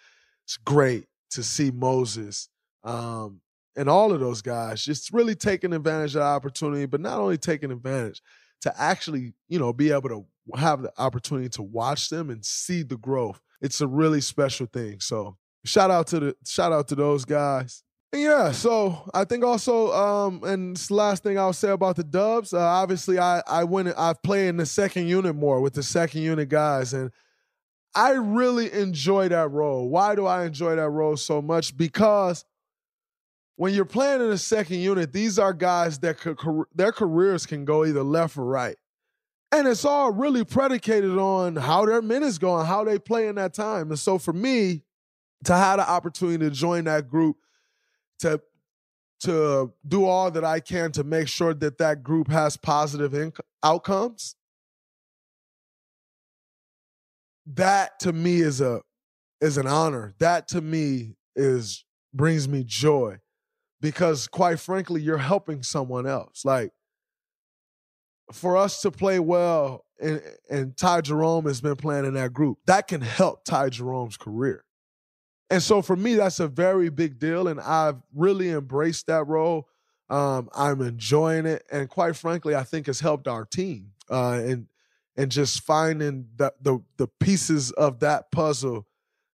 It's 0.46 0.58
great 0.58 1.06
to 1.32 1.44
see 1.44 1.72
Moses 1.72 2.50
um, 2.84 3.42
and 3.76 3.90
all 3.90 4.14
of 4.14 4.20
those 4.20 4.42
guys 4.42 4.84
just 4.84 5.12
really 5.14 5.36
taking 5.36 5.74
advantage 5.74 6.16
of 6.16 6.22
the 6.22 6.26
opportunity, 6.26 6.86
but 6.86 7.02
not 7.02 7.20
only 7.20 7.38
taking 7.38 7.72
advantage 7.72 8.22
to 8.62 8.74
actually, 8.82 9.34
you 9.48 9.60
know, 9.60 9.74
be 9.74 9.92
able 9.92 10.10
to 10.10 10.26
have 10.58 10.82
the 10.82 10.92
opportunity 10.98 11.50
to 11.50 11.62
watch 11.62 12.10
them 12.10 12.30
and 12.30 12.44
see 12.44 12.82
the 12.82 12.98
growth. 12.98 13.42
It's 13.62 13.82
a 13.82 13.88
really 13.88 14.22
special 14.22 14.66
thing. 14.68 15.00
So 15.00 15.38
shout 15.66 15.92
out 15.92 16.08
to 16.08 16.20
the 16.20 16.36
shout 16.46 16.72
out 16.72 16.88
to 16.88 16.96
those 16.96 17.26
guys. 17.26 17.84
Yeah, 18.14 18.52
so 18.52 19.10
I 19.14 19.26
think 19.26 19.44
also, 19.44 19.92
um, 19.92 20.42
and 20.44 20.80
last 20.90 21.24
thing 21.24 21.38
I'll 21.38 21.52
say 21.52 21.70
about 21.70 21.98
the 21.98 22.04
Dubs. 22.06 22.54
Uh, 22.54 22.60
obviously, 22.60 23.20
I 23.20 23.42
I 23.46 23.66
went 23.66 23.94
I've 23.98 24.24
played 24.24 24.48
in 24.48 24.58
the 24.58 24.66
second 24.66 25.08
unit 25.08 25.36
more 25.36 25.60
with 25.60 25.74
the 25.74 25.84
second 25.84 26.22
unit 26.22 26.48
guys, 26.48 26.94
and 26.94 27.12
I 27.94 28.12
really 28.12 28.72
enjoy 28.72 29.28
that 29.30 29.52
role. 29.52 29.90
Why 29.90 30.16
do 30.16 30.26
I 30.26 30.46
enjoy 30.46 30.76
that 30.76 30.90
role 30.90 31.18
so 31.18 31.42
much? 31.42 31.76
Because 31.76 32.46
when 33.58 33.74
you're 33.74 33.86
playing 33.86 34.22
in 34.22 34.30
the 34.30 34.38
second 34.38 34.78
unit, 34.78 35.12
these 35.12 35.40
are 35.40 35.52
guys 35.52 36.00
that 36.00 36.20
could, 36.20 36.38
their 36.76 36.92
careers 36.92 37.48
can 37.48 37.66
go 37.66 37.84
either 37.86 38.04
left 38.04 38.38
or 38.38 38.46
right. 38.46 38.78
And 39.52 39.68
it's 39.68 39.84
all 39.84 40.12
really 40.12 40.44
predicated 40.44 41.18
on 41.18 41.56
how 41.56 41.86
their 41.86 42.04
minutes 42.04 42.38
going, 42.38 42.68
how 42.68 42.84
they 42.84 43.00
play 43.00 43.28
in 43.28 43.36
that 43.36 43.56
time. 43.56 43.90
And 43.90 43.98
so 43.98 44.20
for 44.20 44.34
me, 44.34 44.84
to 45.46 45.56
have 45.56 45.78
the 45.78 45.90
opportunity 45.90 46.46
to 46.46 46.52
join 46.52 46.84
that 46.84 47.10
group, 47.10 47.38
to 48.20 48.42
to 49.22 49.74
do 49.88 50.06
all 50.06 50.30
that 50.30 50.44
I 50.44 50.60
can 50.60 50.92
to 50.92 51.04
make 51.04 51.28
sure 51.28 51.54
that 51.54 51.80
that 51.80 52.04
group 52.04 52.28
has 52.30 52.56
positive 52.56 53.14
inc- 53.14 53.40
outcomes, 53.64 54.36
that 57.48 58.00
to 58.02 58.14
me 58.14 58.42
is 58.42 58.62
a 58.62 58.82
is 59.42 59.58
an 59.58 59.68
honor. 59.68 60.14
That 60.20 60.48
to 60.50 60.62
me 60.62 61.16
is 61.36 61.84
brings 62.14 62.48
me 62.48 62.64
joy 62.66 63.20
because 63.82 64.28
quite 64.28 64.60
frankly, 64.60 65.02
you're 65.02 65.18
helping 65.18 65.64
someone 65.64 66.06
else. 66.06 66.44
Like 66.46 66.72
for 68.32 68.58
us 68.58 68.82
to 68.82 68.92
play 68.92 69.20
well, 69.20 69.86
and, 70.00 70.22
and 70.50 70.78
Ty 70.78 71.02
Jerome 71.02 71.46
has 71.46 71.62
been 71.62 71.76
playing 71.76 72.06
in 72.06 72.14
that 72.16 72.34
group, 72.34 72.60
that 72.68 72.88
can 72.88 73.02
help 73.02 73.46
Ty 73.46 73.70
Jerome's 73.70 74.18
career. 74.18 74.64
And 75.50 75.64
so 75.64 75.82
for 75.82 75.96
me, 75.96 76.16
that's 76.16 76.40
a 76.40 76.48
very 76.48 76.90
big 76.90 77.20
deal. 77.20 77.48
And 77.48 77.60
I've 77.60 77.98
really 78.14 78.50
embraced 78.50 79.08
that 79.08 79.26
role. 79.28 79.70
Um, 80.10 80.50
I'm 80.56 80.82
enjoying 80.82 81.46
it. 81.46 81.64
And 81.72 81.90
quite 81.90 82.16
frankly, 82.16 82.56
I 82.56 82.64
think 82.64 82.88
it's 82.88 83.00
helped 83.00 83.28
our 83.28 83.46
team. 83.46 83.92
Uh, 84.10 84.42
and 84.44 84.68
and 85.18 85.32
just 85.32 85.64
finding 85.64 86.28
the, 86.36 86.54
the 86.62 86.80
the 86.98 87.08
pieces 87.08 87.72
of 87.72 88.00
that 88.00 88.32
puzzle 88.32 88.86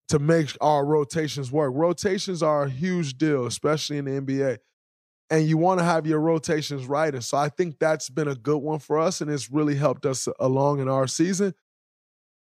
to 0.07 0.19
make 0.19 0.55
our 0.61 0.85
rotations 0.85 1.51
work. 1.51 1.73
Rotations 1.75 2.41
are 2.41 2.63
a 2.63 2.69
huge 2.69 3.17
deal, 3.17 3.45
especially 3.45 3.97
in 3.97 4.05
the 4.05 4.21
NBA. 4.21 4.57
And 5.29 5.47
you 5.47 5.57
want 5.57 5.79
to 5.79 5.85
have 5.85 6.05
your 6.05 6.19
rotations 6.19 6.85
right. 6.85 7.13
And 7.13 7.23
so 7.23 7.37
I 7.37 7.49
think 7.49 7.79
that's 7.79 8.09
been 8.09 8.27
a 8.27 8.35
good 8.35 8.57
one 8.57 8.79
for 8.79 8.99
us, 8.99 9.21
and 9.21 9.31
it's 9.31 9.51
really 9.51 9.75
helped 9.75 10.05
us 10.05 10.27
along 10.39 10.79
in 10.79 10.87
our 10.87 11.07
season. 11.07 11.53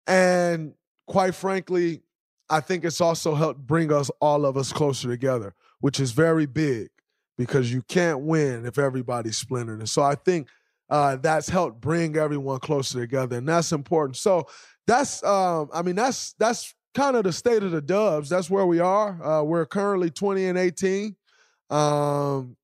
And 0.07 0.75
quite 1.07 1.35
frankly, 1.35 2.03
I 2.51 2.61
think 2.61 2.85
it's 2.85 3.01
also 3.01 3.35
helped 3.35 3.67
bring 3.67 3.93
us 3.93 4.11
all 4.21 4.47
of 4.47 4.57
us 4.57 4.73
closer 4.73 5.09
together, 5.09 5.55
which 5.81 6.01
is 6.01 6.13
very 6.13 6.47
big 6.47 6.89
because 7.37 7.73
you 7.73 7.83
can't 7.83 8.21
win 8.21 8.67
if 8.67 8.79
everybody's 8.79 9.37
splintered. 9.37 9.81
And 9.81 9.89
so 9.89 10.03
I 10.03 10.15
think 10.15 10.49
uh, 10.91 11.17
that's 11.17 11.49
helped 11.49 11.81
bring 11.81 12.17
everyone 12.17 12.61
closer 12.61 13.01
together, 13.01 13.37
and 13.37 13.49
that's 13.49 13.73
important. 13.73 14.17
So 14.17 14.47
that's, 14.87 15.23
um, 15.23 15.69
I 15.73 15.83
mean, 15.83 15.97
that's 15.97 16.33
that's 16.39 16.75
kind 16.95 17.17
of 17.17 17.25
the 17.25 17.33
state 17.33 17.63
of 17.63 17.71
the 17.71 17.83
Dubs. 17.83 18.29
That's 18.29 18.49
where 18.49 18.67
we 18.67 18.81
are. 18.81 19.23
Uh, 19.23 19.43
we're 19.43 19.67
currently 19.67 20.11
20 20.11 20.47
and 20.47 20.59
18. 20.59 21.15
Um, 21.71 22.57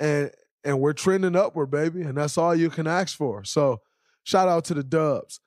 and 0.00 0.30
and 0.64 0.80
we're 0.80 0.92
trending 0.92 1.36
upward, 1.36 1.70
baby. 1.70 2.02
And 2.02 2.16
that's 2.16 2.36
all 2.36 2.54
you 2.54 2.70
can 2.70 2.86
ask 2.86 3.16
for. 3.16 3.44
So 3.44 3.80
shout 4.24 4.48
out 4.48 4.64
to 4.66 4.74
the 4.74 4.82
Dubs. 4.82 5.40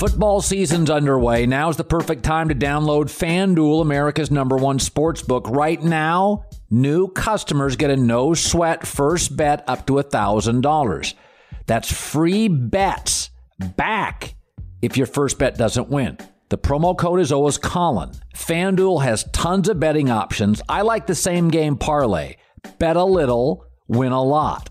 Football 0.00 0.40
season's 0.40 0.88
underway. 0.88 1.44
Now's 1.44 1.76
the 1.76 1.84
perfect 1.84 2.22
time 2.22 2.48
to 2.48 2.54
download 2.54 3.10
FanDuel, 3.10 3.82
America's 3.82 4.30
number 4.30 4.56
one 4.56 4.78
sports 4.78 5.20
book. 5.20 5.46
Right 5.50 5.82
now, 5.82 6.46
new 6.70 7.08
customers 7.08 7.76
get 7.76 7.90
a 7.90 7.96
no 7.98 8.32
sweat 8.32 8.86
first 8.86 9.36
bet 9.36 9.62
up 9.68 9.86
to 9.88 9.96
$1,000. 9.96 11.14
That's 11.66 11.92
free 11.92 12.48
bets 12.48 13.28
back 13.76 14.36
if 14.80 14.96
your 14.96 15.04
first 15.04 15.38
bet 15.38 15.58
doesn't 15.58 15.90
win. 15.90 16.16
The 16.48 16.56
promo 16.56 16.96
code 16.96 17.20
is 17.20 17.30
always 17.30 17.58
Colin. 17.58 18.12
FanDuel 18.34 19.04
has 19.04 19.28
tons 19.32 19.68
of 19.68 19.80
betting 19.80 20.08
options. 20.08 20.62
I 20.66 20.80
like 20.80 21.08
the 21.08 21.14
same 21.14 21.48
game 21.48 21.76
parlay. 21.76 22.36
Bet 22.78 22.96
a 22.96 23.04
little, 23.04 23.66
win 23.86 24.12
a 24.12 24.22
lot. 24.22 24.70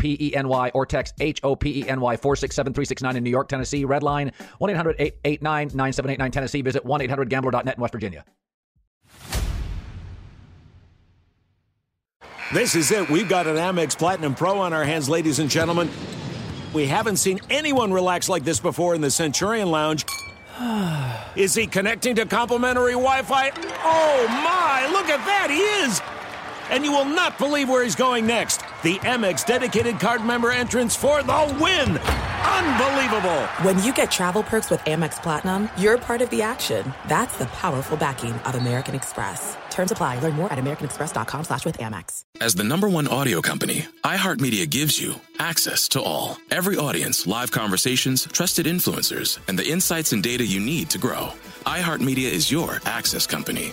1-877 0.00 0.70
or 0.74 0.86
text 0.86 1.14
H-O-P-E-N-Y 1.20 2.16
467-369 2.16 3.14
in 3.14 3.24
New 3.24 3.30
York, 3.30 3.48
Tennessee. 3.48 3.84
Red 3.84 4.02
line 4.02 4.32
1-800-889-9789 4.60 6.32
Tennessee. 6.32 6.62
Visit 6.62 6.84
1-800-GAMBLER.net 6.84 7.76
in 7.76 7.80
West 7.80 7.92
Virginia. 7.92 8.24
This 12.52 12.74
is 12.74 12.90
it. 12.90 13.08
We've 13.08 13.28
got 13.28 13.46
an 13.46 13.54
Amex 13.56 13.96
Platinum 13.96 14.34
Pro 14.34 14.58
on 14.58 14.72
our 14.72 14.84
hands, 14.84 15.08
ladies 15.08 15.38
and 15.38 15.48
gentlemen. 15.48 15.88
We 16.72 16.86
haven't 16.86 17.18
seen 17.18 17.38
anyone 17.48 17.92
relax 17.92 18.28
like 18.28 18.44
this 18.44 18.58
before 18.58 18.94
in 18.94 19.00
the 19.00 19.10
Centurion 19.10 19.70
Lounge. 19.70 20.04
Is 21.36 21.54
he 21.54 21.66
connecting 21.66 22.16
to 22.16 22.26
complimentary 22.26 22.92
Wi 22.92 23.22
Fi? 23.22 23.50
Oh 23.84 24.26
my, 24.28 24.88
look 24.92 25.08
at 25.08 25.24
that! 25.26 25.48
He 25.48 25.58
is! 25.58 26.19
And 26.70 26.84
you 26.84 26.92
will 26.92 27.04
not 27.04 27.38
believe 27.38 27.68
where 27.68 27.82
he's 27.82 27.96
going 27.96 28.26
next. 28.26 28.62
The 28.82 28.96
Amex 28.98 29.44
dedicated 29.44 29.98
card 29.98 30.24
member 30.24 30.50
entrance 30.50 30.94
for 30.96 31.22
the 31.22 31.56
win! 31.60 31.98
Unbelievable! 31.98 33.42
When 33.62 33.82
you 33.82 33.92
get 33.92 34.10
travel 34.10 34.42
perks 34.42 34.70
with 34.70 34.80
Amex 34.80 35.22
Platinum, 35.22 35.68
you're 35.76 35.98
part 35.98 36.22
of 36.22 36.30
the 36.30 36.42
action. 36.42 36.92
That's 37.08 37.36
the 37.38 37.46
powerful 37.46 37.96
backing 37.96 38.32
of 38.32 38.54
American 38.54 38.94
Express. 38.94 39.56
Terms 39.70 39.92
apply. 39.92 40.18
Learn 40.20 40.34
more 40.34 40.52
at 40.52 40.58
americanexpress.com 40.58 41.44
slash 41.44 41.64
with 41.64 41.78
Amex. 41.78 42.24
As 42.40 42.54
the 42.54 42.64
number 42.64 42.88
one 42.88 43.08
audio 43.08 43.40
company, 43.40 43.86
iHeartMedia 44.04 44.68
gives 44.68 45.00
you 45.00 45.14
access 45.38 45.88
to 45.88 46.02
all. 46.02 46.38
Every 46.50 46.76
audience, 46.76 47.26
live 47.26 47.50
conversations, 47.50 48.26
trusted 48.26 48.66
influencers, 48.66 49.38
and 49.48 49.58
the 49.58 49.68
insights 49.68 50.12
and 50.12 50.22
data 50.22 50.44
you 50.44 50.60
need 50.60 50.90
to 50.90 50.98
grow. 50.98 51.32
iHeartMedia 51.66 52.30
is 52.30 52.50
your 52.50 52.80
access 52.84 53.26
company. 53.26 53.72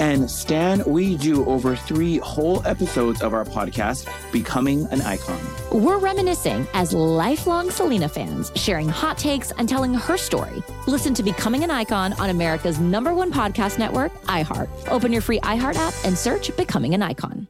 And 0.00 0.30
Stan, 0.30 0.82
we 0.86 1.18
do 1.18 1.44
over 1.44 1.76
three 1.76 2.16
whole 2.18 2.66
episodes 2.66 3.20
of 3.20 3.34
our 3.34 3.44
podcast, 3.44 4.08
Becoming 4.32 4.86
an 4.86 5.02
Icon. 5.02 5.38
We're 5.70 5.98
reminiscing 5.98 6.66
as 6.72 6.94
lifelong 6.94 7.70
Selena 7.70 8.08
fans, 8.08 8.50
sharing 8.54 8.88
hot 8.88 9.18
takes 9.18 9.52
and 9.52 9.68
telling 9.68 9.92
her 9.92 10.16
story. 10.16 10.62
Listen 10.86 11.12
to 11.12 11.22
Becoming 11.22 11.64
an 11.64 11.70
Icon 11.70 12.14
on 12.14 12.30
America's 12.30 12.80
number 12.80 13.12
one 13.12 13.30
podcast 13.30 13.78
network, 13.78 14.10
iHeart. 14.22 14.70
Open 14.88 15.12
your 15.12 15.20
free 15.20 15.38
iHeart 15.40 15.76
app 15.76 15.92
and 16.06 16.16
search 16.16 16.56
Becoming 16.56 16.94
an 16.94 17.02
Icon. 17.02 17.46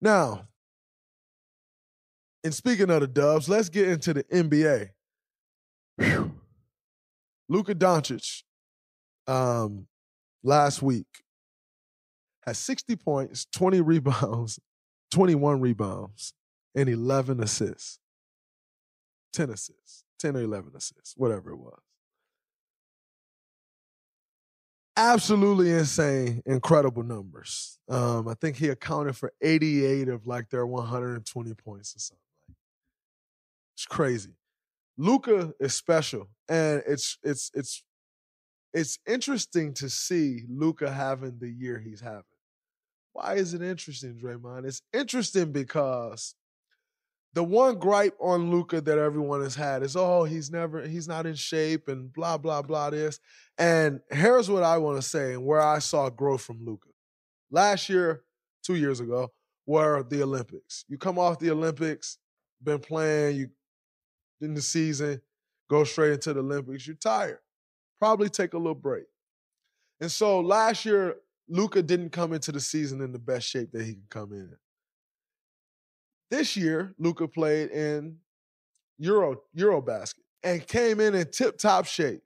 Now, 0.00 0.48
and 2.42 2.52
speaking 2.52 2.90
of 2.90 3.00
the 3.00 3.06
Dubs, 3.06 3.48
let's 3.48 3.68
get 3.68 3.88
into 3.88 4.12
the 4.12 4.24
NBA. 4.24 4.88
Luka 7.48 7.76
Doncic, 7.76 8.42
um, 9.28 9.86
last 10.42 10.82
week 10.82 11.21
had 12.44 12.56
60 12.56 12.96
points, 12.96 13.46
20 13.52 13.80
rebounds, 13.80 14.58
21 15.10 15.60
rebounds, 15.60 16.34
and 16.74 16.88
11 16.88 17.42
assists. 17.42 17.98
10 19.32 19.50
assists, 19.50 20.04
10 20.18 20.36
or 20.36 20.42
11 20.42 20.72
assists, 20.76 21.14
whatever 21.16 21.50
it 21.50 21.56
was. 21.56 21.80
Absolutely 24.94 25.70
insane, 25.70 26.42
incredible 26.44 27.02
numbers. 27.02 27.78
Um, 27.88 28.28
I 28.28 28.34
think 28.34 28.56
he 28.56 28.68
accounted 28.68 29.16
for 29.16 29.32
88 29.40 30.08
of 30.08 30.26
like 30.26 30.50
their 30.50 30.66
120 30.66 31.54
points 31.54 31.96
or 31.96 31.98
something. 31.98 32.18
It's 33.74 33.86
crazy. 33.86 34.34
Luka 34.98 35.54
is 35.58 35.74
special, 35.74 36.28
and 36.48 36.82
it's 36.86 37.16
it's 37.22 37.50
it's 37.54 37.82
it's 38.74 38.98
interesting 39.06 39.72
to 39.74 39.88
see 39.88 40.44
Luka 40.46 40.92
having 40.92 41.38
the 41.38 41.48
year 41.48 41.78
he's 41.78 42.00
having. 42.00 42.24
Why 43.12 43.34
is 43.34 43.54
it 43.54 43.62
interesting, 43.62 44.18
Draymond? 44.22 44.66
It's 44.66 44.82
interesting 44.92 45.52
because 45.52 46.34
the 47.34 47.42
one 47.42 47.78
gripe 47.78 48.16
on 48.20 48.50
Luka 48.50 48.80
that 48.80 48.98
everyone 48.98 49.42
has 49.42 49.54
had 49.54 49.82
is, 49.82 49.96
oh, 49.96 50.24
he's 50.24 50.50
never, 50.50 50.86
he's 50.86 51.08
not 51.08 51.26
in 51.26 51.34
shape 51.34 51.88
and 51.88 52.12
blah, 52.12 52.36
blah, 52.36 52.62
blah, 52.62 52.90
this. 52.90 53.20
And 53.58 54.00
here's 54.10 54.50
what 54.50 54.62
I 54.62 54.78
want 54.78 54.96
to 54.96 55.02
say 55.02 55.32
and 55.34 55.44
where 55.44 55.60
I 55.60 55.78
saw 55.78 56.10
growth 56.10 56.42
from 56.42 56.64
Luka. 56.64 56.88
Last 57.50 57.88
year, 57.88 58.22
two 58.62 58.76
years 58.76 59.00
ago, 59.00 59.30
were 59.66 60.02
the 60.02 60.22
Olympics. 60.22 60.84
You 60.88 60.98
come 60.98 61.18
off 61.18 61.38
the 61.38 61.50
Olympics, 61.50 62.18
been 62.62 62.80
playing, 62.80 63.36
you 63.36 63.48
in 64.40 64.54
the 64.54 64.62
season, 64.62 65.20
go 65.70 65.84
straight 65.84 66.12
into 66.12 66.32
the 66.32 66.40
Olympics, 66.40 66.86
you're 66.86 66.96
tired. 66.96 67.38
Probably 67.98 68.28
take 68.28 68.54
a 68.54 68.58
little 68.58 68.74
break. 68.74 69.04
And 70.00 70.10
so 70.10 70.40
last 70.40 70.84
year, 70.84 71.16
Luka 71.48 71.82
didn't 71.82 72.10
come 72.10 72.32
into 72.32 72.52
the 72.52 72.60
season 72.60 73.00
in 73.00 73.12
the 73.12 73.18
best 73.18 73.46
shape 73.46 73.72
that 73.72 73.84
he 73.84 73.94
could 73.94 74.08
come 74.10 74.32
in. 74.32 74.50
This 76.30 76.56
year, 76.56 76.94
Luka 76.98 77.28
played 77.28 77.70
in 77.70 78.18
Euro 78.98 79.42
Eurobasket 79.56 80.20
and 80.42 80.66
came 80.66 81.00
in 81.00 81.14
in 81.14 81.30
tip-top 81.30 81.84
shape 81.86 82.22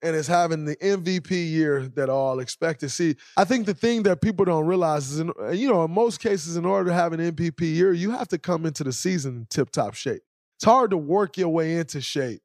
and 0.00 0.14
is 0.14 0.28
having 0.28 0.64
the 0.64 0.76
MVP 0.76 1.30
year 1.30 1.88
that 1.96 2.08
all 2.08 2.38
expect 2.38 2.80
to 2.80 2.88
see. 2.88 3.16
I 3.36 3.44
think 3.44 3.66
the 3.66 3.74
thing 3.74 4.04
that 4.04 4.20
people 4.20 4.44
don't 4.44 4.66
realize 4.66 5.10
is, 5.10 5.20
in, 5.20 5.32
you 5.52 5.68
know, 5.68 5.84
in 5.84 5.90
most 5.90 6.20
cases, 6.20 6.56
in 6.56 6.64
order 6.64 6.90
to 6.90 6.94
have 6.94 7.12
an 7.12 7.20
MVP 7.20 7.60
year, 7.62 7.92
you 7.92 8.12
have 8.12 8.28
to 8.28 8.38
come 8.38 8.64
into 8.64 8.84
the 8.84 8.92
season 8.92 9.38
in 9.38 9.46
tip-top 9.50 9.94
shape. 9.94 10.22
It's 10.56 10.64
hard 10.64 10.90
to 10.90 10.96
work 10.96 11.36
your 11.36 11.48
way 11.48 11.78
into 11.78 12.00
shape 12.00 12.42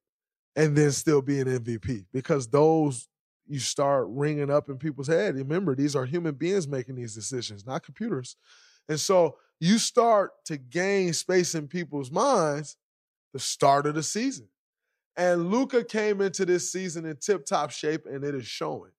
and 0.55 0.75
then 0.75 0.91
still 0.91 1.21
be 1.21 1.39
an 1.39 1.47
MVP 1.47 2.05
because 2.12 2.47
those 2.47 3.07
you 3.47 3.60
start 3.60 4.08
ringing 4.10 4.49
up 4.49 4.69
in 4.69 4.77
people's 4.77 5.08
head. 5.08 5.36
Remember, 5.36 5.75
these 5.75 5.95
are 5.95 6.06
human 6.06 6.36
beings 6.36 6.67
making 6.67 6.95
these 6.95 7.13
decisions, 7.13 7.65
not 7.65 7.84
computers. 7.84 8.36
And 8.89 8.99
so 8.99 9.38
you 9.60 9.77
start 9.77 10.32
to 10.45 10.58
gain 10.58 11.13
space 11.13 11.56
in 11.56 11.67
people's 11.67 12.12
minds 12.12 12.77
the 13.34 13.39
start 13.39 13.86
of 13.86 13.95
the 13.95 14.03
season. 14.03 14.47
And 15.15 15.51
Luka 15.51 15.84
came 15.84 16.21
into 16.21 16.45
this 16.45 16.71
season 16.71 17.06
in 17.06 17.17
tip-top 17.17 17.71
shape, 17.71 18.06
and 18.06 18.23
it 18.23 18.34
is 18.34 18.47
showing. 18.47 18.91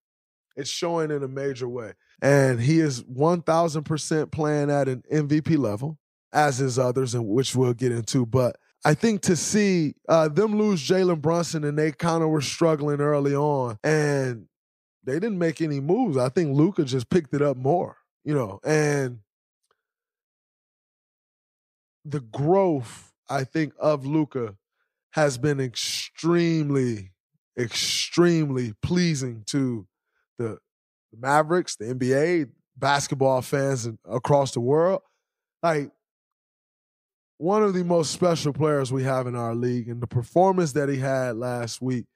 It's 0.56 0.70
showing 0.70 1.10
in 1.10 1.22
a 1.22 1.28
major 1.28 1.68
way. 1.68 1.94
And 2.22 2.60
he 2.60 2.78
is 2.80 3.02
1,000% 3.02 4.30
playing 4.30 4.70
at 4.70 4.88
an 4.88 5.02
MVP 5.12 5.58
level, 5.58 5.98
as 6.32 6.60
is 6.60 6.78
others, 6.78 7.14
and 7.14 7.26
which 7.26 7.56
we'll 7.56 7.74
get 7.74 7.92
into. 7.92 8.24
But 8.24 8.56
I 8.84 8.94
think 8.94 9.22
to 9.22 9.36
see 9.36 9.94
uh, 10.08 10.28
them 10.28 10.58
lose 10.58 10.86
Jalen 10.86 11.22
Brunson 11.22 11.64
and 11.64 11.78
they 11.78 11.92
kind 11.92 12.22
of 12.22 12.28
were 12.28 12.42
struggling 12.42 13.00
early 13.00 13.34
on 13.34 13.78
and 13.82 14.46
they 15.04 15.14
didn't 15.14 15.38
make 15.38 15.60
any 15.62 15.80
moves. 15.80 16.16
I 16.16 16.28
think 16.28 16.56
Luka 16.56 16.84
just 16.84 17.08
picked 17.08 17.32
it 17.34 17.42
up 17.42 17.56
more, 17.56 17.96
you 18.24 18.34
know, 18.34 18.60
and 18.64 19.20
the 22.04 22.20
growth 22.20 23.12
I 23.28 23.44
think 23.44 23.72
of 23.78 24.04
Luka 24.04 24.56
has 25.12 25.38
been 25.38 25.60
extremely, 25.60 27.12
extremely 27.58 28.74
pleasing 28.82 29.44
to 29.46 29.86
the 30.38 30.58
Mavericks, 31.16 31.76
the 31.76 31.86
NBA, 31.86 32.50
basketball 32.76 33.40
fans 33.40 33.88
across 34.04 34.52
the 34.52 34.60
world. 34.60 35.00
Like 35.62 35.90
one 37.38 37.62
of 37.62 37.74
the 37.74 37.84
most 37.84 38.12
special 38.12 38.52
players 38.52 38.92
we 38.92 39.02
have 39.02 39.26
in 39.26 39.34
our 39.34 39.54
league. 39.54 39.88
And 39.88 40.00
the 40.00 40.06
performance 40.06 40.72
that 40.72 40.88
he 40.88 40.98
had 40.98 41.36
last 41.36 41.82
week 41.82 42.06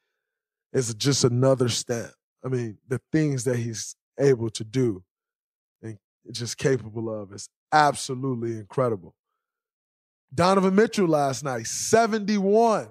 is 0.72 0.94
just 0.94 1.24
another 1.24 1.68
step. 1.68 2.12
I 2.44 2.48
mean, 2.48 2.78
the 2.87 3.00
things 3.12 3.44
that 3.44 3.57
he's 3.57 3.96
able 4.18 4.50
to 4.50 4.64
do 4.64 5.02
and 5.83 5.98
just 6.31 6.57
capable 6.57 7.11
of 7.11 7.33
is 7.33 7.48
absolutely 7.72 8.52
incredible. 8.52 9.14
Donovan 10.35 10.74
Mitchell 10.74 11.08
last 11.08 11.42
night, 11.42 11.66
71. 11.66 12.88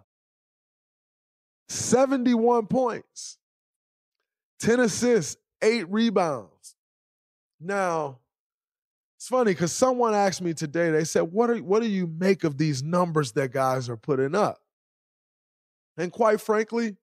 71 1.70 2.68
points, 2.68 3.38
10 4.60 4.80
assists, 4.80 5.38
eight 5.62 5.90
rebounds. 5.90 6.76
Now, 7.60 8.20
It's 9.18 9.28
funny 9.28 9.52
because 9.52 9.72
someone 9.72 10.14
asked 10.14 10.42
me 10.42 10.54
today, 10.54 10.92
they 10.92 11.04
said, 11.04 11.22
what, 11.22 11.50
are, 11.50 11.58
what 11.58 11.82
do 11.82 11.90
you 11.90 12.06
make 12.06 12.44
of 12.44 12.58
these 12.58 12.84
numbers 12.84 13.32
that 13.32 13.52
guys 13.52 13.90
are 13.90 13.98
putting 13.98 14.36
up? 14.36 14.60
And 15.98 16.12
quite 16.12 16.40
frankly, 16.40 16.98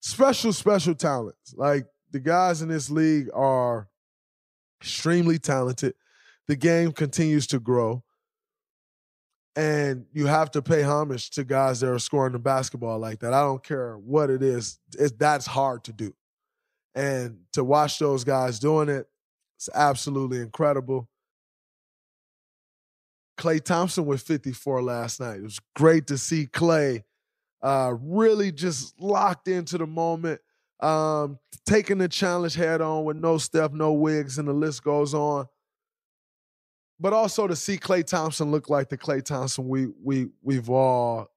special, 0.00 0.52
special 0.52 0.96
talents. 0.96 1.54
Like 1.56 1.86
the 2.10 2.18
guys 2.18 2.62
in 2.62 2.68
this 2.68 2.90
league 2.90 3.28
are 3.32 3.88
extremely 4.80 5.38
talented. 5.38 5.94
The 6.48 6.56
game 6.56 6.90
continues 6.90 7.46
to 7.48 7.60
grow. 7.60 8.02
And 9.54 10.06
you 10.12 10.26
have 10.26 10.50
to 10.50 10.62
pay 10.62 10.82
homage 10.82 11.30
to 11.30 11.44
guys 11.44 11.80
that 11.80 11.90
are 11.90 11.98
scoring 11.98 12.32
the 12.32 12.38
basketball 12.40 12.98
like 12.98 13.20
that. 13.20 13.32
I 13.32 13.40
don't 13.40 13.62
care 13.62 13.96
what 13.96 14.30
it 14.30 14.42
is, 14.42 14.80
it's, 14.98 15.12
that's 15.12 15.46
hard 15.46 15.84
to 15.84 15.92
do. 15.92 16.12
And 16.94 17.38
to 17.52 17.62
watch 17.62 17.98
those 17.98 18.24
guys 18.24 18.58
doing 18.58 18.88
it, 18.88 19.06
it's 19.56 19.68
absolutely 19.72 20.40
incredible. 20.40 21.08
Klay 23.36 23.62
Thompson 23.62 24.06
with 24.06 24.22
54 24.22 24.82
last 24.82 25.20
night. 25.20 25.38
It 25.38 25.42
was 25.42 25.60
great 25.74 26.06
to 26.08 26.18
see 26.18 26.46
Klay 26.46 27.02
uh, 27.62 27.94
really 28.00 28.52
just 28.52 29.00
locked 29.00 29.48
into 29.48 29.78
the 29.78 29.86
moment, 29.86 30.40
um, 30.80 31.38
taking 31.64 31.98
the 31.98 32.08
challenge 32.08 32.54
head 32.54 32.80
on 32.80 33.04
with 33.04 33.16
no 33.16 33.38
Steph, 33.38 33.72
no 33.72 33.92
Wiggs, 33.92 34.38
and 34.38 34.48
the 34.48 34.52
list 34.52 34.82
goes 34.82 35.14
on. 35.14 35.46
But 36.98 37.12
also 37.12 37.46
to 37.46 37.56
see 37.56 37.76
Klay 37.76 38.06
Thompson 38.06 38.50
look 38.50 38.70
like 38.70 38.88
the 38.88 38.96
Klay 38.96 39.22
Thompson 39.22 39.68
we 39.68 39.88
we 40.02 40.28
we've 40.42 40.70
all 40.70 41.28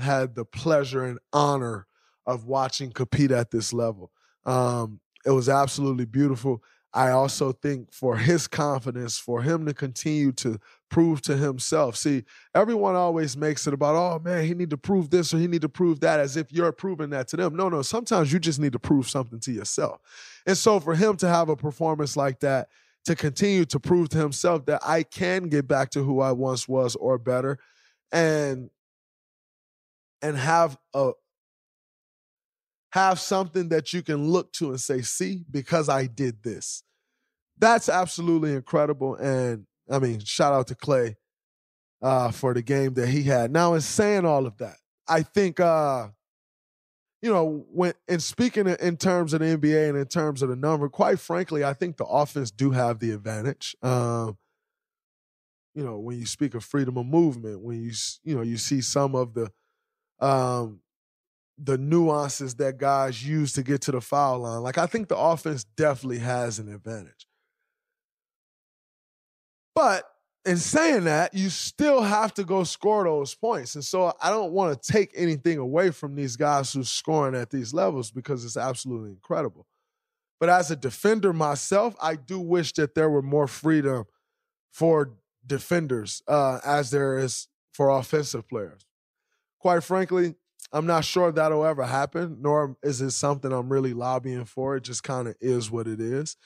had 0.00 0.34
the 0.34 0.44
pleasure 0.44 1.04
and 1.04 1.18
honor 1.32 1.86
of 2.24 2.44
watching 2.44 2.92
compete 2.92 3.32
at 3.32 3.50
this 3.50 3.72
level. 3.72 4.12
Um, 4.44 5.00
it 5.24 5.30
was 5.30 5.48
absolutely 5.48 6.04
beautiful. 6.04 6.62
I 6.98 7.12
also 7.12 7.52
think 7.52 7.92
for 7.92 8.16
his 8.16 8.48
confidence, 8.48 9.20
for 9.20 9.42
him 9.42 9.64
to 9.66 9.72
continue 9.72 10.32
to 10.32 10.58
prove 10.90 11.22
to 11.22 11.36
himself. 11.36 11.94
See, 11.94 12.24
everyone 12.56 12.96
always 12.96 13.36
makes 13.36 13.68
it 13.68 13.72
about, 13.72 13.94
oh 13.94 14.18
man, 14.18 14.44
he 14.44 14.52
need 14.52 14.70
to 14.70 14.76
prove 14.76 15.08
this 15.08 15.32
or 15.32 15.38
he 15.38 15.46
need 15.46 15.60
to 15.62 15.68
prove 15.68 16.00
that 16.00 16.18
as 16.18 16.36
if 16.36 16.50
you're 16.50 16.72
proving 16.72 17.10
that 17.10 17.28
to 17.28 17.36
them. 17.36 17.54
No, 17.54 17.68
no, 17.68 17.82
sometimes 17.82 18.32
you 18.32 18.40
just 18.40 18.58
need 18.58 18.72
to 18.72 18.80
prove 18.80 19.08
something 19.08 19.38
to 19.38 19.52
yourself. 19.52 20.00
And 20.44 20.56
so 20.58 20.80
for 20.80 20.96
him 20.96 21.16
to 21.18 21.28
have 21.28 21.48
a 21.48 21.54
performance 21.54 22.16
like 22.16 22.40
that, 22.40 22.68
to 23.04 23.14
continue 23.14 23.64
to 23.66 23.78
prove 23.78 24.08
to 24.08 24.18
himself 24.18 24.66
that 24.66 24.82
I 24.84 25.04
can 25.04 25.48
get 25.48 25.68
back 25.68 25.90
to 25.90 26.02
who 26.02 26.20
I 26.20 26.32
once 26.32 26.66
was 26.66 26.96
or 26.96 27.16
better 27.16 27.60
and 28.10 28.70
and 30.20 30.36
have 30.36 30.76
a 30.94 31.12
have 32.90 33.20
something 33.20 33.68
that 33.68 33.92
you 33.92 34.02
can 34.02 34.28
look 34.28 34.52
to 34.54 34.70
and 34.70 34.80
say, 34.80 35.02
see, 35.02 35.44
because 35.48 35.88
I 35.88 36.06
did 36.06 36.42
this. 36.42 36.82
That's 37.58 37.88
absolutely 37.88 38.54
incredible. 38.54 39.14
And 39.16 39.66
I 39.90 39.98
mean, 39.98 40.20
shout 40.20 40.52
out 40.52 40.68
to 40.68 40.74
Klay 40.74 41.16
uh, 42.02 42.30
for 42.30 42.54
the 42.54 42.62
game 42.62 42.94
that 42.94 43.08
he 43.08 43.24
had. 43.24 43.50
Now, 43.50 43.74
in 43.74 43.80
saying 43.80 44.24
all 44.24 44.46
of 44.46 44.58
that, 44.58 44.76
I 45.08 45.22
think, 45.22 45.58
uh, 45.58 46.08
you 47.22 47.32
know, 47.32 47.64
when 47.72 47.94
in 48.06 48.20
speaking 48.20 48.66
in 48.66 48.96
terms 48.96 49.32
of 49.32 49.40
the 49.40 49.46
NBA 49.46 49.88
and 49.88 49.98
in 49.98 50.06
terms 50.06 50.42
of 50.42 50.50
the 50.50 50.56
number, 50.56 50.88
quite 50.88 51.18
frankly, 51.18 51.64
I 51.64 51.72
think 51.72 51.96
the 51.96 52.04
offense 52.04 52.50
do 52.50 52.70
have 52.70 53.00
the 53.00 53.10
advantage. 53.10 53.74
Um, 53.82 54.38
you 55.74 55.84
know, 55.84 55.98
when 55.98 56.18
you 56.18 56.26
speak 56.26 56.54
of 56.54 56.64
freedom 56.64 56.96
of 56.96 57.06
movement, 57.06 57.60
when 57.60 57.82
you 57.82 57.92
you 58.24 58.36
know 58.36 58.42
you 58.42 58.56
see 58.56 58.80
some 58.80 59.14
of 59.14 59.34
the 59.34 59.50
um, 60.20 60.80
the 61.56 61.78
nuances 61.78 62.54
that 62.56 62.78
guys 62.78 63.26
use 63.26 63.52
to 63.52 63.62
get 63.62 63.80
to 63.82 63.92
the 63.92 64.00
foul 64.00 64.40
line, 64.40 64.60
like 64.62 64.78
I 64.78 64.86
think 64.86 65.08
the 65.08 65.16
offense 65.16 65.64
definitely 65.64 66.18
has 66.18 66.58
an 66.58 66.72
advantage. 66.72 67.27
But 69.78 70.10
in 70.44 70.56
saying 70.56 71.04
that, 71.04 71.34
you 71.34 71.50
still 71.50 72.02
have 72.02 72.34
to 72.34 72.42
go 72.42 72.64
score 72.64 73.04
those 73.04 73.36
points. 73.36 73.76
And 73.76 73.84
so 73.84 74.12
I 74.20 74.28
don't 74.28 74.50
want 74.50 74.82
to 74.82 74.92
take 74.92 75.12
anything 75.14 75.58
away 75.58 75.92
from 75.92 76.16
these 76.16 76.34
guys 76.34 76.72
who's 76.72 76.88
scoring 76.88 77.36
at 77.36 77.50
these 77.50 77.72
levels 77.72 78.10
because 78.10 78.44
it's 78.44 78.56
absolutely 78.56 79.10
incredible. 79.10 79.68
But 80.40 80.48
as 80.48 80.72
a 80.72 80.76
defender 80.76 81.32
myself, 81.32 81.94
I 82.02 82.16
do 82.16 82.40
wish 82.40 82.72
that 82.72 82.96
there 82.96 83.08
were 83.08 83.22
more 83.22 83.46
freedom 83.46 84.06
for 84.72 85.14
defenders 85.46 86.24
uh, 86.26 86.58
as 86.64 86.90
there 86.90 87.16
is 87.16 87.46
for 87.72 87.88
offensive 87.88 88.48
players. 88.48 88.84
Quite 89.60 89.84
frankly, 89.84 90.34
I'm 90.72 90.86
not 90.86 91.04
sure 91.04 91.30
that'll 91.30 91.64
ever 91.64 91.84
happen, 91.84 92.38
nor 92.40 92.76
is 92.82 93.00
it 93.00 93.12
something 93.12 93.52
I'm 93.52 93.72
really 93.72 93.94
lobbying 93.94 94.44
for. 94.44 94.74
It 94.74 94.82
just 94.82 95.04
kind 95.04 95.28
of 95.28 95.36
is 95.40 95.70
what 95.70 95.86
it 95.86 96.00
is. 96.00 96.36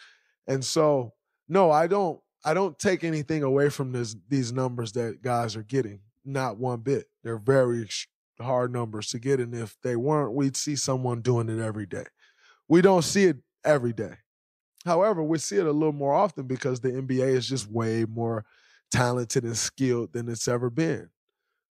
And 0.47 0.62
so, 0.62 1.14
no, 1.49 1.70
I 1.70 1.87
don't 1.87 2.20
I 2.45 2.55
don't 2.55 2.78
take 2.78 3.05
anything 3.05 3.43
away 3.43 3.68
from 3.68 3.93
this, 3.93 4.16
these 4.28 4.53
numbers 4.53 4.93
that 4.93 5.22
guys 5.22 5.57
are 5.57 5.62
getting. 5.62 6.01
Not 6.24 6.59
one 6.59 6.80
bit. 6.80 7.07
They're 7.22 7.36
very 7.36 7.88
hard 8.40 8.72
numbers 8.72 9.09
to 9.09 9.18
get. 9.18 9.40
And 9.40 9.55
if 9.55 9.76
they 9.82 9.97
weren't, 9.97 10.34
we'd 10.34 10.57
see 10.57 10.76
someone 10.76 11.20
doing 11.20 11.49
it 11.49 11.62
every 11.62 11.86
day. 11.86 12.05
We 12.68 12.82
don't 12.82 13.03
see 13.03 13.24
it 13.24 13.36
every 13.64 13.93
day. 13.93 14.14
However, 14.84 15.22
we 15.22 15.38
see 15.38 15.59
it 15.59 15.66
a 15.66 15.72
little 15.72 15.93
more 15.93 16.14
often 16.14 16.47
because 16.47 16.80
the 16.80 16.90
NBA 16.90 17.28
is 17.28 17.49
just 17.49 17.70
way 17.70 18.05
more 18.05 18.45
talented 18.90 19.45
and 19.45 19.57
skilled 19.57 20.12
than 20.12 20.28
it's 20.28 20.49
ever 20.49 20.70
been. 20.70 21.11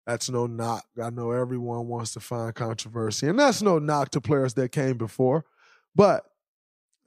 That's 0.05 0.29
no 0.29 0.45
knock. 0.45 0.85
I 1.01 1.09
know 1.09 1.31
everyone 1.31 1.87
wants 1.87 2.13
to 2.13 2.19
find 2.19 2.53
controversy, 2.53 3.27
and 3.27 3.39
that's 3.39 3.61
no 3.61 3.79
knock 3.79 4.09
to 4.11 4.21
players 4.21 4.53
that 4.55 4.71
came 4.71 4.97
before. 4.97 5.45
But, 5.95 6.23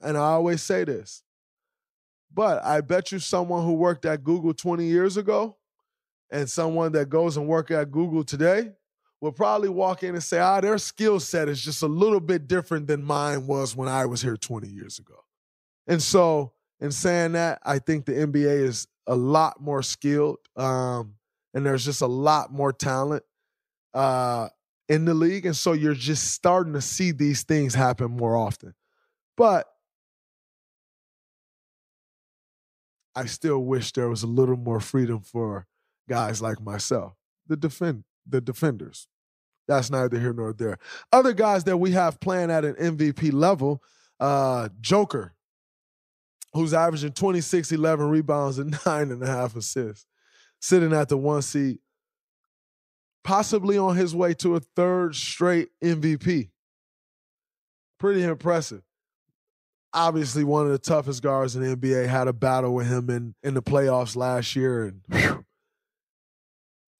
and 0.01 0.17
I 0.17 0.21
always 0.21 0.61
say 0.61 0.83
this 0.83 1.23
but 2.33 2.63
I 2.63 2.81
bet 2.81 3.11
you 3.11 3.19
someone 3.19 3.65
who 3.65 3.73
worked 3.73 4.05
at 4.05 4.23
Google 4.23 4.53
20 4.53 4.85
years 4.85 5.17
ago 5.17 5.57
and 6.31 6.49
someone 6.49 6.91
that 6.93 7.09
goes 7.09 7.37
and 7.37 7.47
work 7.47 7.71
at 7.71 7.91
Google 7.91 8.23
today 8.23 8.71
will 9.21 9.31
probably 9.31 9.69
walk 9.69 10.03
in 10.03 10.15
and 10.15 10.23
say, 10.23 10.39
ah, 10.39 10.61
their 10.61 10.77
skill 10.77 11.19
set 11.19 11.49
is 11.49 11.61
just 11.61 11.81
a 11.81 11.87
little 11.87 12.19
bit 12.19 12.47
different 12.47 12.87
than 12.87 13.03
mine 13.03 13.47
was 13.47 13.75
when 13.75 13.89
I 13.89 14.05
was 14.05 14.21
here 14.21 14.37
20 14.37 14.67
years 14.67 14.99
ago. 14.99 15.15
And 15.87 16.01
so, 16.01 16.53
in 16.79 16.91
saying 16.91 17.33
that, 17.33 17.59
I 17.65 17.79
think 17.79 18.05
the 18.05 18.13
NBA 18.13 18.63
is 18.63 18.87
a 19.07 19.15
lot 19.15 19.59
more 19.59 19.83
skilled, 19.83 20.37
um, 20.55 21.15
and 21.53 21.65
there's 21.65 21.83
just 21.83 22.01
a 22.01 22.07
lot 22.07 22.53
more 22.53 22.71
talent 22.71 23.23
uh, 23.93 24.47
in 24.87 25.03
the 25.03 25.13
league. 25.13 25.45
And 25.45 25.57
so, 25.57 25.73
you're 25.73 25.95
just 25.95 26.31
starting 26.31 26.73
to 26.73 26.81
see 26.81 27.11
these 27.11 27.43
things 27.43 27.73
happen 27.73 28.11
more 28.11 28.37
often. 28.37 28.75
But 29.35 29.65
I 33.15 33.25
still 33.25 33.59
wish 33.59 33.91
there 33.91 34.09
was 34.09 34.23
a 34.23 34.27
little 34.27 34.57
more 34.57 34.79
freedom 34.79 35.21
for 35.21 35.65
guys 36.07 36.41
like 36.41 36.61
myself, 36.61 37.13
the 37.47 37.57
defend 37.57 38.03
the 38.27 38.41
defenders. 38.41 39.07
That's 39.67 39.89
neither 39.89 40.19
here 40.19 40.33
nor 40.33 40.53
there. 40.53 40.77
Other 41.11 41.33
guys 41.33 41.63
that 41.65 41.77
we 41.77 41.91
have 41.91 42.19
playing 42.19 42.49
at 42.49 42.65
an 42.65 42.75
MVP 42.75 43.31
level, 43.33 43.83
uh, 44.19 44.69
Joker, 44.81 45.33
who's 46.53 46.73
averaging 46.73 47.11
26, 47.11 47.71
11 47.71 48.09
rebounds 48.09 48.57
and 48.57 48.77
nine 48.85 49.11
and 49.11 49.21
a 49.23 49.27
half 49.27 49.55
assists, 49.55 50.07
sitting 50.59 50.93
at 50.93 51.09
the 51.09 51.17
one 51.17 51.41
seat, 51.41 51.79
possibly 53.23 53.77
on 53.77 53.95
his 53.95 54.15
way 54.15 54.33
to 54.35 54.55
a 54.55 54.59
third 54.59 55.15
straight 55.15 55.69
MVP. 55.83 56.49
Pretty 57.99 58.23
impressive 58.23 58.81
obviously 59.93 60.43
one 60.43 60.65
of 60.65 60.71
the 60.71 60.79
toughest 60.79 61.23
guards 61.23 61.55
in 61.55 61.63
the 61.63 61.75
NBA. 61.75 62.07
Had 62.07 62.27
a 62.27 62.33
battle 62.33 62.73
with 62.73 62.87
him 62.87 63.09
in 63.09 63.35
in 63.43 63.53
the 63.53 63.61
playoffs 63.61 64.15
last 64.15 64.55
year, 64.55 64.85
and 64.85 65.01
whew, 65.09 65.45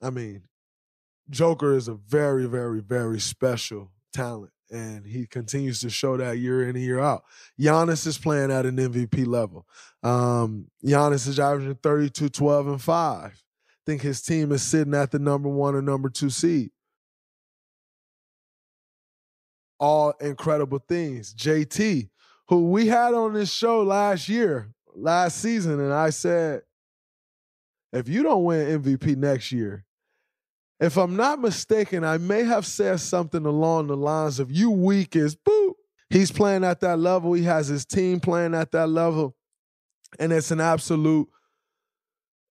I 0.02 0.10
mean, 0.10 0.44
Joker 1.30 1.76
is 1.76 1.88
a 1.88 1.94
very, 1.94 2.46
very, 2.46 2.82
very 2.82 3.20
special 3.20 3.92
talent, 4.14 4.52
and 4.72 5.06
he 5.06 5.26
continues 5.28 5.82
to 5.82 5.90
show 5.90 6.18
that 6.18 6.38
year 6.38 6.64
in 6.64 6.76
and 6.76 6.84
year 6.84 7.00
out. 7.00 7.24
Giannis 7.60 8.08
is 8.08 8.18
playing 8.18 8.52
at 8.52 8.66
an 8.66 8.78
MVP 8.78 9.28
level. 9.28 9.66
Um, 10.04 10.68
Giannis 10.84 11.28
is 11.28 11.40
averaging 11.40 11.76
32, 11.76 12.30
12, 12.30 12.68
and 12.68 12.82
5. 12.82 13.26
I 13.26 13.32
think 13.86 14.02
his 14.02 14.22
team 14.22 14.52
is 14.52 14.62
sitting 14.62 14.94
at 14.94 15.12
the 15.12 15.20
number 15.20 15.50
one 15.50 15.76
or 15.76 15.82
number 15.82 16.10
two 16.10 16.30
seed. 16.30 16.72
All 19.80 20.14
incredible 20.20 20.80
things. 20.80 21.34
JT 21.34 22.10
who 22.50 22.70
we 22.70 22.88
had 22.88 23.14
on 23.14 23.34
this 23.34 23.52
show 23.54 23.84
last 23.84 24.28
year, 24.28 24.74
last 24.96 25.38
season, 25.38 25.80
and 25.80 25.94
I 25.94 26.10
said, 26.10 26.64
if 27.94 28.10
you 28.10 28.24
don't 28.24 28.44
win 28.44 28.82
MVP 28.82 29.16
next 29.16 29.52
year, 29.52 29.86
if 30.80 30.98
I'm 30.98 31.16
not 31.16 31.40
mistaken, 31.40 32.04
I 32.04 32.18
may 32.18 32.44
have 32.44 32.66
said 32.66 33.00
something 33.02 33.46
along 33.46 33.88
the 33.88 33.98
lines 33.98 34.40
of 34.40 34.52
you 34.52 34.72
weak 34.72 35.16
as 35.16 35.36
boo. 35.36 35.76
He's 36.10 36.32
playing 36.32 36.64
at 36.64 36.80
that 36.80 36.98
level. 36.98 37.34
He 37.34 37.44
has 37.44 37.68
his 37.68 37.86
team 37.86 38.20
playing 38.20 38.56
at 38.56 38.72
that 38.72 38.88
level. 38.88 39.36
And 40.18 40.34
it's 40.34 40.50
an 40.50 40.60
absolute, 40.60 41.28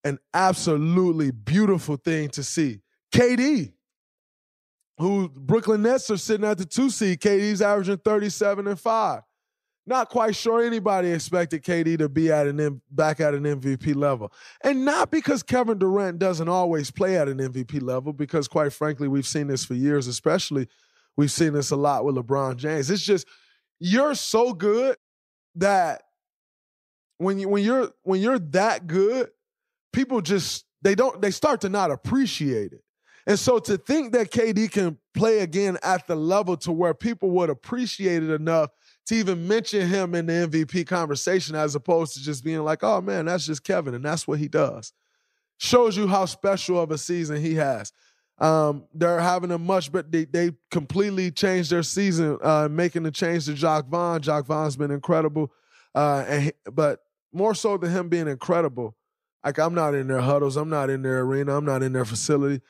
an 0.04 0.18
absolutely 0.34 1.30
beautiful 1.30 1.96
thing 1.96 2.28
to 2.30 2.42
see. 2.42 2.80
KD, 3.14 3.72
who 4.98 5.30
Brooklyn 5.30 5.82
Nets 5.82 6.10
are 6.10 6.18
sitting 6.18 6.46
at 6.46 6.58
the 6.58 6.66
two 6.66 6.90
seed, 6.90 7.20
KD's 7.20 7.62
averaging 7.62 7.98
37 7.98 8.66
and 8.66 8.78
5. 8.78 9.22
Not 9.86 10.08
quite 10.08 10.34
sure 10.34 10.62
anybody 10.62 11.10
expected 11.12 11.62
KD 11.62 11.98
to 11.98 12.08
be 12.08 12.32
at 12.32 12.46
an 12.46 12.82
back 12.90 13.20
at 13.20 13.34
an 13.34 13.44
MVP 13.44 13.94
level. 13.94 14.32
And 14.62 14.84
not 14.84 15.10
because 15.10 15.42
Kevin 15.42 15.78
Durant 15.78 16.18
doesn't 16.18 16.48
always 16.48 16.90
play 16.90 17.16
at 17.16 17.28
an 17.28 17.38
MVP 17.38 17.80
level, 17.80 18.12
because 18.12 18.48
quite 18.48 18.72
frankly, 18.72 19.06
we've 19.06 19.26
seen 19.26 19.46
this 19.46 19.64
for 19.64 19.74
years, 19.74 20.08
especially 20.08 20.68
we've 21.16 21.30
seen 21.30 21.52
this 21.52 21.70
a 21.70 21.76
lot 21.76 22.04
with 22.04 22.16
LeBron 22.16 22.56
James. 22.56 22.90
It's 22.90 23.04
just 23.04 23.26
you're 23.78 24.14
so 24.14 24.52
good 24.52 24.96
that 25.54 26.02
when 27.18 27.38
you 27.38 27.48
when 27.48 27.62
you're 27.62 27.90
when 28.02 28.20
you're 28.20 28.38
that 28.38 28.86
good, 28.86 29.30
people 29.92 30.20
just 30.20 30.64
they 30.82 30.94
don't 30.94 31.22
they 31.22 31.30
start 31.30 31.60
to 31.60 31.68
not 31.68 31.90
appreciate 31.90 32.72
it. 32.72 32.82
And 33.28 33.38
so 33.38 33.58
to 33.58 33.76
think 33.76 34.12
that 34.12 34.30
KD 34.30 34.70
can 34.70 34.98
play 35.14 35.40
again 35.40 35.78
at 35.82 36.06
the 36.06 36.14
level 36.14 36.56
to 36.58 36.70
where 36.70 36.94
people 36.94 37.30
would 37.30 37.50
appreciate 37.50 38.22
it 38.22 38.30
enough 38.30 38.70
to 39.06 39.14
even 39.14 39.46
mention 39.46 39.88
him 39.88 40.14
in 40.14 40.26
the 40.26 40.32
MVP 40.32 40.86
conversation 40.86 41.54
as 41.54 41.74
opposed 41.74 42.14
to 42.14 42.22
just 42.22 42.44
being 42.44 42.62
like, 42.64 42.82
oh 42.82 43.00
man, 43.00 43.26
that's 43.26 43.46
just 43.46 43.64
Kevin 43.64 43.94
and 43.94 44.04
that's 44.04 44.26
what 44.26 44.38
he 44.38 44.48
does. 44.48 44.92
Shows 45.58 45.96
you 45.96 46.06
how 46.06 46.26
special 46.26 46.80
of 46.80 46.90
a 46.90 46.98
season 46.98 47.40
he 47.40 47.54
has. 47.54 47.92
Um, 48.38 48.84
they're 48.92 49.20
having 49.20 49.50
a 49.50 49.58
much, 49.58 49.90
but 49.90 50.12
they, 50.12 50.26
they 50.26 50.50
completely 50.70 51.30
changed 51.30 51.70
their 51.70 51.82
season, 51.82 52.38
uh, 52.42 52.68
making 52.70 53.04
the 53.04 53.10
change 53.10 53.46
to 53.46 53.54
Jacque 53.54 53.88
Vaughn. 53.88 54.20
Jacque 54.20 54.44
Vaughn's 54.44 54.76
been 54.76 54.90
incredible. 54.90 55.52
Uh, 55.94 56.24
and 56.28 56.52
but 56.70 57.00
more 57.32 57.54
so 57.54 57.78
than 57.78 57.90
him 57.90 58.08
being 58.10 58.28
incredible, 58.28 58.94
like 59.42 59.58
I'm 59.58 59.72
not 59.72 59.94
in 59.94 60.08
their 60.08 60.20
huddles, 60.20 60.56
I'm 60.56 60.68
not 60.68 60.90
in 60.90 61.02
their 61.02 61.20
arena, 61.20 61.56
I'm 61.56 61.64
not 61.64 61.82
in 61.82 61.94
their 61.94 62.04
facility. 62.04 62.60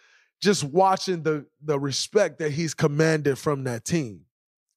Just 0.40 0.62
watching 0.62 1.22
the 1.22 1.46
the 1.60 1.80
respect 1.80 2.38
that 2.38 2.52
he's 2.52 2.74
commanded 2.74 3.38
from 3.38 3.64
that 3.64 3.84
team, 3.84 4.26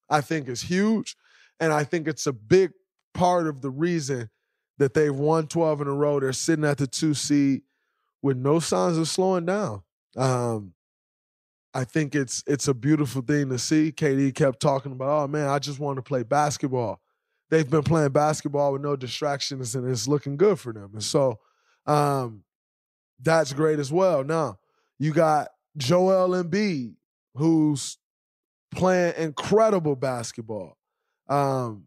I 0.08 0.22
think 0.22 0.48
is 0.48 0.62
huge. 0.62 1.16
And 1.60 1.72
I 1.72 1.84
think 1.84 2.08
it's 2.08 2.26
a 2.26 2.32
big 2.32 2.72
part 3.14 3.46
of 3.46 3.60
the 3.60 3.70
reason 3.70 4.30
that 4.78 4.94
they've 4.94 5.14
won 5.14 5.46
12 5.46 5.82
in 5.82 5.88
a 5.88 5.92
row. 5.92 6.18
They're 6.18 6.32
sitting 6.32 6.64
at 6.64 6.78
the 6.78 6.86
two 6.86 7.14
seed 7.14 7.62
with 8.22 8.36
no 8.36 8.58
signs 8.58 8.96
of 8.96 9.08
slowing 9.08 9.46
down. 9.46 9.82
Um, 10.16 10.72
I 11.72 11.84
think 11.84 12.14
it's 12.14 12.42
it's 12.46 12.66
a 12.66 12.74
beautiful 12.74 13.22
thing 13.22 13.50
to 13.50 13.58
see. 13.58 13.92
KD 13.92 14.34
kept 14.34 14.60
talking 14.60 14.92
about, 14.92 15.24
oh 15.24 15.28
man, 15.28 15.48
I 15.48 15.58
just 15.58 15.78
want 15.78 15.96
to 15.96 16.02
play 16.02 16.22
basketball. 16.22 17.00
They've 17.48 17.68
been 17.68 17.82
playing 17.82 18.10
basketball 18.10 18.72
with 18.72 18.82
no 18.82 18.96
distractions, 18.96 19.74
and 19.74 19.88
it's 19.88 20.08
looking 20.08 20.36
good 20.36 20.58
for 20.58 20.72
them. 20.72 20.90
And 20.94 21.02
so 21.02 21.38
um, 21.86 22.42
that's 23.20 23.52
great 23.52 23.78
as 23.78 23.92
well. 23.92 24.24
Now 24.24 24.58
you 24.98 25.12
got 25.12 25.48
Joel 25.76 26.42
Embiid, 26.42 26.94
who's 27.34 27.98
playing 28.72 29.14
incredible 29.16 29.94
basketball. 29.94 30.76
Um, 31.30 31.86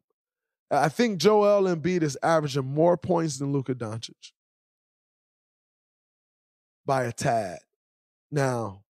I 0.72 0.90
think 0.90 1.20
Joel 1.20 1.64
Embiid 1.64 2.02
is 2.02 2.18
averaging 2.24 2.66
more 2.66 2.98
points 2.98 3.38
than 3.38 3.52
Luka 3.52 3.76
Doncic 3.76 4.32
by 6.86 7.04
a 7.04 7.12
tad. 7.12 7.60
Now, 8.32 8.84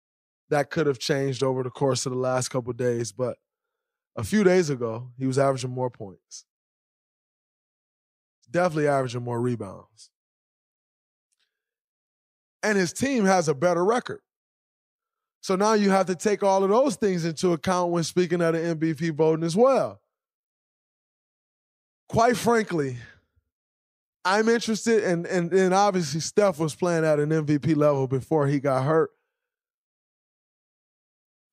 that 0.50 0.70
could 0.70 0.86
have 0.86 0.98
changed 0.98 1.42
over 1.42 1.62
the 1.62 1.70
course 1.70 2.05
of 2.07 2.12
the 2.12 2.18
last 2.18 2.50
couple 2.50 2.72
days, 2.74 3.11
but 3.11 3.38
a 4.14 4.22
few 4.22 4.44
days 4.44 4.68
ago, 4.68 5.09
he 5.18 5.26
was 5.26 5.38
averaging 5.38 5.70
more 5.70 5.90
points. 5.90 6.44
Definitely 8.50 8.88
averaging 8.88 9.22
more 9.22 9.40
rebounds. 9.40 10.11
And 12.62 12.76
his 12.76 12.92
team 12.92 13.24
has 13.24 13.48
a 13.48 13.55
better 13.55 13.84
record. 13.84 14.20
So 15.40 15.57
now 15.57 15.72
you 15.72 15.90
have 15.90 16.07
to 16.07 16.14
take 16.14 16.42
all 16.42 16.62
of 16.62 16.70
those 16.70 16.94
things 16.94 17.24
into 17.24 17.55
account 17.55 17.90
when 17.90 18.05
speaking 18.05 18.42
of 18.42 18.53
the 18.53 18.61
MVP 18.61 19.12
voting 19.14 19.44
as 19.44 19.57
well 19.57 20.01
quite 22.12 22.36
frankly, 22.36 22.98
I'm 24.24 24.48
interested, 24.48 25.02
and 25.02 25.26
and 25.26 25.52
and 25.52 25.74
obviously 25.74 26.20
Steph 26.20 26.58
was 26.58 26.74
playing 26.74 27.04
at 27.04 27.18
an 27.18 27.30
MVP 27.30 27.74
level 27.74 28.06
before 28.06 28.46
he 28.46 28.60
got 28.60 28.84
hurt. 28.84 29.10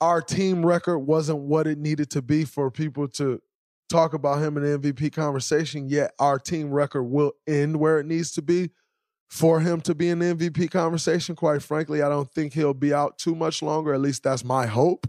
Our 0.01 0.21
team 0.21 0.65
record 0.65 0.99
wasn't 0.99 1.39
what 1.39 1.65
it 1.65 1.77
needed 1.77 2.09
to 2.11 2.21
be 2.21 2.45
for 2.45 2.69
people 2.69 3.07
to 3.09 3.41
talk 3.89 4.13
about 4.13 4.41
him 4.41 4.57
in 4.57 4.63
the 4.63 4.77
MVP 4.77 5.13
conversation. 5.13 5.89
Yet 5.89 6.11
our 6.19 6.37
team 6.37 6.71
record 6.71 7.03
will 7.03 7.33
end 7.47 7.77
where 7.77 7.99
it 7.99 8.05
needs 8.05 8.31
to 8.33 8.41
be 8.41 8.69
for 9.29 9.61
him 9.61 9.81
to 9.81 9.95
be 9.95 10.09
in 10.09 10.19
the 10.19 10.35
MVP 10.35 10.71
conversation. 10.71 11.35
Quite 11.35 11.63
frankly, 11.63 12.01
I 12.01 12.09
don't 12.09 12.31
think 12.31 12.53
he'll 12.53 12.73
be 12.73 12.93
out 12.93 13.17
too 13.17 13.33
much 13.33 13.61
longer. 13.61 13.93
At 13.93 14.01
least 14.01 14.23
that's 14.23 14.43
my 14.43 14.67
hope. 14.67 15.07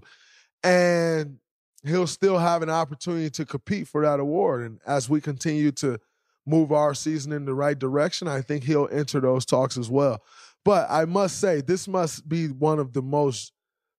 And 0.63 1.40
he'll 1.85 2.07
still 2.07 2.39
have 2.39 2.63
an 2.63 2.71
opportunity 2.71 3.31
to 3.31 3.45
compete 3.45 3.89
for 3.89 4.03
that 4.03 4.21
award. 4.21 4.63
And 4.63 4.81
as 4.87 5.09
we 5.09 5.21
continue 5.21 5.73
to 5.73 5.99
move 6.47 6.73
our 6.73 6.95
season 6.95 7.33
in 7.33 7.45
the 7.45 7.55
right 7.55 7.79
direction, 7.79 8.29
I 8.29 8.41
think 8.43 8.65
he'll 8.65 8.89
enter 8.91 9.21
those 9.21 9.47
talks 9.47 9.77
as 9.77 9.91
well. 9.91 10.23
But 10.65 10.87
I 10.91 11.05
must 11.05 11.39
say, 11.41 11.61
this 11.61 11.89
must 11.89 12.29
be 12.29 12.49
one 12.49 12.79
of 12.79 12.93
the 12.93 13.03
most 13.03 13.53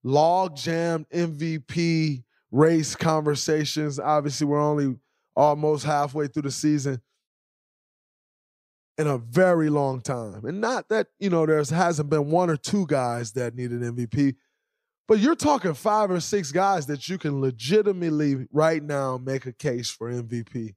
log 0.04 0.56
jammed 0.56 1.08
MVP 1.10 2.24
race 2.52 2.96
conversations. 2.96 4.00
Obviously, 4.00 4.46
we're 4.46 4.62
only 4.62 4.96
almost 5.36 5.86
halfway 5.86 6.28
through 6.28 6.44
the 6.44 6.52
season 6.52 7.02
in 8.98 9.08
a 9.08 9.18
very 9.18 9.70
long 9.70 10.02
time. 10.02 10.46
And 10.46 10.62
not 10.62 10.90
that, 10.90 11.08
you 11.20 11.30
know, 11.30 11.46
there 11.46 11.64
hasn't 11.64 12.10
been 12.10 12.30
one 12.30 12.50
or 12.50 12.58
two 12.58 12.86
guys 12.86 13.32
that 13.34 13.56
need 13.56 13.72
an 13.72 13.96
MVP, 13.96 14.36
but 15.12 15.20
you're 15.20 15.36
talking 15.36 15.74
five 15.74 16.10
or 16.10 16.22
six 16.22 16.54
guys 16.54 16.86
that 16.86 17.10
you 17.10 17.18
can 17.18 17.42
legitimately 17.42 18.48
right 18.50 18.82
now 18.82 19.18
make 19.18 19.46
a 19.46 19.52
case 19.52 19.90
for 19.90 20.10
MVP. 20.10 20.74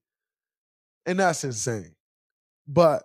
And 1.07 1.21
that's 1.21 1.45
insane. 1.45 1.95
But 2.67 3.05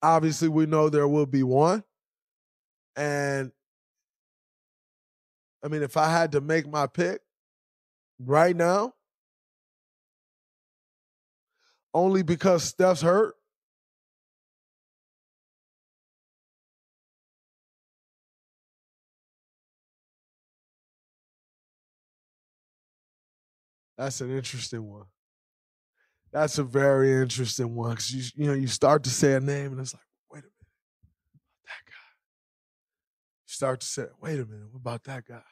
obviously, 0.00 0.46
we 0.46 0.66
know 0.66 0.88
there 0.88 1.08
will 1.08 1.26
be 1.26 1.42
one. 1.42 1.82
And 2.94 3.50
I 5.60 5.66
mean, 5.66 5.82
if 5.82 5.96
I 5.96 6.08
had 6.08 6.30
to 6.30 6.40
make 6.40 6.70
my 6.70 6.86
pick 6.86 7.20
right 8.20 8.54
now, 8.54 8.94
only 11.92 12.22
because 12.22 12.62
Steph's 12.62 13.02
hurt, 13.02 13.34
That's 24.02 24.20
an 24.20 24.36
interesting 24.36 24.82
one. 24.82 25.04
That's 26.32 26.58
a 26.58 26.64
very 26.64 27.12
interesting 27.22 27.72
one 27.76 27.90
because 27.90 28.12
you 28.12 28.24
you 28.34 28.46
know 28.48 28.54
you 28.54 28.66
start 28.66 29.04
to 29.04 29.10
say 29.10 29.34
a 29.34 29.40
name 29.40 29.70
and 29.70 29.80
it's 29.80 29.94
like, 29.94 30.02
wait 30.28 30.40
a 30.40 30.42
minute, 30.42 30.52
that 31.66 31.86
guy. 31.86 32.10
You 33.46 33.52
start 33.52 33.80
to 33.80 33.86
say, 33.86 34.06
wait 34.20 34.40
a 34.40 34.44
minute, 34.44 34.72
what 34.72 34.80
about 34.80 35.04
that 35.04 35.24
guy? 35.24 35.44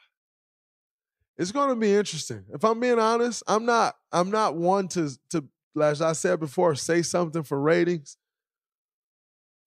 It's 1.37 1.53
going 1.53 1.69
to 1.69 1.77
be 1.77 1.95
interesting. 1.95 2.43
If 2.53 2.65
I'm 2.65 2.81
being 2.81 2.99
honest, 2.99 3.41
I'm 3.47 3.65
not 3.65 3.95
I'm 4.11 4.29
not 4.29 4.57
one 4.57 4.89
to 4.89 5.11
to 5.29 5.45
as 5.81 6.01
I 6.01 6.11
said 6.11 6.41
before, 6.41 6.75
say 6.75 7.03
something 7.03 7.43
for 7.43 7.57
ratings. 7.57 8.17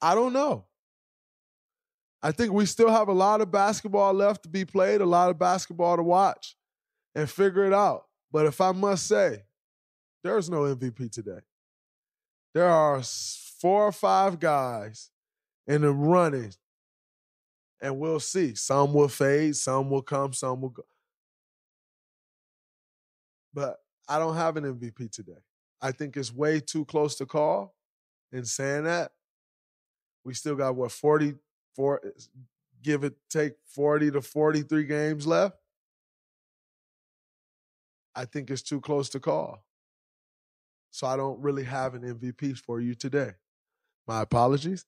I 0.03 0.14
don't 0.14 0.35
know. 0.35 0.66
I 2.22 2.32
think 2.32 2.53
we 2.53 2.66
still 2.66 2.91
have 2.91 3.09
a 3.09 3.14
lot 3.14 3.41
of 3.41 3.51
basketball 3.51 4.12
left 4.12 4.43
to 4.43 4.51
be 4.51 4.66
played, 4.66 5.01
a 5.01 5.07
lot 5.07 5.30
of 5.30 5.39
basketball 5.39 5.97
to 5.97 6.03
watch 6.03 6.55
and 7.14 7.30
figure 7.30 7.64
it 7.64 7.72
out. 7.72 8.05
But 8.35 8.47
if 8.47 8.61
I 8.61 8.72
must 8.72 9.07
say, 9.07 9.45
there's 10.24 10.51
no 10.51 10.62
MVP 10.62 11.12
today. 11.12 11.39
There 12.53 12.68
are 12.68 13.01
four 13.01 13.87
or 13.87 13.93
five 13.93 14.41
guys 14.41 15.11
in 15.68 15.82
the 15.82 15.93
running, 15.93 16.53
and 17.80 18.01
we'll 18.01 18.18
see. 18.18 18.57
Some 18.57 18.93
will 18.93 19.07
fade, 19.07 19.55
some 19.55 19.89
will 19.89 20.03
come, 20.03 20.32
some 20.32 20.61
will 20.61 20.70
go. 20.70 20.82
But 23.55 23.76
I 24.09 24.18
don't 24.18 24.35
have 24.35 24.57
an 24.57 24.64
MVP 24.64 25.12
today. 25.12 25.39
I 25.80 25.93
think 25.93 26.16
it's 26.16 26.35
way 26.35 26.59
too 26.59 26.85
close 26.87 27.14
to 27.18 27.26
call. 27.26 27.76
In 28.32 28.45
saying 28.45 28.82
that, 28.82 29.12
we 30.24 30.35
still 30.35 30.57
got 30.57 30.74
what 30.74 30.91
44 30.91 32.03
give 32.82 33.05
it 33.05 33.14
take 33.30 33.53
40 33.68 34.11
to 34.11 34.20
43 34.20 34.85
games 34.87 35.24
left. 35.24 35.57
I 38.15 38.25
think 38.25 38.51
it's 38.51 38.62
too 38.62 38.81
close 38.81 39.09
to 39.11 39.21
call. 39.21 39.65
So 40.91 41.07
I 41.07 41.17
don't 41.17 41.41
really 41.41 41.65
have 41.65 41.95
an 41.95 42.03
MVP 42.03 42.59
for 42.59 42.81
you 42.81 42.95
today. 42.95 43.33
My 44.07 44.23
apologies. 44.23 44.85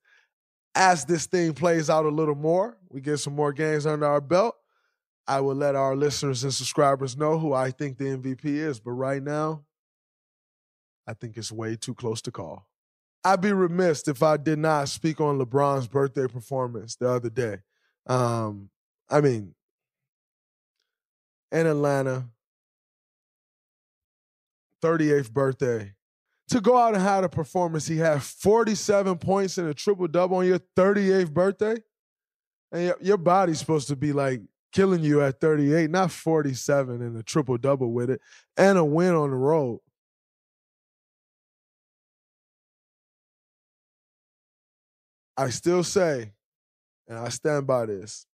As 0.74 1.04
this 1.04 1.26
thing 1.26 1.54
plays 1.54 1.88
out 1.88 2.04
a 2.04 2.10
little 2.10 2.34
more, 2.34 2.76
we 2.90 3.00
get 3.00 3.18
some 3.18 3.34
more 3.34 3.52
games 3.52 3.86
under 3.86 4.06
our 4.06 4.20
belt. 4.20 4.54
I 5.26 5.40
will 5.40 5.54
let 5.54 5.74
our 5.74 5.96
listeners 5.96 6.44
and 6.44 6.54
subscribers 6.54 7.16
know 7.16 7.38
who 7.38 7.52
I 7.52 7.70
think 7.70 7.98
the 7.98 8.04
MVP 8.04 8.44
is. 8.44 8.78
But 8.78 8.92
right 8.92 9.22
now, 9.22 9.64
I 11.06 11.14
think 11.14 11.36
it's 11.36 11.50
way 11.50 11.76
too 11.76 11.94
close 11.94 12.20
to 12.22 12.30
call. 12.30 12.68
I'd 13.24 13.40
be 13.40 13.52
remiss 13.52 14.06
if 14.06 14.22
I 14.22 14.36
did 14.36 14.60
not 14.60 14.88
speak 14.88 15.20
on 15.20 15.38
LeBron's 15.38 15.88
birthday 15.88 16.28
performance 16.28 16.94
the 16.94 17.08
other 17.08 17.30
day. 17.30 17.58
Um, 18.06 18.70
I 19.10 19.20
mean, 19.20 19.54
in 21.50 21.66
Atlanta, 21.66 22.28
38th 24.82 25.32
birthday 25.32 25.92
to 26.48 26.60
go 26.60 26.76
out 26.76 26.94
and 26.94 27.02
have 27.02 27.24
a 27.24 27.28
performance. 27.28 27.86
He 27.86 27.96
had 27.96 28.22
47 28.22 29.18
points 29.18 29.58
and 29.58 29.68
a 29.68 29.74
triple 29.74 30.06
double 30.08 30.38
on 30.38 30.46
your 30.46 30.60
38th 30.76 31.32
birthday. 31.32 31.76
And 32.72 32.84
your, 32.84 32.96
your 33.00 33.16
body's 33.16 33.58
supposed 33.58 33.88
to 33.88 33.96
be 33.96 34.12
like 34.12 34.42
killing 34.72 35.02
you 35.02 35.22
at 35.22 35.40
38, 35.40 35.90
not 35.90 36.10
47 36.10 37.02
and 37.02 37.16
a 37.16 37.22
triple 37.22 37.56
double 37.56 37.92
with 37.92 38.10
it, 38.10 38.20
and 38.56 38.76
a 38.78 38.84
win 38.84 39.14
on 39.14 39.30
the 39.30 39.36
road. 39.36 39.80
I 45.36 45.50
still 45.50 45.84
say, 45.84 46.32
and 47.08 47.18
I 47.18 47.28
stand 47.28 47.66
by 47.66 47.86
this, 47.86 48.26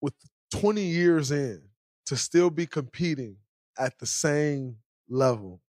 with 0.00 0.14
20 0.52 0.82
years 0.82 1.30
in, 1.30 1.62
to 2.06 2.16
still 2.16 2.50
be 2.50 2.66
competing 2.66 3.36
at 3.78 3.98
the 3.98 4.06
same 4.06 4.76
level. 5.08 5.60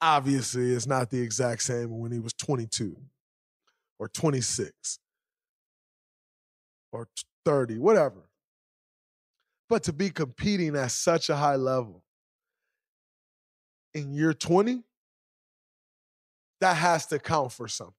Obviously, 0.00 0.72
it's 0.72 0.86
not 0.86 1.10
the 1.10 1.20
exact 1.20 1.62
same 1.62 1.98
when 1.98 2.12
he 2.12 2.20
was 2.20 2.32
22 2.34 2.96
or 3.98 4.08
26 4.08 4.98
or 6.92 7.08
30, 7.44 7.78
whatever. 7.78 8.28
But 9.68 9.82
to 9.84 9.92
be 9.92 10.10
competing 10.10 10.76
at 10.76 10.92
such 10.92 11.28
a 11.28 11.36
high 11.36 11.56
level 11.56 12.02
in 13.92 14.12
year 14.12 14.32
20, 14.32 14.82
that 16.60 16.74
has 16.76 17.06
to 17.06 17.18
count 17.18 17.52
for 17.52 17.68
something. 17.68 17.94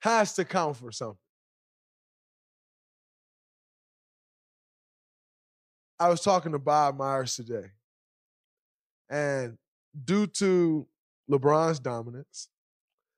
Has 0.00 0.34
to 0.34 0.44
count 0.44 0.76
for 0.76 0.92
something. 0.92 1.18
I 6.00 6.08
was 6.08 6.20
talking 6.20 6.52
to 6.52 6.58
Bob 6.58 6.96
Myers 6.96 7.34
today, 7.34 7.70
and 9.10 9.58
due 10.04 10.28
to 10.28 10.86
LeBron's 11.28 11.80
dominance, 11.80 12.48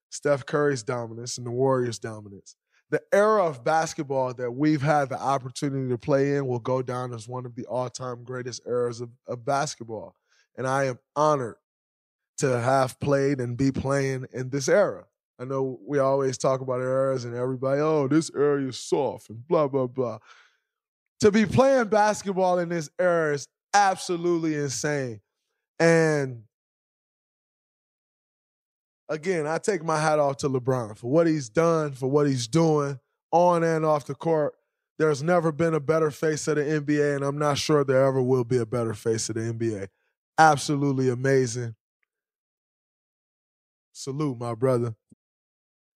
Steph 0.08 0.46
Curry's 0.46 0.82
dominance, 0.82 1.36
and 1.36 1.46
the 1.46 1.50
Warriors' 1.50 1.98
dominance, 1.98 2.56
the 2.88 3.02
era 3.12 3.44
of 3.44 3.62
basketball 3.62 4.32
that 4.34 4.50
we've 4.50 4.80
had 4.80 5.10
the 5.10 5.20
opportunity 5.20 5.90
to 5.90 5.98
play 5.98 6.36
in 6.36 6.46
will 6.46 6.58
go 6.58 6.80
down 6.80 7.12
as 7.12 7.28
one 7.28 7.44
of 7.44 7.54
the 7.54 7.66
all-time 7.66 8.24
greatest 8.24 8.62
eras 8.66 9.00
of, 9.00 9.10
of 9.28 9.44
basketball. 9.44 10.16
And 10.56 10.66
I 10.66 10.84
am 10.84 10.98
honored 11.14 11.56
to 12.38 12.58
have 12.60 12.98
played 12.98 13.40
and 13.40 13.56
be 13.56 13.70
playing 13.70 14.26
in 14.32 14.50
this 14.50 14.68
era. 14.68 15.04
I 15.38 15.44
know 15.44 15.78
we 15.86 15.98
always 15.98 16.36
talk 16.36 16.62
about 16.62 16.80
eras 16.80 17.24
and 17.24 17.36
everybody, 17.36 17.80
oh, 17.80 18.08
this 18.08 18.30
era 18.34 18.62
is 18.66 18.78
soft 18.78 19.30
and 19.30 19.46
blah, 19.46 19.68
blah, 19.68 19.86
blah 19.86 20.18
to 21.20 21.30
be 21.30 21.46
playing 21.46 21.88
basketball 21.88 22.58
in 22.58 22.68
this 22.68 22.90
era 22.98 23.34
is 23.34 23.46
absolutely 23.74 24.54
insane. 24.54 25.20
And 25.78 26.44
again, 29.08 29.46
I 29.46 29.58
take 29.58 29.82
my 29.82 30.00
hat 30.00 30.18
off 30.18 30.38
to 30.38 30.48
LeBron 30.48 30.96
for 30.96 31.10
what 31.10 31.26
he's 31.26 31.48
done, 31.48 31.92
for 31.92 32.08
what 32.10 32.26
he's 32.26 32.48
doing 32.48 32.98
on 33.32 33.62
and 33.62 33.84
off 33.84 34.06
the 34.06 34.14
court. 34.14 34.54
There's 34.98 35.22
never 35.22 35.50
been 35.50 35.74
a 35.74 35.80
better 35.80 36.10
face 36.10 36.46
of 36.48 36.56
the 36.56 36.62
NBA, 36.62 37.16
and 37.16 37.24
I'm 37.24 37.38
not 37.38 37.56
sure 37.56 37.84
there 37.84 38.04
ever 38.04 38.20
will 38.20 38.44
be 38.44 38.58
a 38.58 38.66
better 38.66 38.92
face 38.92 39.28
of 39.30 39.36
the 39.36 39.40
NBA. 39.40 39.88
Absolutely 40.36 41.08
amazing. 41.08 41.74
Salute, 43.92 44.38
my 44.38 44.54
brother. 44.54 44.94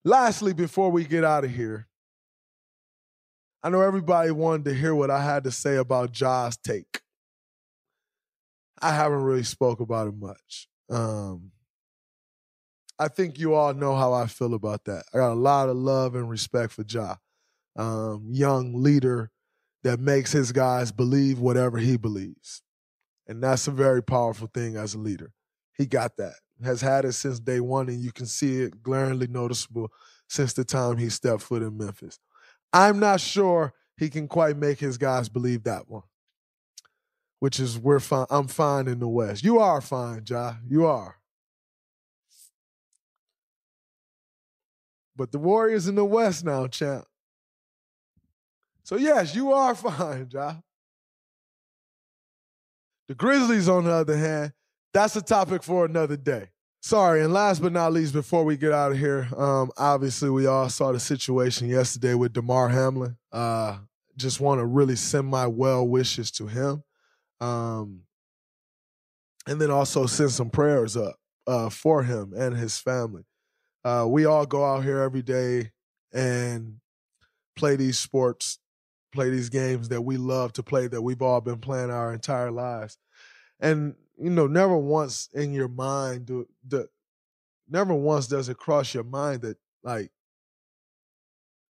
Lastly, 0.05 0.53
before 0.53 0.91
we 0.91 1.05
get 1.05 1.25
out 1.25 1.45
of 1.45 1.51
here, 1.51 1.87
I 3.65 3.71
know 3.71 3.81
everybody 3.81 4.31
wanted 4.31 4.67
to 4.67 4.75
hear 4.75 4.95
what 4.95 5.11
I 5.11 5.25
had 5.25 5.45
to 5.45 5.51
say 5.51 5.77
about 5.77 6.13
Ja's 6.13 6.59
take. 6.59 7.01
I 8.83 8.95
haven't 8.95 9.23
really 9.23 9.43
spoke 9.43 9.81
about 9.81 10.09
it 10.09 10.15
much. 10.19 10.69
Um, 10.91 11.51
I 12.99 13.09
think 13.09 13.39
you 13.39 13.55
all 13.55 13.73
know 13.73 13.97
how 13.97 14.13
I 14.13 14.27
feel 14.27 14.53
about 14.53 14.85
that. 14.85 15.05
I 15.15 15.17
got 15.17 15.33
a 15.33 15.35
lot 15.35 15.71
of 15.71 15.77
love 15.77 16.15
and 16.15 16.29
respect 16.29 16.75
for 16.75 16.85
Ja. 16.87 17.15
Um, 17.75 18.27
young 18.31 18.83
leader 18.83 19.31
that 19.83 19.99
makes 19.99 20.31
his 20.31 20.53
guys 20.53 20.93
believe 20.93 21.39
whatever 21.39 21.79
he 21.79 21.97
believes. 21.97 22.61
And 23.27 23.43
that's 23.43 23.67
a 23.67 23.71
very 23.71 24.03
powerful 24.03 24.51
thing 24.53 24.77
as 24.77 24.93
a 24.93 24.99
leader. 24.99 25.33
He 25.79 25.87
got 25.87 26.19
that. 26.19 26.35
Has 26.63 26.83
had 26.83 27.07
it 27.07 27.15
since 27.15 27.41
day 27.41 27.61
one, 27.61 27.89
and 27.89 28.01
you 28.01 28.13
can 28.13 28.27
see 28.27 28.61
it 28.61 28.83
glaringly 28.83 29.27
noticeable 29.27 29.91
since 30.29 30.53
the 30.53 30.65
time 30.65 30.99
he 30.99 31.09
stepped 31.09 31.43
foot 31.43 31.63
in 31.63 31.79
Memphis. 31.79 32.19
I'm 32.75 32.99
not 32.99 33.21
sure 33.21 33.73
he 33.97 34.11
can 34.11 34.27
quite 34.27 34.57
make 34.57 34.81
his 34.81 34.99
guys 34.99 35.29
believe 35.29 35.63
that 35.63 35.89
one. 35.89 36.03
Which 37.39 37.61
is 37.61 37.79
we're 37.79 38.01
fine. 38.01 38.27
I'm 38.31 38.49
fine 38.49 38.89
in 38.89 38.99
the 38.99 39.09
West. 39.09 39.45
You 39.45 39.61
are 39.61 39.81
fine, 39.81 40.25
Ja. 40.29 40.55
You 40.69 40.87
are. 40.87 41.17
But 45.17 45.31
the 45.31 45.39
Warriors 45.39 45.87
in 45.87 45.95
the 45.95 46.05
West 46.05 46.45
now, 46.45 46.67
champ. 46.67 47.05
So 48.83 48.97
yes, 48.97 49.37
you 49.37 49.53
are 49.53 49.75
fine, 49.77 50.29
Ja. 50.33 50.57
The 53.07 53.15
Grizzlies, 53.15 53.69
on 53.69 53.85
the 53.85 53.93
other 53.93 54.17
hand, 54.17 54.53
that's 54.93 55.15
a 55.15 55.23
topic 55.23 55.63
for 55.63 55.85
another 55.85 56.17
day. 56.17 56.49
Sorry, 56.85 57.23
and 57.25 57.33
last 57.33 57.63
but 57.63 57.73
not 57.73 57.95
least, 57.95 58.13
before 58.13 58.45
we 58.45 58.59
get 58.59 58.71
out 58.71 58.93
of 58.93 58.99
here, 58.99 59.27
um, 59.39 59.71
obviously 59.79 60.29
we 60.29 60.45
all 60.45 60.69
saw 60.69 60.93
the 60.93 61.01
situation 61.01 61.67
yesterday 61.67 62.13
with 62.13 62.35
Damar 62.35 62.69
Hamlin. 62.69 63.17
Uh, 63.33 63.79
just 64.19 64.39
want 64.39 64.59
to 64.59 64.67
really 64.67 64.95
send 64.95 65.27
my 65.27 65.47
well 65.47 65.89
wishes 65.89 66.31
to 66.33 66.47
him, 66.47 66.85
um, 67.41 68.03
and 69.47 69.59
then 69.59 69.71
also 69.71 70.05
send 70.05 70.31
some 70.33 70.51
prayers 70.51 70.95
up 70.95 71.17
uh, 71.47 71.71
for 71.71 72.03
him 72.03 72.35
and 72.37 72.55
his 72.55 72.77
family. 72.77 73.25
Uh, 73.83 74.05
we 74.07 74.27
all 74.27 74.45
go 74.45 74.63
out 74.63 74.85
here 74.85 74.99
every 74.99 75.23
day 75.23 75.71
and 76.13 76.81
play 77.57 77.77
these 77.77 77.99
sports, 77.99 78.59
play 79.11 79.31
these 79.31 79.49
games 79.49 79.89
that 79.89 80.03
we 80.03 80.19
love 80.19 80.53
to 80.53 80.63
play, 80.63 80.87
that 80.87 81.01
we've 81.01 81.23
all 81.23 81.41
been 81.41 81.61
playing 81.61 81.91
our 81.91 82.13
entire 82.13 82.51
lives, 82.51 82.99
and 83.59 83.95
you 84.19 84.31
know, 84.31 84.47
never 84.47 84.77
once 84.77 85.29
in 85.35 85.53
your 85.53 85.69
mind 85.69 86.27
do 86.27 86.47
the 86.67 86.89
never 87.69 87.95
once 87.95 88.27
does 88.27 88.49
it 88.49 88.57
cross 88.57 88.95
your 88.95 89.05
mind 89.05 89.43
that 89.43 89.57
like 89.83 90.11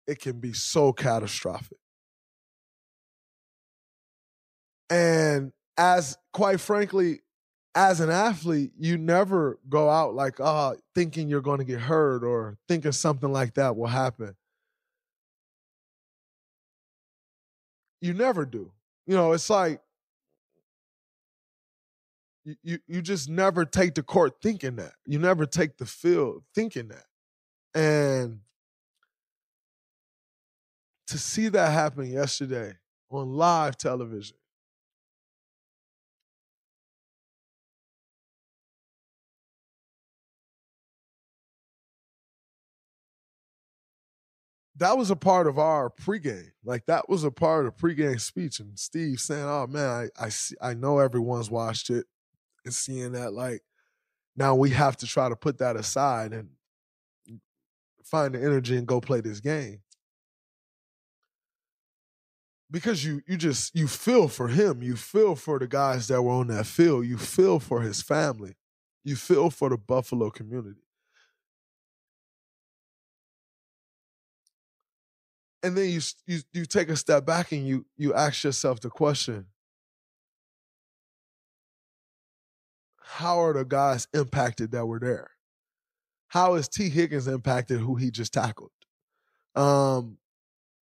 it 0.06 0.20
can 0.20 0.40
be 0.40 0.52
so 0.52 0.92
catastrophic. 0.92 1.78
And 4.88 5.52
as 5.76 6.18
quite 6.32 6.60
frankly, 6.60 7.20
as 7.74 8.00
an 8.00 8.10
athlete, 8.10 8.72
you 8.76 8.98
never 8.98 9.58
go 9.68 9.88
out 9.88 10.14
like, 10.14 10.40
oh, 10.40 10.76
thinking 10.94 11.28
you're 11.28 11.40
going 11.40 11.58
to 11.58 11.64
get 11.64 11.80
hurt 11.80 12.24
or 12.24 12.58
thinking 12.68 12.92
something 12.92 13.32
like 13.32 13.54
that 13.54 13.76
will 13.76 13.86
happen. 13.86 14.34
You 18.00 18.14
never 18.14 18.44
do. 18.44 18.72
You 19.06 19.16
know, 19.16 19.32
it's 19.32 19.48
like 19.48 19.80
you, 22.44 22.78
you 22.86 23.02
just 23.02 23.28
never 23.28 23.64
take 23.64 23.94
the 23.94 24.02
court 24.02 24.34
thinking 24.42 24.76
that. 24.76 24.92
You 25.06 25.18
never 25.18 25.46
take 25.46 25.76
the 25.76 25.86
field 25.86 26.42
thinking 26.54 26.88
that. 26.88 27.04
And 27.74 28.40
to 31.08 31.18
see 31.18 31.48
that 31.48 31.72
happen 31.72 32.10
yesterday 32.10 32.74
on 33.10 33.34
live 33.34 33.76
television, 33.76 34.36
that 44.76 44.96
was 44.96 45.10
a 45.10 45.16
part 45.16 45.46
of 45.46 45.58
our 45.58 45.90
pregame. 45.90 46.50
Like 46.64 46.86
that 46.86 47.08
was 47.08 47.22
a 47.22 47.30
part 47.30 47.66
of 47.66 47.76
pregame 47.76 48.20
speech, 48.20 48.60
and 48.60 48.78
Steve 48.78 49.20
saying, 49.20 49.44
"Oh 49.44 49.66
man, 49.66 50.10
I 50.18 50.26
I, 50.26 50.28
see, 50.30 50.56
I 50.60 50.74
know 50.74 50.98
everyone's 50.98 51.50
watched 51.50 51.90
it 51.90 52.06
and 52.64 52.74
seeing 52.74 53.12
that 53.12 53.32
like 53.32 53.62
now 54.36 54.54
we 54.54 54.70
have 54.70 54.96
to 54.98 55.06
try 55.06 55.28
to 55.28 55.36
put 55.36 55.58
that 55.58 55.76
aside 55.76 56.32
and 56.32 56.48
find 58.04 58.34
the 58.34 58.42
energy 58.42 58.76
and 58.76 58.86
go 58.86 59.00
play 59.00 59.20
this 59.20 59.40
game. 59.40 59.80
Because 62.70 63.04
you 63.04 63.20
you 63.26 63.36
just 63.36 63.74
you 63.74 63.88
feel 63.88 64.28
for 64.28 64.48
him 64.48 64.82
you 64.82 64.94
feel 64.94 65.34
for 65.34 65.58
the 65.58 65.66
guys 65.66 66.06
that 66.08 66.22
were 66.22 66.32
on 66.32 66.46
that 66.48 66.66
field 66.66 67.04
you 67.04 67.18
feel 67.18 67.58
for 67.58 67.80
his 67.80 68.00
family 68.00 68.54
you 69.02 69.16
feel 69.16 69.50
for 69.50 69.68
the 69.70 69.76
buffalo 69.76 70.30
community. 70.30 70.80
And 75.62 75.76
then 75.76 75.90
you 75.90 76.00
you 76.26 76.40
you 76.52 76.64
take 76.64 76.88
a 76.90 76.96
step 76.96 77.26
back 77.26 77.50
and 77.50 77.66
you 77.66 77.86
you 77.96 78.14
ask 78.14 78.44
yourself 78.44 78.80
the 78.80 78.88
question 78.88 79.46
how 83.12 83.42
are 83.42 83.52
the 83.52 83.64
guys 83.64 84.06
impacted 84.14 84.70
that 84.70 84.86
were 84.86 85.00
there? 85.00 85.30
How 86.28 86.54
is 86.54 86.68
Tee 86.68 86.88
Higgins 86.88 87.26
impacted 87.26 87.80
who 87.80 87.96
he 87.96 88.10
just 88.10 88.32
tackled? 88.32 88.70
Um, 89.56 90.18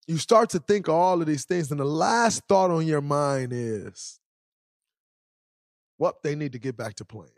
you 0.06 0.18
start 0.18 0.50
to 0.50 0.60
think 0.60 0.86
of 0.86 0.94
all 0.94 1.20
of 1.20 1.26
these 1.26 1.44
things, 1.44 1.70
and 1.72 1.80
the 1.80 1.84
last 1.84 2.42
thought 2.48 2.70
on 2.70 2.86
your 2.86 3.00
mind 3.00 3.52
is 3.52 4.20
Well, 5.98 6.14
they 6.22 6.36
need 6.36 6.52
to 6.52 6.58
get 6.58 6.76
back 6.76 6.94
to 6.96 7.04
playing. 7.04 7.30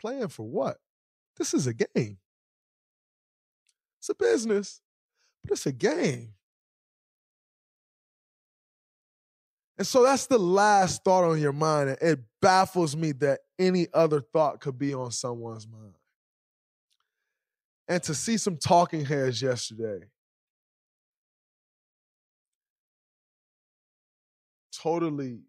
Playing 0.00 0.28
for 0.28 0.44
what? 0.44 0.78
This 1.36 1.54
is 1.54 1.66
a 1.68 1.74
game. 1.74 2.18
It's 4.00 4.08
a 4.08 4.14
business, 4.14 4.80
but 5.42 5.52
it's 5.52 5.66
a 5.66 5.72
game. 5.72 6.34
And 9.76 9.86
so 9.86 10.04
that's 10.04 10.26
the 10.26 10.38
last 10.38 11.02
thought 11.04 11.24
on 11.24 11.40
your 11.40 11.52
mind. 11.52 11.96
It 12.00 12.20
baffles 12.40 12.96
me 12.96 13.12
that 13.12 13.40
any 13.58 13.88
other 13.92 14.20
thought 14.20 14.60
could 14.60 14.78
be 14.78 14.94
on 14.94 15.10
someone's 15.10 15.66
mind. 15.66 15.94
And 17.88 18.02
to 18.04 18.14
see 18.14 18.36
some 18.36 18.56
talking 18.56 19.04
heads 19.04 19.42
yesterday 19.42 20.06
totally 24.72 25.40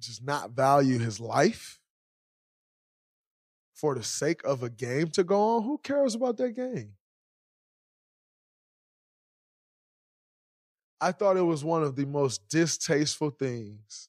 just 0.00 0.22
not 0.22 0.50
value 0.50 0.98
his 0.98 1.18
life 1.18 1.80
for 3.74 3.94
the 3.94 4.02
sake 4.02 4.42
of 4.44 4.62
a 4.62 4.70
game 4.70 5.08
to 5.08 5.24
go 5.24 5.56
on, 5.56 5.62
who 5.62 5.78
cares 5.78 6.14
about 6.14 6.36
that 6.36 6.54
game? 6.54 6.92
I 11.00 11.12
thought 11.12 11.36
it 11.36 11.42
was 11.42 11.64
one 11.64 11.82
of 11.82 11.96
the 11.96 12.06
most 12.06 12.48
distasteful 12.48 13.30
things 13.30 14.08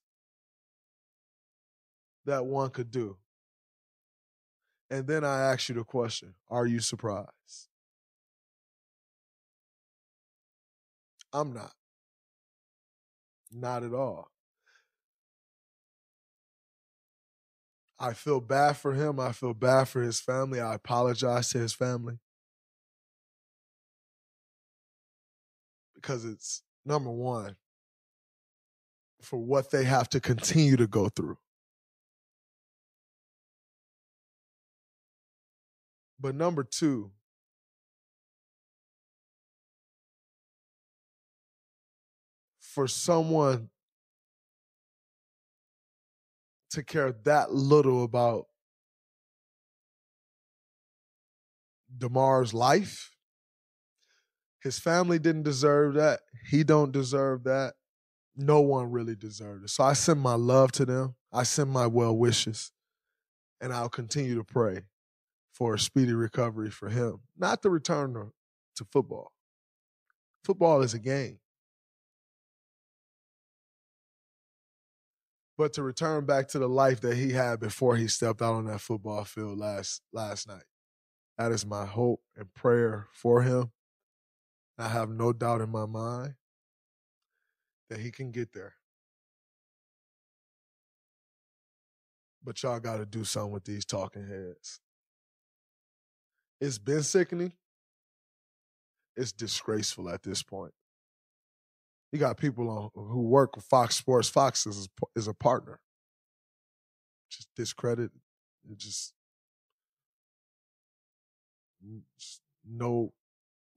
that 2.25 2.45
one 2.45 2.69
could 2.69 2.91
do. 2.91 3.17
And 4.89 5.07
then 5.07 5.23
I 5.23 5.51
ask 5.51 5.69
you 5.69 5.75
the 5.75 5.83
question 5.83 6.36
Are 6.49 6.65
you 6.65 6.79
surprised? 6.79 7.69
I'm 11.33 11.53
not. 11.53 11.73
Not 13.51 13.83
at 13.83 13.93
all. 13.93 14.31
I 17.97 18.13
feel 18.13 18.41
bad 18.41 18.77
for 18.77 18.93
him. 18.93 19.19
I 19.19 19.31
feel 19.31 19.53
bad 19.53 19.88
for 19.88 20.01
his 20.01 20.19
family. 20.19 20.59
I 20.59 20.75
apologize 20.75 21.49
to 21.49 21.59
his 21.59 21.73
family. 21.73 22.19
Because 25.95 26.25
it's 26.25 26.61
number 26.86 27.11
one, 27.11 27.55
for 29.21 29.39
what 29.39 29.71
they 29.71 29.83
have 29.83 30.07
to 30.09 30.19
continue 30.19 30.77
to 30.77 30.88
go 30.88 31.09
through. 31.09 31.38
But 36.19 36.36
number 36.36 36.63
two, 36.63 37.11
for 42.59 42.88
someone 42.88 43.69
to 46.71 46.83
care 46.83 47.13
that 47.23 47.53
little 47.53 48.03
about 48.03 48.47
Damar's 51.97 52.53
life. 52.53 53.14
His 54.66 54.80
family 54.80 55.20
didn't 55.20 55.43
deserve 55.43 55.93
that. 55.93 56.22
He 56.49 56.63
don't 56.63 56.91
deserve 56.91 57.43
that. 57.43 57.76
No 58.36 58.61
one 58.61 58.89
really 58.89 59.16
deserved 59.16 59.63
it. 59.63 59.70
So 59.70 59.84
I 59.84 59.93
send 59.93 60.20
my 60.20 60.34
love 60.34 60.72
to 60.72 60.86
them. 60.86 61.13
I 61.32 61.43
send 61.43 61.70
my 61.70 61.86
well 61.86 62.18
wishes. 62.18 62.72
And 63.61 63.72
I'll 63.72 63.89
continue 63.89 64.34
to 64.34 64.43
pray 64.43 64.82
for 65.53 65.76
a 65.76 65.80
speedy 65.80 66.13
recovery 66.13 66.72
for 66.72 66.89
him. 66.89 67.20
Not 67.38 67.61
the 67.61 67.70
return 67.70 68.16
to, 68.16 68.32
to 68.78 68.88
football. 68.91 69.34
Football 70.43 70.82
is 70.82 70.95
a 70.95 70.99
game. 70.99 71.38
but 75.57 75.74
to 75.74 75.84
return 75.84 76.26
back 76.26 76.47
to 76.49 76.59
the 76.59 76.68
life 76.68 76.99
that 77.01 77.16
he 77.16 77.32
had 77.32 77.59
before 77.59 77.95
he 77.95 78.07
stepped 78.07 78.41
out 78.41 78.55
on 78.55 78.66
that 78.66 78.82
football 78.82 79.24
field 79.24 79.57
last 79.57 80.01
last 80.11 80.49
night. 80.49 80.66
That 81.38 81.53
is 81.53 81.66
my 81.66 81.86
hope 81.86 82.22
and 82.36 82.53
prayer 82.53 83.07
for 83.13 83.43
him. 83.43 83.72
I 84.78 84.89
have 84.89 85.09
no 85.09 85.32
doubt 85.32 85.61
in 85.61 85.69
my 85.69 85.86
mind 85.86 86.36
that 87.89 87.99
he 87.99 88.11
can 88.11 88.32
get 88.32 88.53
there. 88.53 88.76
But 92.43 92.61
y'all 92.61 92.80
got 92.80 92.97
to 92.97 93.05
do 93.05 93.23
something 93.23 93.51
with 93.51 93.63
these 93.63 93.86
talking 93.86 94.28
heads. 94.28 94.80
It's 96.59 96.78
been 96.78 97.03
sickening. 97.03 97.53
It's 99.15 99.32
disgraceful 99.32 100.09
at 100.09 100.23
this 100.23 100.43
point. 100.43 100.73
You 102.11 102.19
got 102.19 102.38
people 102.38 102.69
on 102.69 102.89
who 102.93 103.21
work 103.23 103.55
with 103.55 103.65
Fox 103.65 103.95
Sports. 103.95 104.30
Fox 104.30 104.65
is 104.67 104.88
is 105.15 105.28
a 105.28 105.34
partner. 105.34 105.80
Just 107.30 107.49
discredit. 107.55 108.11
It 108.69 108.78
just, 108.78 109.13
just 112.17 112.41
no 112.67 113.13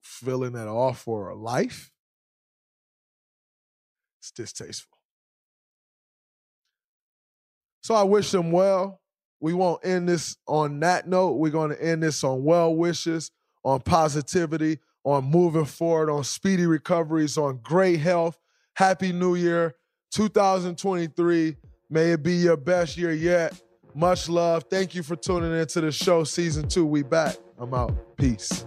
feeling 0.09 0.57
at 0.57 0.67
all 0.67 0.93
for 0.93 1.29
a 1.29 1.35
life. 1.35 1.91
It's 4.21 4.31
distasteful. 4.31 4.99
So 7.83 7.95
I 7.95 8.03
wish 8.03 8.31
them 8.31 8.51
well. 8.51 9.01
We 9.41 9.55
won't 9.55 9.85
end 9.85 10.09
this 10.09 10.37
on 10.47 10.81
that 10.81 11.07
note. 11.07 11.35
We're 11.35 11.51
going 11.51 11.71
to 11.71 11.83
end 11.83 12.03
this 12.03 12.25
on 12.25 12.43
well 12.43 12.75
wishes, 12.75 13.31
on 13.63 13.81
positivity, 13.81 14.79
on 15.05 15.25
moving 15.25 15.65
forward, 15.65 16.11
on 16.11 16.25
speedy 16.25 16.67
recoveries, 16.67 17.39
on 17.39 17.61
great 17.63 18.01
health. 18.01 18.37
Happy 18.75 19.13
New 19.13 19.37
Year 19.37 19.77
2023. 20.13 21.57
May 21.91 22.13
it 22.13 22.23
be 22.23 22.35
your 22.35 22.57
best 22.57 22.97
year 22.97 23.13
yet. 23.13 23.61
Much 23.95 24.29
love. 24.29 24.65
Thank 24.69 24.95
you 24.95 25.03
for 25.03 25.17
tuning 25.17 25.53
into 25.59 25.81
the 25.81 25.93
show. 25.93 26.25
Season 26.25 26.69
two, 26.69 26.85
we 26.85 27.03
back. 27.03 27.37
I'm 27.59 27.73
out. 27.75 28.17
Peace. 28.17 28.67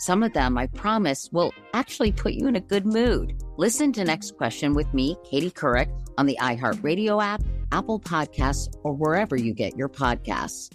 Some 0.00 0.22
of 0.22 0.32
them, 0.32 0.56
I 0.56 0.66
promise, 0.68 1.28
will 1.30 1.52
actually 1.74 2.10
put 2.10 2.32
you 2.32 2.46
in 2.46 2.56
a 2.56 2.60
good 2.60 2.86
mood. 2.86 3.42
Listen 3.58 3.92
to 3.92 4.02
Next 4.02 4.34
Question 4.38 4.72
with 4.72 4.92
me, 4.94 5.14
Katie 5.30 5.50
Couric, 5.50 5.90
on 6.16 6.24
the 6.24 6.38
iHeartRadio 6.40 7.22
app, 7.22 7.42
Apple 7.70 8.00
Podcasts, 8.00 8.74
or 8.82 8.94
wherever 8.94 9.36
you 9.36 9.52
get 9.52 9.76
your 9.76 9.90
podcasts. 9.90 10.70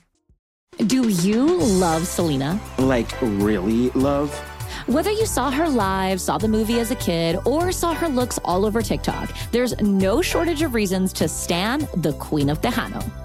Do 0.77 1.09
you 1.09 1.57
love 1.57 2.05
Selena? 2.05 2.61
Like, 2.77 3.19
really 3.19 3.89
love? 3.91 4.31
Whether 4.85 5.11
you 5.11 5.25
saw 5.25 5.49
her 5.49 5.69
live, 5.69 6.21
saw 6.21 6.37
the 6.37 6.47
movie 6.47 6.79
as 6.79 6.91
a 6.91 6.95
kid, 6.95 7.39
or 7.45 7.71
saw 7.71 7.95
her 7.95 8.07
looks 8.07 8.37
all 8.45 8.63
over 8.63 8.83
TikTok, 8.83 9.35
there's 9.51 9.75
no 9.81 10.21
shortage 10.21 10.61
of 10.61 10.75
reasons 10.75 11.11
to 11.13 11.27
stan 11.27 11.87
the 11.95 12.13
Queen 12.19 12.47
of 12.47 12.61
Tejano. 12.61 13.24